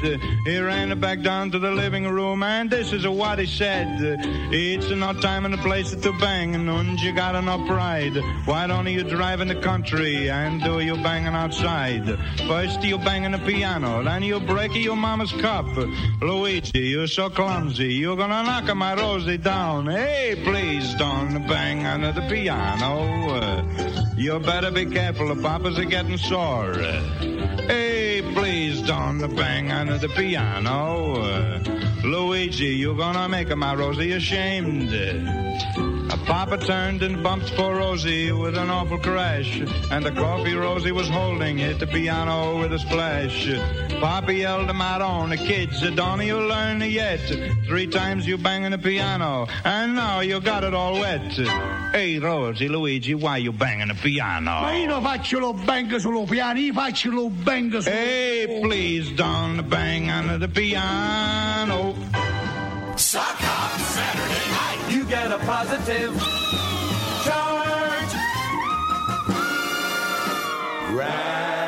He 0.46 0.60
ran 0.60 1.00
back 1.00 1.22
down 1.22 1.50
to 1.52 1.60
the 1.60 1.72
living 1.72 2.08
room, 2.08 2.44
and 2.44 2.70
this 2.70 2.94
is 2.94 3.08
what 3.08 3.40
he 3.40 3.46
said. 3.46 3.88
It's 4.52 4.90
not 4.92 5.22
time 5.22 5.46
and 5.46 5.56
a 5.56 5.58
place 5.58 5.96
to 5.96 6.12
bang, 6.20 6.56
and 6.56 7.00
you 7.00 7.12
got 7.12 7.36
enough 7.36 7.68
pride. 7.68 8.16
Why 8.46 8.68
don't 8.68 8.88
you 8.88 9.04
drive 9.04 9.42
in 9.42 9.48
the 9.48 9.62
country 9.62 10.30
and 10.30 10.62
do 10.62 10.80
you 10.80 10.96
banging 10.96 11.34
outside? 11.34 12.06
First 12.48 12.84
you 12.84 12.98
banging 13.00 13.32
the 13.32 13.40
piano, 13.40 14.04
then 14.04 14.24
you 14.24 14.40
break 14.40 14.76
your 14.76 14.96
mama's 14.96 15.32
cup. 15.34 15.66
Luigi, 16.22 16.80
you're 16.80 17.08
so 17.08 17.30
clumsy, 17.30 17.94
you're 17.94 18.18
gonna 18.18 18.44
knock 18.44 18.76
my 18.76 18.94
Rosie 19.00 19.38
down. 19.38 19.88
Hey, 19.88 20.40
please 20.44 20.94
don't 20.96 21.48
bang 21.48 21.86
under 21.86 22.12
the 22.12 22.22
piano. 22.28 23.30
Uh, 23.30 23.64
You 24.18 24.38
better 24.40 24.72
be 24.72 24.86
careful, 24.86 25.34
the 25.34 25.42
papas 25.42 25.80
are 25.80 25.86
getting 25.86 26.18
sore. 26.18 26.74
Hey, 27.68 28.22
please 28.36 28.82
don't 28.82 29.20
bang 29.36 29.72
under 29.72 29.98
the 29.98 30.10
piano. 30.10 31.16
Uh, 31.22 31.60
Luigi, 32.04 32.76
you're 32.82 32.98
gonna 32.98 33.30
make 33.30 33.56
my 33.56 33.74
Rosie 33.74 34.12
ashamed. 34.12 34.92
A 36.12 36.18
papa 36.26 36.58
turned 36.58 37.04
and 37.04 37.22
bumped 37.22 37.54
poor 37.56 37.76
Rosie 37.76 38.32
with 38.32 38.58
an 38.58 38.70
awful 38.70 38.98
crash, 38.98 39.60
and 39.92 40.04
the 40.04 40.12
coffee 40.12 40.56
Rosie 40.56 40.92
was 40.92 41.08
holding 41.08 41.58
hit 41.58 41.80
the 41.80 41.86
piano 41.86 42.60
with 42.60 42.74
a 42.74 42.80
splash. 42.80 43.48
Papa 44.00 44.34
yelled 44.34 44.70
him 44.70 44.82
out 44.82 45.02
on 45.02 45.30
the 45.30 45.38
kids, 45.38 45.82
don't 45.92 46.26
you 46.26 46.40
learn 46.40 46.82
yet? 46.82 47.20
Three 47.68 47.86
times 47.88 48.26
you 48.26 48.38
banging 48.38 48.72
the 48.72 48.80
piano, 48.80 49.48
and 49.64 49.96
now 49.96 50.22
you 50.22 50.40
got 50.40 50.64
it 50.64 50.74
all 50.74 50.94
wet. 50.94 51.22
Hey 51.92 52.18
Rosie, 52.18 52.70
Luigi, 52.70 53.14
why 53.14 53.38
you 53.38 53.52
banging 53.52 53.90
the 53.90 53.96
piano? 53.96 54.62
Ma 54.62 54.72
io 54.72 54.88
non 54.88 55.04
faccio 55.04 55.40
lo 55.40 55.54
bang 55.54 55.96
sullo 56.00 56.26
piano, 56.26 56.60
io 56.60 56.74
faccio 56.74 57.12
lo 57.12 57.30
bang 57.30 57.72
sullo... 57.82 57.96
Hey, 57.96 58.60
please 58.62 59.12
don't 59.12 59.62
bang 59.70 60.10
under 60.10 60.40
the 60.40 60.48
piano. 60.48 61.94
Sock 62.96 63.22
Hop 63.22 63.80
Saturday 63.80 64.52
night. 64.52 64.79
Get 65.10 65.32
a 65.32 65.40
positive 65.40 66.16
charge. 67.26 68.14
Ramblin' 70.94 71.59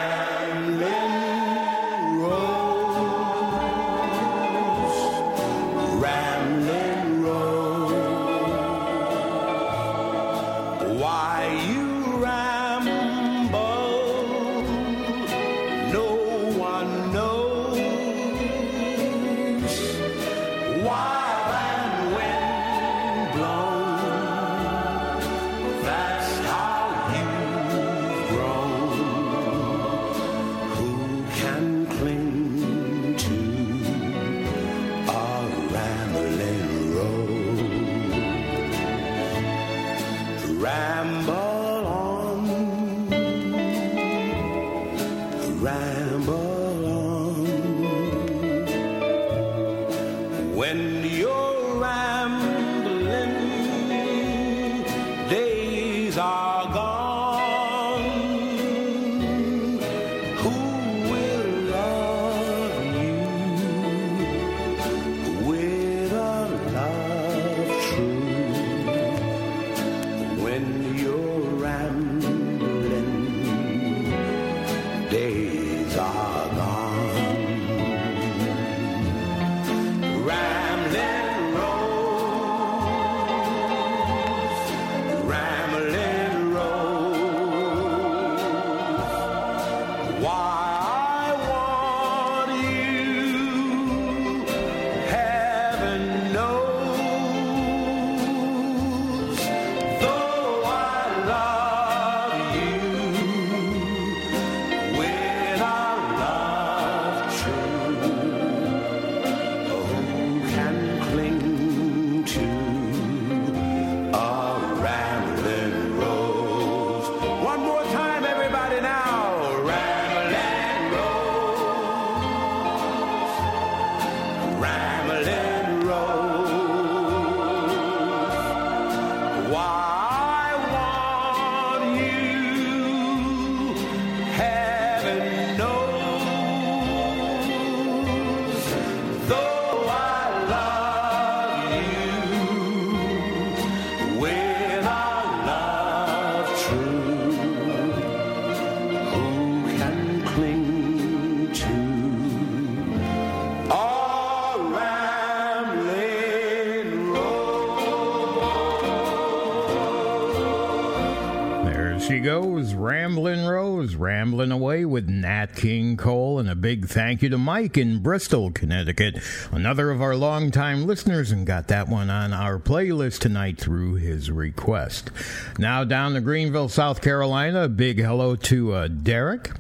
she 162.02 162.20
goes, 162.20 162.74
Ramblin' 162.74 163.46
Rose, 163.46 163.96
rambling 163.96 164.52
away 164.52 164.86
with 164.86 165.08
Nat 165.08 165.56
King 165.56 165.98
Cole, 165.98 166.40
and 166.40 166.50
a 166.50 166.56
big 166.56 166.88
thank 166.88 167.22
you 167.22 167.30
to 167.30 167.38
Mike 167.38 167.78
in 167.78 168.00
Bristol, 168.00 168.52
Connecticut, 168.52 169.20
another 169.52 169.92
of 169.92 170.02
our 170.02 170.16
longtime 170.16 170.88
listeners, 170.88 171.32
and 171.32 171.46
got 171.46 171.68
that 171.68 171.88
one 171.88 172.10
on 172.10 172.34
our 172.34 172.58
playlist 172.58 173.20
tonight 173.20 173.60
through 173.60 173.96
his 173.96 174.32
request. 174.32 175.12
Now 175.60 175.84
down 175.84 176.14
to 176.16 176.22
Greenville, 176.22 176.70
South 176.70 177.02
Carolina, 177.02 177.70
big 177.70 178.00
hello 178.00 178.36
to 178.36 178.74
uh, 178.74 178.88
Derek. 178.88 179.52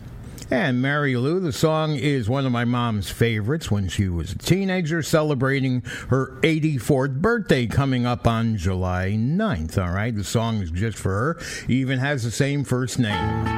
And 0.51 0.81
Mary 0.81 1.15
Lou, 1.15 1.39
the 1.39 1.53
song 1.53 1.95
is 1.95 2.27
one 2.27 2.45
of 2.45 2.51
my 2.51 2.65
mom's 2.65 3.09
favorites 3.09 3.71
when 3.71 3.87
she 3.87 4.09
was 4.09 4.33
a 4.33 4.37
teenager, 4.37 5.01
celebrating 5.01 5.81
her 6.09 6.37
84th 6.41 7.21
birthday 7.21 7.67
coming 7.67 8.05
up 8.05 8.27
on 8.27 8.57
July 8.57 9.15
9th. 9.17 9.81
All 9.81 9.93
right, 9.93 10.13
the 10.13 10.25
song 10.25 10.57
is 10.57 10.69
just 10.69 10.97
for 10.97 11.11
her, 11.11 11.41
even 11.69 11.99
has 11.99 12.25
the 12.25 12.31
same 12.31 12.65
first 12.65 12.99
name. 12.99 13.55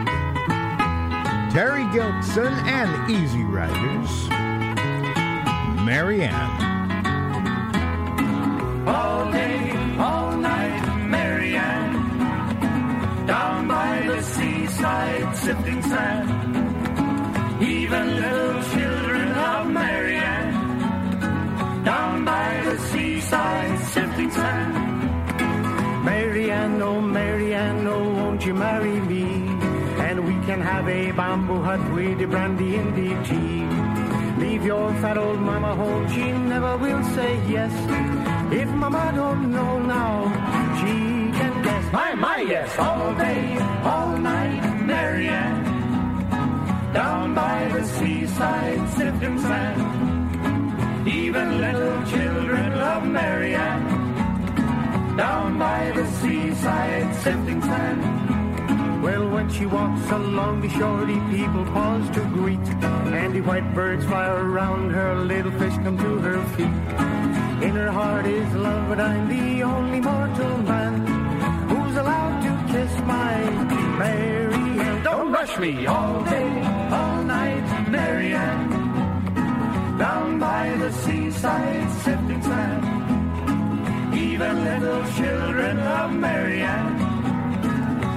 Terry 1.49 1.83
Gilkyson 1.85 2.53
and 2.67 3.09
Easy 3.09 3.41
Riders. 3.41 4.29
Mary 5.83 6.21
Ann. 6.21 6.73
Oh, 8.87 9.12
have 30.85 31.15
bamboo 31.15 31.61
hut 31.61 31.93
with 31.93 32.17
the 32.19 32.25
brandy 32.25 32.75
and 32.75 32.93
the 32.95 33.09
tea. 33.27 34.43
Leave 34.43 34.65
your 34.65 34.91
fat 35.01 35.17
old 35.17 35.39
mama 35.39 35.75
home, 35.75 36.07
she 36.09 36.31
never 36.31 36.77
will 36.77 37.03
say 37.15 37.35
yes. 37.47 37.71
If 38.51 38.67
mama 38.69 39.11
don't 39.15 39.51
know 39.51 39.79
now, 39.79 40.25
she 40.79 41.31
can 41.37 41.63
guess. 41.63 41.93
My, 41.93 42.13
my, 42.15 42.37
yes, 42.41 42.77
all 42.77 43.15
day, 43.15 43.57
all 43.83 44.17
night, 44.17 44.81
Marianne. 44.81 45.63
Down 46.93 47.33
by 47.33 47.69
the 47.73 47.83
seaside, 47.85 48.89
sifting 48.89 49.39
sand. 49.39 51.07
Even 51.07 51.61
little 51.61 52.05
children 52.05 52.77
love 52.77 53.05
Marianne. 53.07 53.87
Down 55.17 55.57
by 55.57 55.91
the 55.95 56.05
seaside, 56.19 57.15
sifting 57.15 57.61
sand. 57.61 58.42
Well, 59.03 59.27
when 59.27 59.49
she 59.51 59.65
walks 59.65 60.09
along 60.11 60.61
the 60.61 60.69
shore, 60.69 61.05
the 61.05 61.19
people 61.29 61.65
pause 61.75 62.09
to 62.15 62.21
greet. 62.37 62.67
And 63.21 63.35
the 63.35 63.41
white 63.41 63.75
birds 63.75 64.05
fly 64.05 64.27
around 64.29 64.91
her, 64.91 65.15
little 65.15 65.51
fish 65.59 65.75
come 65.83 65.97
to 65.97 66.19
her 66.19 66.41
feet. 66.55 66.77
In 67.67 67.75
her 67.75 67.91
heart 67.91 68.25
is 68.25 68.53
love, 68.53 68.87
but 68.87 69.01
I'm 69.01 69.27
the 69.27 69.61
only 69.63 69.99
mortal 69.99 70.57
man 70.59 71.05
who's 71.67 71.97
allowed 71.97 72.37
to 72.45 72.73
kiss 72.73 72.93
my 73.01 73.35
Mary 73.99 74.79
Ann. 74.85 75.03
Don't 75.03 75.33
rush 75.33 75.59
me 75.59 75.85
all 75.85 76.23
day, 76.23 76.51
all 76.89 77.23
night, 77.23 77.89
Mary 77.89 78.31
Ann. 78.33 79.97
Down 79.97 80.39
by 80.39 80.77
the 80.77 80.91
seaside, 80.93 81.91
sifting 82.05 82.41
sand. 82.41 84.15
Even 84.15 84.63
little 84.63 85.03
children 85.17 85.77
love 85.77 86.13
Mary 86.13 86.61
Ann 86.61 87.12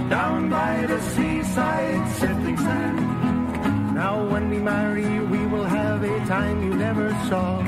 down 0.09 0.49
by 0.49 0.87
the 0.87 1.01
seaside, 1.01 2.09
sifting 2.19 2.57
sand. 2.57 3.95
Now, 3.95 4.27
when 4.29 4.51
we 4.51 4.59
marry, 4.59 5.21
we 5.21 5.47
will 5.47 5.65
have 5.65 6.03
a 6.03 6.19
time 6.27 6.63
you 6.63 6.75
never 6.75 7.11
saw. 7.29 7.61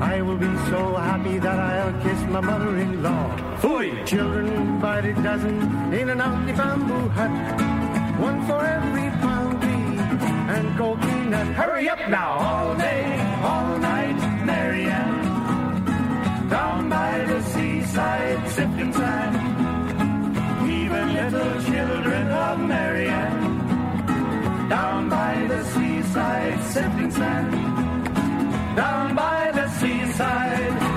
I 0.00 0.22
will 0.22 0.38
be 0.38 0.54
so 0.70 0.94
happy 0.94 1.38
that 1.38 1.58
I'll 1.58 2.02
kiss 2.02 2.20
my 2.30 2.40
mother-in-law. 2.40 3.56
Fooey! 3.60 4.06
Children 4.06 4.80
by 4.80 5.00
the 5.00 5.12
dozen 5.14 5.92
in 5.92 6.10
and 6.10 6.22
out 6.22 6.46
the 6.46 6.52
bamboo 6.52 7.08
hut. 7.08 7.30
One 8.20 8.46
for 8.46 8.64
every 8.64 9.10
pound 9.20 9.60
tree 9.60 9.98
and 10.54 10.78
coconut. 10.78 11.46
Hurry 11.48 11.88
up 11.88 12.08
now, 12.08 12.38
all 12.38 12.76
day, 12.76 13.18
all 13.42 13.78
night, 13.78 14.46
Marianne. 14.46 16.48
Down 16.48 16.88
by 16.88 17.24
the 17.24 17.42
seaside, 17.42 18.48
sifting 18.48 18.92
sand. 18.92 19.57
Even 20.88 21.12
little 21.12 21.62
children 21.64 22.30
love 22.30 22.60
Marianne. 22.60 23.58
Down 24.70 25.10
by 25.10 25.34
the 25.46 25.62
seaside, 25.64 26.62
sifting 26.64 27.10
sand. 27.10 27.52
Down 28.74 29.14
by 29.14 29.50
the 29.52 29.68
seaside, 29.68 30.87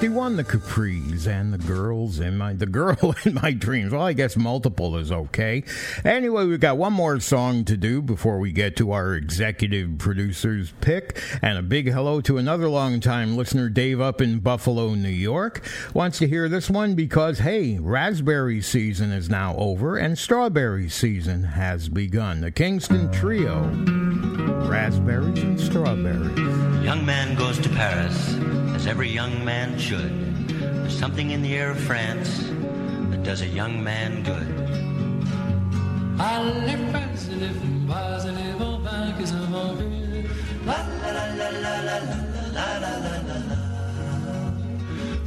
1961, 0.00 0.36
the 0.36 0.44
Capris 0.44 1.26
and 1.26 1.52
the 1.52 1.58
girls 1.58 2.20
in 2.20 2.38
my 2.38 2.52
the 2.52 2.66
girl 2.66 3.16
in 3.24 3.34
my 3.34 3.50
dreams. 3.50 3.90
Well, 3.90 4.02
I 4.02 4.12
guess 4.12 4.36
multiple 4.36 4.96
is 4.96 5.10
okay. 5.10 5.64
Anyway, 6.04 6.44
we've 6.44 6.60
got 6.60 6.78
one 6.78 6.92
more 6.92 7.18
song 7.18 7.64
to 7.64 7.76
do 7.76 8.00
before 8.00 8.38
we 8.38 8.52
get 8.52 8.76
to 8.76 8.92
our 8.92 9.16
executive 9.16 9.98
producer's 9.98 10.72
pick. 10.80 11.20
And 11.42 11.58
a 11.58 11.62
big 11.62 11.90
hello 11.90 12.20
to 12.20 12.38
another 12.38 12.68
longtime 12.68 13.36
listener, 13.36 13.68
Dave, 13.68 14.00
up 14.00 14.20
in 14.20 14.38
Buffalo, 14.38 14.94
New 14.94 15.08
York. 15.08 15.66
Wants 15.94 16.18
to 16.20 16.28
hear 16.28 16.48
this 16.48 16.70
one 16.70 16.94
because 16.94 17.40
hey, 17.40 17.80
raspberry 17.80 18.60
season 18.60 19.10
is 19.10 19.28
now 19.28 19.56
over 19.56 19.96
and 19.96 20.16
strawberry 20.16 20.88
season 20.88 21.42
has 21.42 21.88
begun. 21.88 22.40
The 22.42 22.52
Kingston 22.52 23.10
Trio, 23.10 23.64
raspberries 24.68 25.42
and 25.42 25.58
strawberries. 25.58 26.84
Young 26.84 27.04
man 27.04 27.36
goes 27.36 27.58
to 27.58 27.68
Paris, 27.70 28.34
as 28.78 28.86
every 28.86 29.08
young 29.08 29.44
man 29.44 29.76
should. 29.76 30.46
There's 30.48 30.96
something 30.96 31.32
in 31.32 31.42
the 31.42 31.52
air 31.56 31.72
of 31.72 31.80
France 31.80 32.46
that 33.10 33.24
does 33.24 33.40
a 33.40 33.46
young 33.46 33.82
man 33.82 34.22
good. 34.22 34.48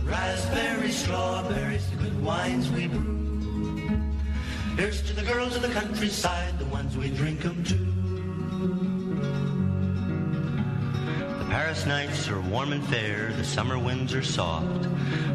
Raspberries, 0.05 0.95
strawberries, 0.95 1.89
the 1.89 1.97
good 1.97 2.23
wines 2.23 2.71
we 2.71 2.87
brew. 2.87 3.99
Here's 4.77 5.01
to 5.01 5.13
the 5.13 5.23
girls 5.23 5.57
of 5.57 5.61
the 5.61 5.73
countryside, 5.73 6.57
the 6.57 6.65
ones 6.65 6.95
we 6.95 7.09
drink 7.09 7.43
'em 7.43 7.61
to. 7.65 8.00
Paris 11.51 11.85
nights 11.85 12.29
are 12.29 12.39
warm 12.39 12.71
and 12.71 12.81
fair, 12.85 13.33
the 13.33 13.43
summer 13.43 13.77
winds 13.77 14.13
are 14.13 14.23
soft. 14.23 14.87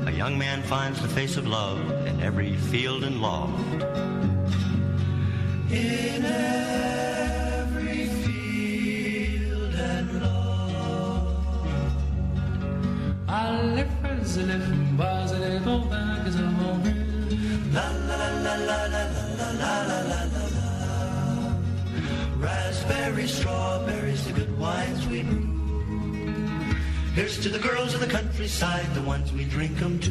A 0.07 0.11
young 0.11 0.39
man 0.39 0.63
finds 0.63 0.99
the 1.03 1.09
face 1.09 1.37
of 1.37 1.47
love 1.47 1.79
in 2.07 2.23
every 2.23 2.57
field 2.57 3.05
and 3.05 3.21
loft. 3.21 3.83
In 5.71 6.25
every 6.25 8.07
field 8.07 9.75
and 9.75 10.23
loft. 10.23 11.93
Alle 13.29 13.85
fraises 14.01 14.65
from 14.67 14.97
bars 14.97 15.33
and 15.33 15.43
they 15.43 15.59
go 15.67 15.81
back 15.81 16.27
as. 16.27 16.37
La 16.37 16.49
la 18.09 18.17
la 18.17 18.29
la 18.47 18.55
la 18.55 18.81
la 18.87 19.05
la 19.37 19.51
la 19.53 19.73
la 19.85 20.01
la 20.01 20.45
la. 20.57 20.69
Raspberries, 22.39 23.35
strawberries, 23.35 24.25
the 24.25 24.33
good 24.33 24.59
wines 24.59 25.07
we 25.09 25.23
brew. 25.23 25.56
Here's 27.17 27.39
to 27.39 27.49
the 27.49 27.59
girls 27.59 27.95
of 27.95 28.01
the 28.01 28.07
countryside, 28.07 28.93
the 28.93 29.01
ones 29.01 29.33
we 29.33 29.45
drink 29.45 29.81
'em 29.81 29.99
to. 30.01 30.11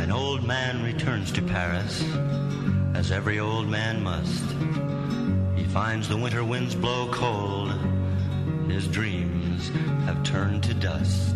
An 0.00 0.12
old 0.12 0.44
man 0.46 0.84
returns 0.84 1.32
to 1.32 1.42
Paris, 1.42 2.04
as 2.94 3.10
every 3.10 3.40
old 3.40 3.68
man 3.68 4.04
must. 4.04 4.44
He 5.56 5.64
finds 5.64 6.06
the 6.08 6.16
winter 6.16 6.44
winds 6.44 6.76
blow 6.76 7.08
cold, 7.10 7.74
his 8.68 8.86
dreams 8.86 9.72
have 10.06 10.22
turned 10.22 10.62
to 10.62 10.74
dust. 10.74 11.34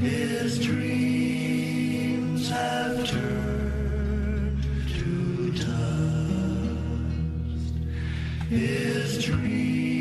His 0.00 0.58
dreams 0.58 2.48
have 2.50 3.06
turned 3.06 4.64
to 4.98 5.52
dust. 5.52 5.68
His 8.50 9.24
dreams 9.24 9.97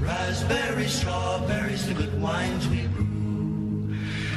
Raspberries, 0.00 0.92
strawberries, 0.92 1.86
the 1.86 1.94
good 1.94 2.20
wines 2.20 2.68
we 2.68 2.86
brew. 2.88 3.94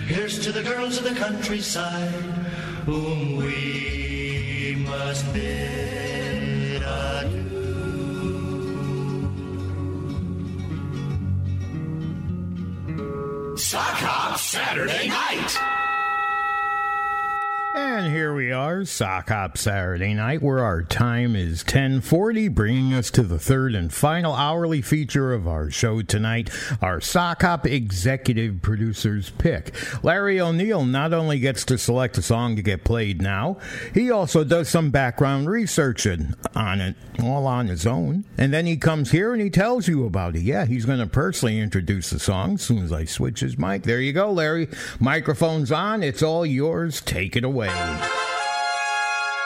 Here's 0.08 0.40
to 0.40 0.52
the 0.52 0.64
girls 0.64 0.98
of 0.98 1.04
the 1.04 1.16
countryside, 1.16 2.12
whom 2.86 3.38
we 3.38 4.78
must 4.88 5.34
bid 5.34 6.17
Sock 13.78 14.02
Hop 14.02 14.40
Saturday 14.40 15.08
night. 15.08 15.77
And 17.98 18.14
here 18.14 18.32
we 18.32 18.52
are, 18.52 18.86
Sock 18.86 19.30
Hop 19.30 19.58
Saturday 19.58 20.14
night, 20.14 20.44
where 20.44 20.60
our 20.60 20.84
time 20.84 21.36
is 21.36 21.64
1040, 21.64 22.48
bringing 22.50 22.94
us 22.94 23.10
to 23.10 23.24
the 23.24 23.40
third 23.40 23.74
and 23.74 23.92
final 23.92 24.36
hourly 24.36 24.84
feature 24.84 25.34
of 25.34 25.48
our 25.48 25.72
show 25.72 26.04
tonight, 26.04 26.52
our 26.80 27.02
Sock 27.02 27.42
Hop 27.42 27.66
Executive 27.66 28.62
Producer's 28.62 29.32
Pick. 29.32 29.74
Larry 30.04 30.40
O'Neill 30.40 30.86
not 30.86 31.12
only 31.12 31.40
gets 31.40 31.66
to 31.66 31.80
select 31.80 32.20
a 32.20 32.22
song 32.22 32.56
to 32.56 32.62
get 32.62 32.84
played 32.84 33.20
now, 33.20 33.58
he 33.96 34.12
also 34.12 34.44
does 34.44 34.70
some 34.70 34.92
background 34.92 35.50
research 35.50 36.06
on 36.56 36.82
it, 36.82 36.96
all 37.20 37.48
on 37.48 37.66
his 37.66 37.88
own. 37.88 38.26
And 38.38 38.54
then 38.54 38.68
he 38.68 38.78
comes 38.78 39.10
here 39.10 39.34
and 39.34 39.42
he 39.42 39.50
tells 39.50 39.88
you 39.88 40.06
about 40.06 40.36
it. 40.36 40.44
Yeah, 40.44 40.68
he's 40.68 40.86
going 40.86 41.00
to 41.00 41.08
personally 41.08 41.60
introduce 41.60 42.12
the 42.12 42.20
song 42.20 42.54
as 42.54 42.62
soon 42.62 42.84
as 42.84 42.94
I 42.94 43.06
switch 43.06 43.40
his 43.40 43.58
mic. 43.58 43.84
There 43.84 44.00
you 44.00 44.14
go, 44.14 44.32
Larry. 44.32 44.70
Microphone's 45.00 45.72
on. 45.72 46.04
It's 46.04 46.22
all 46.22 46.46
yours. 46.46 47.02
Take 47.02 47.36
it 47.36 47.44
away. 47.44 47.87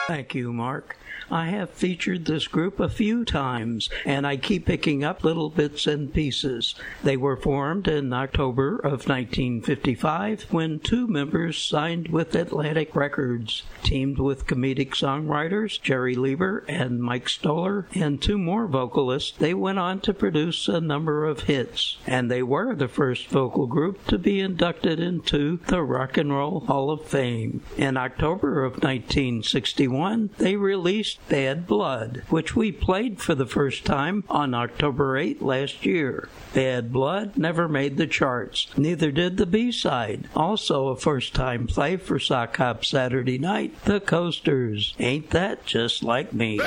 Thank 0.08 0.34
you, 0.34 0.52
Mark. 0.52 0.96
I 1.32 1.46
have 1.46 1.70
featured 1.70 2.26
this 2.26 2.46
group 2.46 2.78
a 2.78 2.90
few 2.90 3.24
times, 3.24 3.88
and 4.04 4.26
I 4.26 4.36
keep 4.36 4.66
picking 4.66 5.02
up 5.02 5.24
little 5.24 5.48
bits 5.48 5.86
and 5.86 6.12
pieces. 6.12 6.74
They 7.02 7.16
were 7.16 7.38
formed 7.38 7.88
in 7.88 8.12
October 8.12 8.76
of 8.76 9.08
1955 9.08 10.42
when 10.50 10.78
two 10.78 11.06
members 11.06 11.56
signed 11.56 12.08
with 12.08 12.34
Atlantic 12.34 12.94
Records, 12.94 13.62
teamed 13.82 14.18
with 14.18 14.46
comedic 14.46 14.90
songwriters 14.90 15.80
Jerry 15.80 16.14
Leiber 16.14 16.66
and 16.68 17.02
Mike 17.02 17.30
Stoller, 17.30 17.86
and 17.94 18.20
two 18.20 18.36
more 18.36 18.66
vocalists. 18.66 19.32
They 19.38 19.54
went 19.54 19.78
on 19.78 20.00
to 20.00 20.12
produce 20.12 20.68
a 20.68 20.82
number 20.82 21.24
of 21.24 21.44
hits, 21.44 21.96
and 22.06 22.30
they 22.30 22.42
were 22.42 22.74
the 22.74 22.88
first 22.88 23.28
vocal 23.28 23.66
group 23.66 24.06
to 24.08 24.18
be 24.18 24.38
inducted 24.38 25.00
into 25.00 25.60
the 25.68 25.82
Rock 25.82 26.18
and 26.18 26.30
Roll 26.30 26.60
Hall 26.60 26.90
of 26.90 27.06
Fame. 27.06 27.62
In 27.78 27.96
October 27.96 28.66
of 28.66 28.82
1961, 28.82 30.28
they 30.36 30.56
released 30.56 31.20
Bad 31.28 31.66
Blood, 31.66 32.22
which 32.28 32.54
we 32.56 32.72
played 32.72 33.20
for 33.20 33.34
the 33.34 33.46
first 33.46 33.84
time 33.84 34.24
on 34.28 34.54
October 34.54 35.16
8 35.16 35.42
last 35.42 35.86
year. 35.86 36.28
Bad 36.54 36.92
Blood 36.92 37.36
never 37.36 37.68
made 37.68 37.96
the 37.96 38.06
charts, 38.06 38.66
neither 38.76 39.10
did 39.10 39.36
the 39.36 39.46
B 39.46 39.72
side. 39.72 40.28
Also, 40.36 40.88
a 40.88 40.96
first 40.96 41.34
time 41.34 41.66
play 41.66 41.96
for 41.96 42.18
Sock 42.18 42.56
Hop 42.56 42.84
Saturday 42.84 43.38
night, 43.38 43.74
The 43.84 44.00
Coasters. 44.00 44.94
Ain't 44.98 45.30
that 45.30 45.64
just 45.64 46.02
like 46.02 46.32
me? 46.32 46.60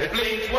It 0.00 0.12
bleeds 0.12 0.50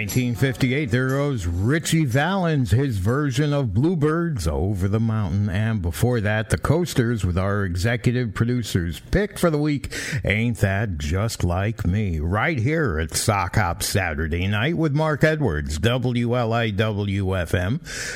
1958, 0.00 0.90
there 0.90 1.10
goes 1.10 1.46
Ritchie 1.46 2.06
Valens, 2.06 2.70
his 2.70 2.96
version 2.96 3.52
of 3.52 3.74
Bluebirds 3.74 4.48
Over 4.48 4.88
the 4.88 4.98
Mountain. 4.98 5.50
And 5.50 5.82
before 5.82 6.22
that, 6.22 6.48
the 6.48 6.56
Coasters 6.56 7.22
with 7.22 7.36
our 7.36 7.66
executive 7.66 8.32
producer's 8.32 8.98
pick 8.98 9.38
for 9.38 9.50
the 9.50 9.58
week, 9.58 9.92
Ain't 10.24 10.56
That 10.60 10.96
Just 10.96 11.44
Like 11.44 11.86
Me? 11.86 12.18
Right 12.18 12.58
here 12.58 12.98
at 12.98 13.14
Sock 13.14 13.56
Hop 13.56 13.82
Saturday 13.82 14.46
night 14.46 14.78
with 14.78 14.94
Mark 14.94 15.22
Edwards, 15.22 15.78
WLIWFM. 15.78 16.64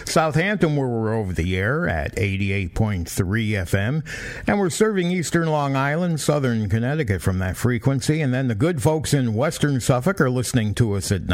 Southampton, 0.08 0.76
where 0.76 0.88
we're 0.88 1.14
over 1.14 1.34
the 1.34 1.54
air 1.54 1.86
at 1.86 2.16
88.3 2.16 3.04
FM. 3.04 4.02
And 4.46 4.58
we're 4.58 4.70
serving 4.70 5.10
Eastern 5.10 5.48
Long 5.48 5.76
Island, 5.76 6.18
Southern 6.18 6.70
Connecticut 6.70 7.20
from 7.20 7.40
that 7.40 7.58
frequency. 7.58 8.22
And 8.22 8.32
then 8.32 8.48
the 8.48 8.54
good 8.54 8.82
folks 8.82 9.12
in 9.12 9.34
Western 9.34 9.80
Suffolk 9.80 10.18
are 10.22 10.30
listening 10.30 10.72
to 10.76 10.94
us 10.94 11.12
at 11.12 11.26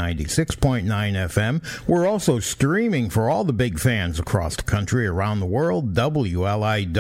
96.9 0.47 0.85
FM. 1.29 1.87
We're 1.87 2.07
also 2.07 2.41
streaming 2.41 3.11
for 3.11 3.29
all 3.29 3.45
the 3.45 3.53
big 3.53 3.79
fans 3.79 4.19
across 4.19 4.57
the 4.57 4.63
country, 4.63 5.07
around 5.07 5.41
the 5.41 5.47
world, 5.47 5.93
WLIW.org. 5.95 6.91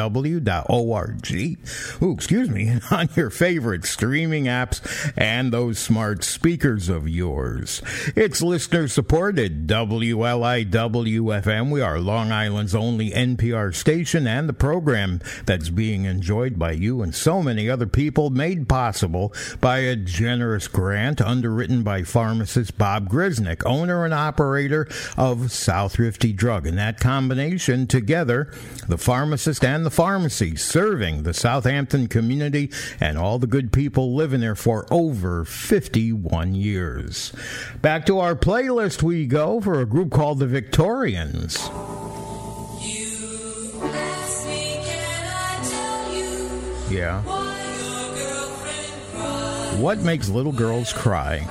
Ooh, 2.02 2.12
excuse 2.12 2.50
me, 2.50 2.78
on 2.90 3.08
your 3.16 3.30
favorite 3.30 3.86
streaming 3.86 4.44
apps 4.44 5.12
and 5.16 5.50
those 5.52 5.78
smart 5.78 6.22
speakers 6.22 6.90
of 6.90 7.08
yours. 7.08 7.80
It's 8.14 8.42
listener 8.42 8.88
supported 8.88 9.66
WLIW-FM. 9.66 11.70
We 11.70 11.80
are 11.80 11.98
Long 11.98 12.32
Island's 12.32 12.74
only 12.74 13.10
NPR 13.10 13.74
station 13.74 14.26
and 14.26 14.46
the 14.48 14.54
program 14.54 15.20
that's 15.46 15.70
being 15.70 16.04
enjoyed 16.04 16.58
by 16.58 16.72
you 16.72 17.00
and 17.00 17.14
so 17.14 17.42
many 17.42 17.70
other 17.70 17.86
people 17.86 18.28
made 18.30 18.68
possible 18.68 19.32
by 19.60 19.78
a 19.78 19.96
generous 19.96 20.68
grant 20.68 21.22
underwritten 21.22 21.82
by 21.82 22.02
pharmacist 22.02 22.76
Bob 22.76 23.08
Grisnick, 23.30 23.62
owner 23.64 24.04
and 24.04 24.12
operator 24.12 24.88
of 25.16 25.38
Southrifty 25.38 26.34
Drug. 26.34 26.66
And 26.66 26.76
that 26.78 26.98
combination 26.98 27.86
together, 27.86 28.52
the 28.88 28.98
pharmacist 28.98 29.64
and 29.64 29.86
the 29.86 29.90
pharmacy, 29.90 30.56
serving 30.56 31.22
the 31.22 31.34
Southampton 31.34 32.08
community 32.08 32.72
and 32.98 33.16
all 33.16 33.38
the 33.38 33.46
good 33.46 33.72
people 33.72 34.14
living 34.14 34.40
there 34.40 34.56
for 34.56 34.86
over 34.90 35.44
51 35.44 36.54
years. 36.54 37.32
Back 37.80 38.04
to 38.06 38.18
our 38.18 38.34
playlist 38.34 39.02
we 39.02 39.26
go 39.26 39.60
for 39.60 39.80
a 39.80 39.86
group 39.86 40.10
called 40.10 40.40
the 40.40 40.46
Victorians. 40.46 41.70
Yeah. 46.90 47.22
What 49.78 50.00
makes 50.00 50.28
little 50.28 50.52
girls 50.52 50.92
cry? 50.92 51.46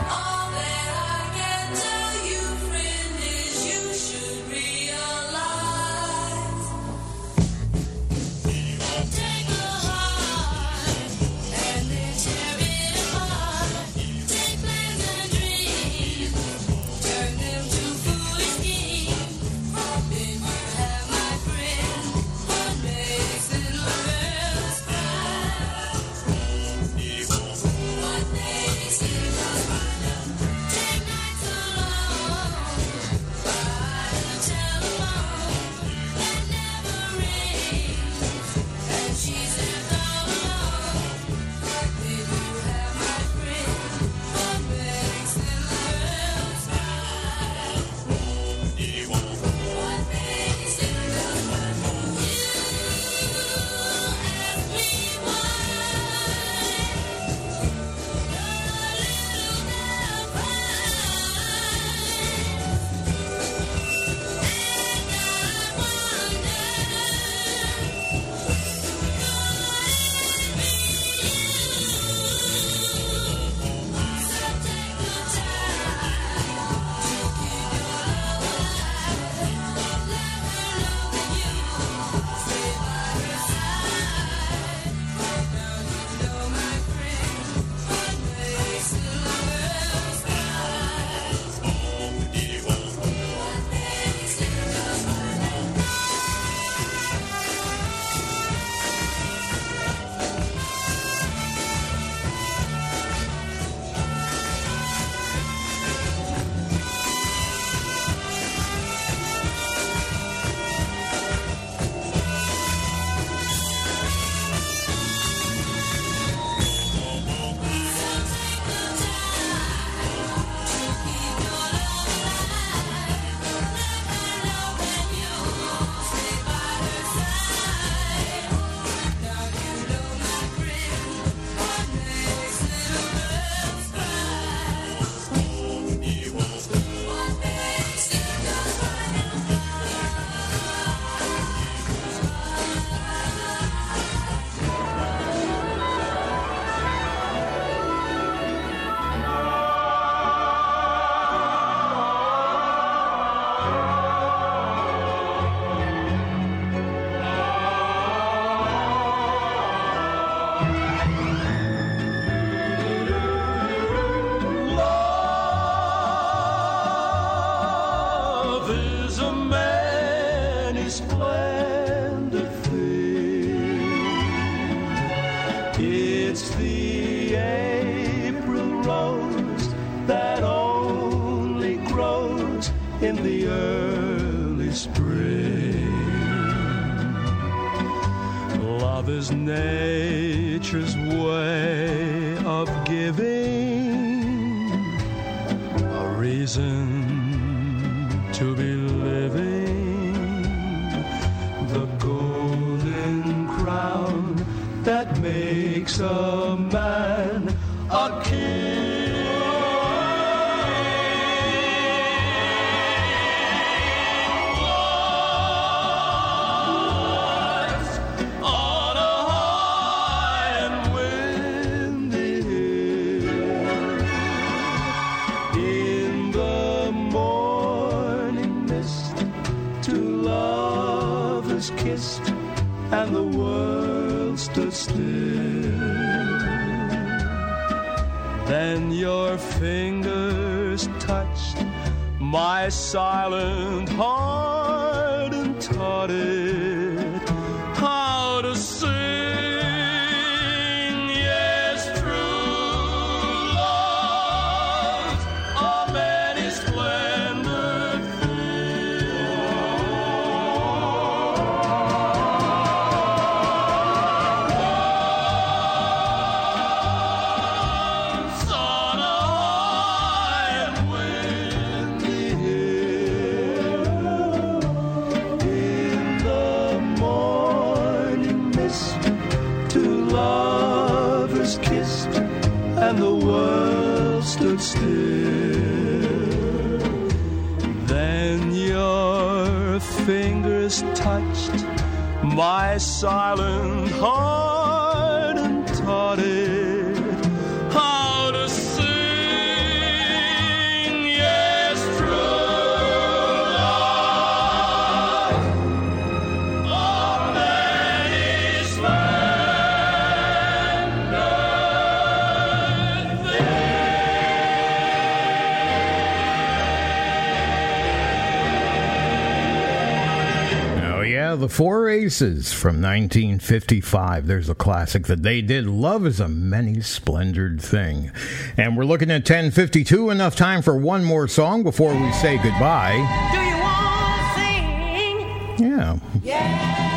Aces 321.89 322.53
from 322.53 322.81
1955. 322.81 324.27
There's 324.27 324.49
a 324.49 324.55
classic 324.55 325.07
that 325.07 325.23
they 325.23 325.41
did. 325.41 325.65
Love 325.65 326.05
is 326.05 326.19
a 326.19 326.27
many 326.27 326.81
splendored 326.81 327.61
thing. 327.61 328.11
And 328.57 328.77
we're 328.77 328.85
looking 328.85 329.11
at 329.11 329.29
1052. 329.29 330.09
Enough 330.09 330.35
time 330.35 330.61
for 330.61 330.77
one 330.77 331.03
more 331.03 331.27
song 331.27 331.63
before 331.63 331.93
we 331.93 332.11
say 332.13 332.37
goodbye. 332.37 332.93
Do 333.31 333.39
you 333.39 333.57
want 333.61 334.21
to 334.21 334.39
sing? 334.39 335.69
Yeah. 335.69 335.99
yeah. 336.23 336.89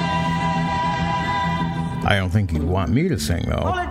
I 2.05 2.17
don't 2.17 2.31
think 2.31 2.53
you 2.53 2.67
want 2.67 2.91
me 2.91 3.09
to 3.09 3.19
sing, 3.19 3.45
though. 3.49 3.89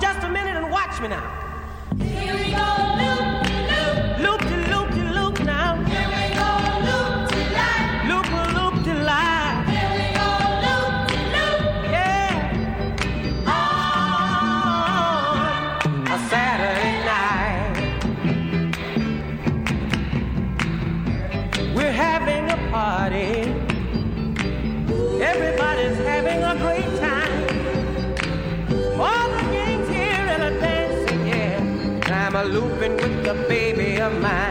of 34.02 34.20
mine. 34.20 34.51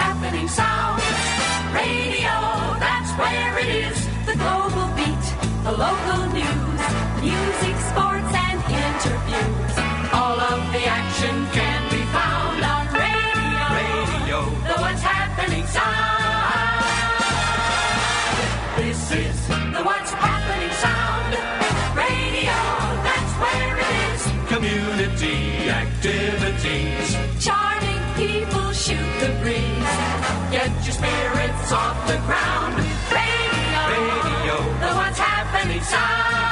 happening 0.00 0.48
sound. 0.48 1.00
Radio, 1.74 2.34
that's 2.78 3.10
where 3.18 3.58
it 3.58 3.70
is. 3.86 3.98
The 4.26 4.36
global 4.36 4.88
beat, 4.96 5.26
the 5.64 5.72
local 5.72 6.22
news, 6.32 6.82
music, 7.20 7.76
sports, 7.90 8.32
and 8.48 8.58
interviews. 8.86 9.74
All 10.12 10.38
of 10.40 10.60
the 10.72 10.84
action 10.86 11.41
Off 31.74 32.06
the 32.06 32.18
ground. 32.26 32.76
Radio, 32.76 33.80
radio, 33.88 34.56
know 34.78 34.94
what's 34.94 35.18
happening. 35.18 35.80
Sound. 35.80 36.51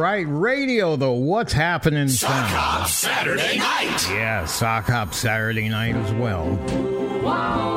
Right. 0.00 0.26
Radio, 0.28 0.96
though. 0.96 1.12
What's 1.12 1.52
happening? 1.52 2.08
Sock 2.08 2.30
sound? 2.30 2.46
Hop 2.48 2.88
Saturday 2.88 3.58
night. 3.58 4.08
Yeah, 4.10 4.46
Sock 4.46 4.86
Hop 4.86 5.12
Saturday 5.12 5.68
night 5.68 5.94
as 5.94 6.12
well. 6.14 6.48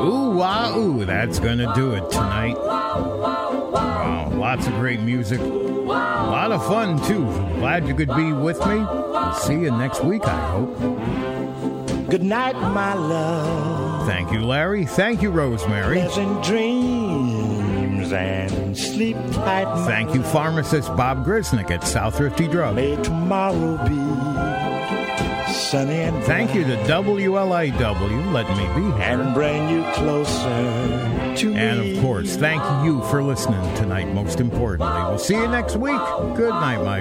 Ooh, 0.06 0.38
wah, 0.38 0.76
ooh. 0.76 1.04
That's 1.06 1.40
going 1.40 1.58
to 1.58 1.72
do 1.76 1.92
it 1.92 2.10
tonight. 2.10 2.56
Wow, 2.56 4.32
lots 4.34 4.66
of 4.68 4.74
great 4.76 5.02
music. 5.02 5.42
A 5.42 5.44
lot 5.44 6.52
of 6.52 6.66
fun, 6.66 6.98
too. 7.06 7.26
Glad 7.60 7.88
you 7.88 7.94
could 7.94 8.16
be 8.16 8.32
with 8.32 8.60
me. 8.60 8.80
I'll 8.80 9.34
see 9.34 9.56
you 9.56 9.72
next 9.72 10.04
week, 10.04 10.26
I 10.26 10.52
hope. 10.52 12.10
Good 12.10 12.24
night, 12.24 12.56
my 12.56 12.94
love. 12.94 14.08
Thank 14.08 14.32
you, 14.32 14.46
Larry. 14.46 14.86
Thank 14.86 15.22
you, 15.22 15.30
Rosemary. 15.30 15.98
Pleasant 15.98 16.44
dreams 16.44 17.13
and 18.14 18.78
sleep 18.78 19.18
tight. 19.32 19.86
Thank 19.86 20.14
you, 20.14 20.24
pharmacist 20.24 20.96
Bob 20.96 21.26
Grisnick 21.26 21.72
at 21.72 21.82
Southrifty 21.82 22.50
Drug. 22.50 22.76
May 22.76 22.96
tomorrow 23.04 23.78
be 23.88 25.54
sunny 25.54 26.02
and 26.02 26.24
Thank 26.24 26.56
you 26.56 26.64
to 26.64 26.76
WLIW, 26.84 28.32
Let 28.32 28.48
Me 28.50 28.66
Be 28.76 28.92
Here. 28.96 29.02
and 29.02 29.34
bring 29.34 29.70
you 29.70 29.84
closer 29.94 31.36
to 31.38 31.54
And 31.56 31.96
of 31.98 32.02
course, 32.02 32.36
thank 32.36 32.62
you 32.86 33.04
for 33.06 33.22
listening 33.24 33.62
tonight, 33.76 34.12
most 34.14 34.40
importantly. 34.40 35.02
We'll 35.04 35.20
see 35.20 35.36
you 35.36 35.48
next 35.48 35.76
week. 35.76 36.00
Good 36.36 36.50
night, 36.50 36.84
my. 36.84 37.00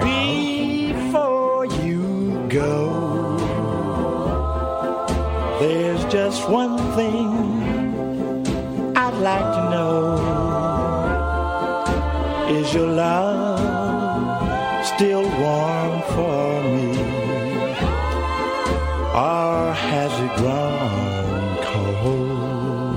Before 0.93 1.67
you 1.67 2.47
go, 2.49 3.37
there's 5.61 6.05
just 6.13 6.49
one 6.49 6.77
thing 6.97 8.47
I'd 8.97 9.15
like 9.15 9.55
to 9.55 9.71
know. 9.71 10.42
Is 12.53 12.75
your 12.75 12.89
love 12.89 13.59
still 14.87 15.23
warm 15.23 15.95
for 16.13 16.63
me? 16.75 16.91
Or 19.15 19.73
has 19.73 20.13
it 20.27 20.33
grown 20.37 21.57
cold? 21.71 22.97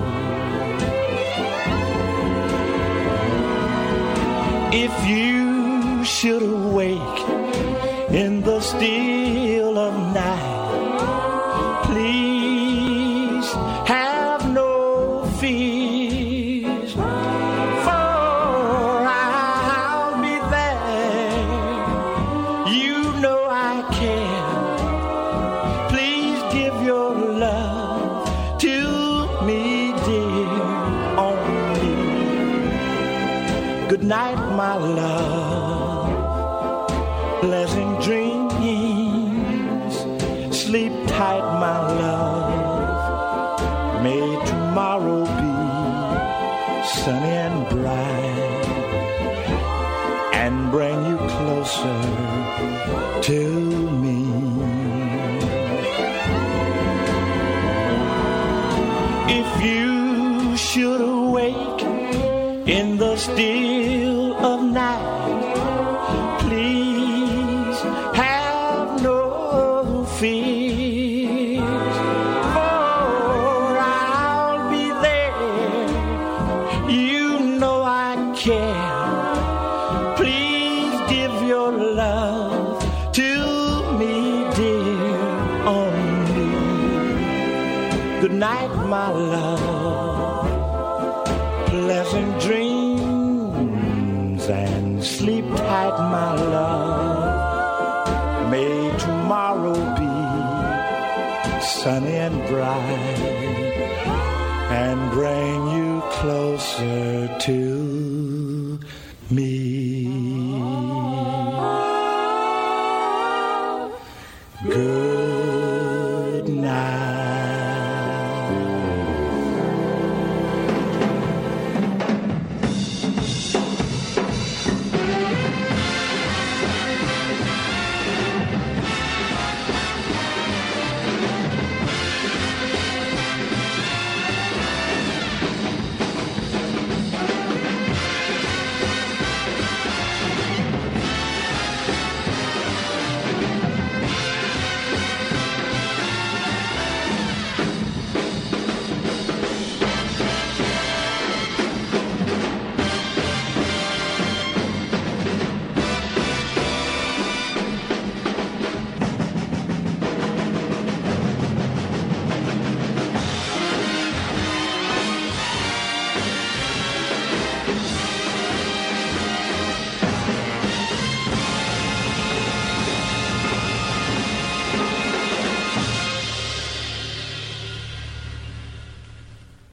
If 4.73 4.93
you 5.07 6.03
should 6.03 6.43
awake 6.43 7.19
in 8.11 8.41
the 8.41 8.59
still 8.59 9.14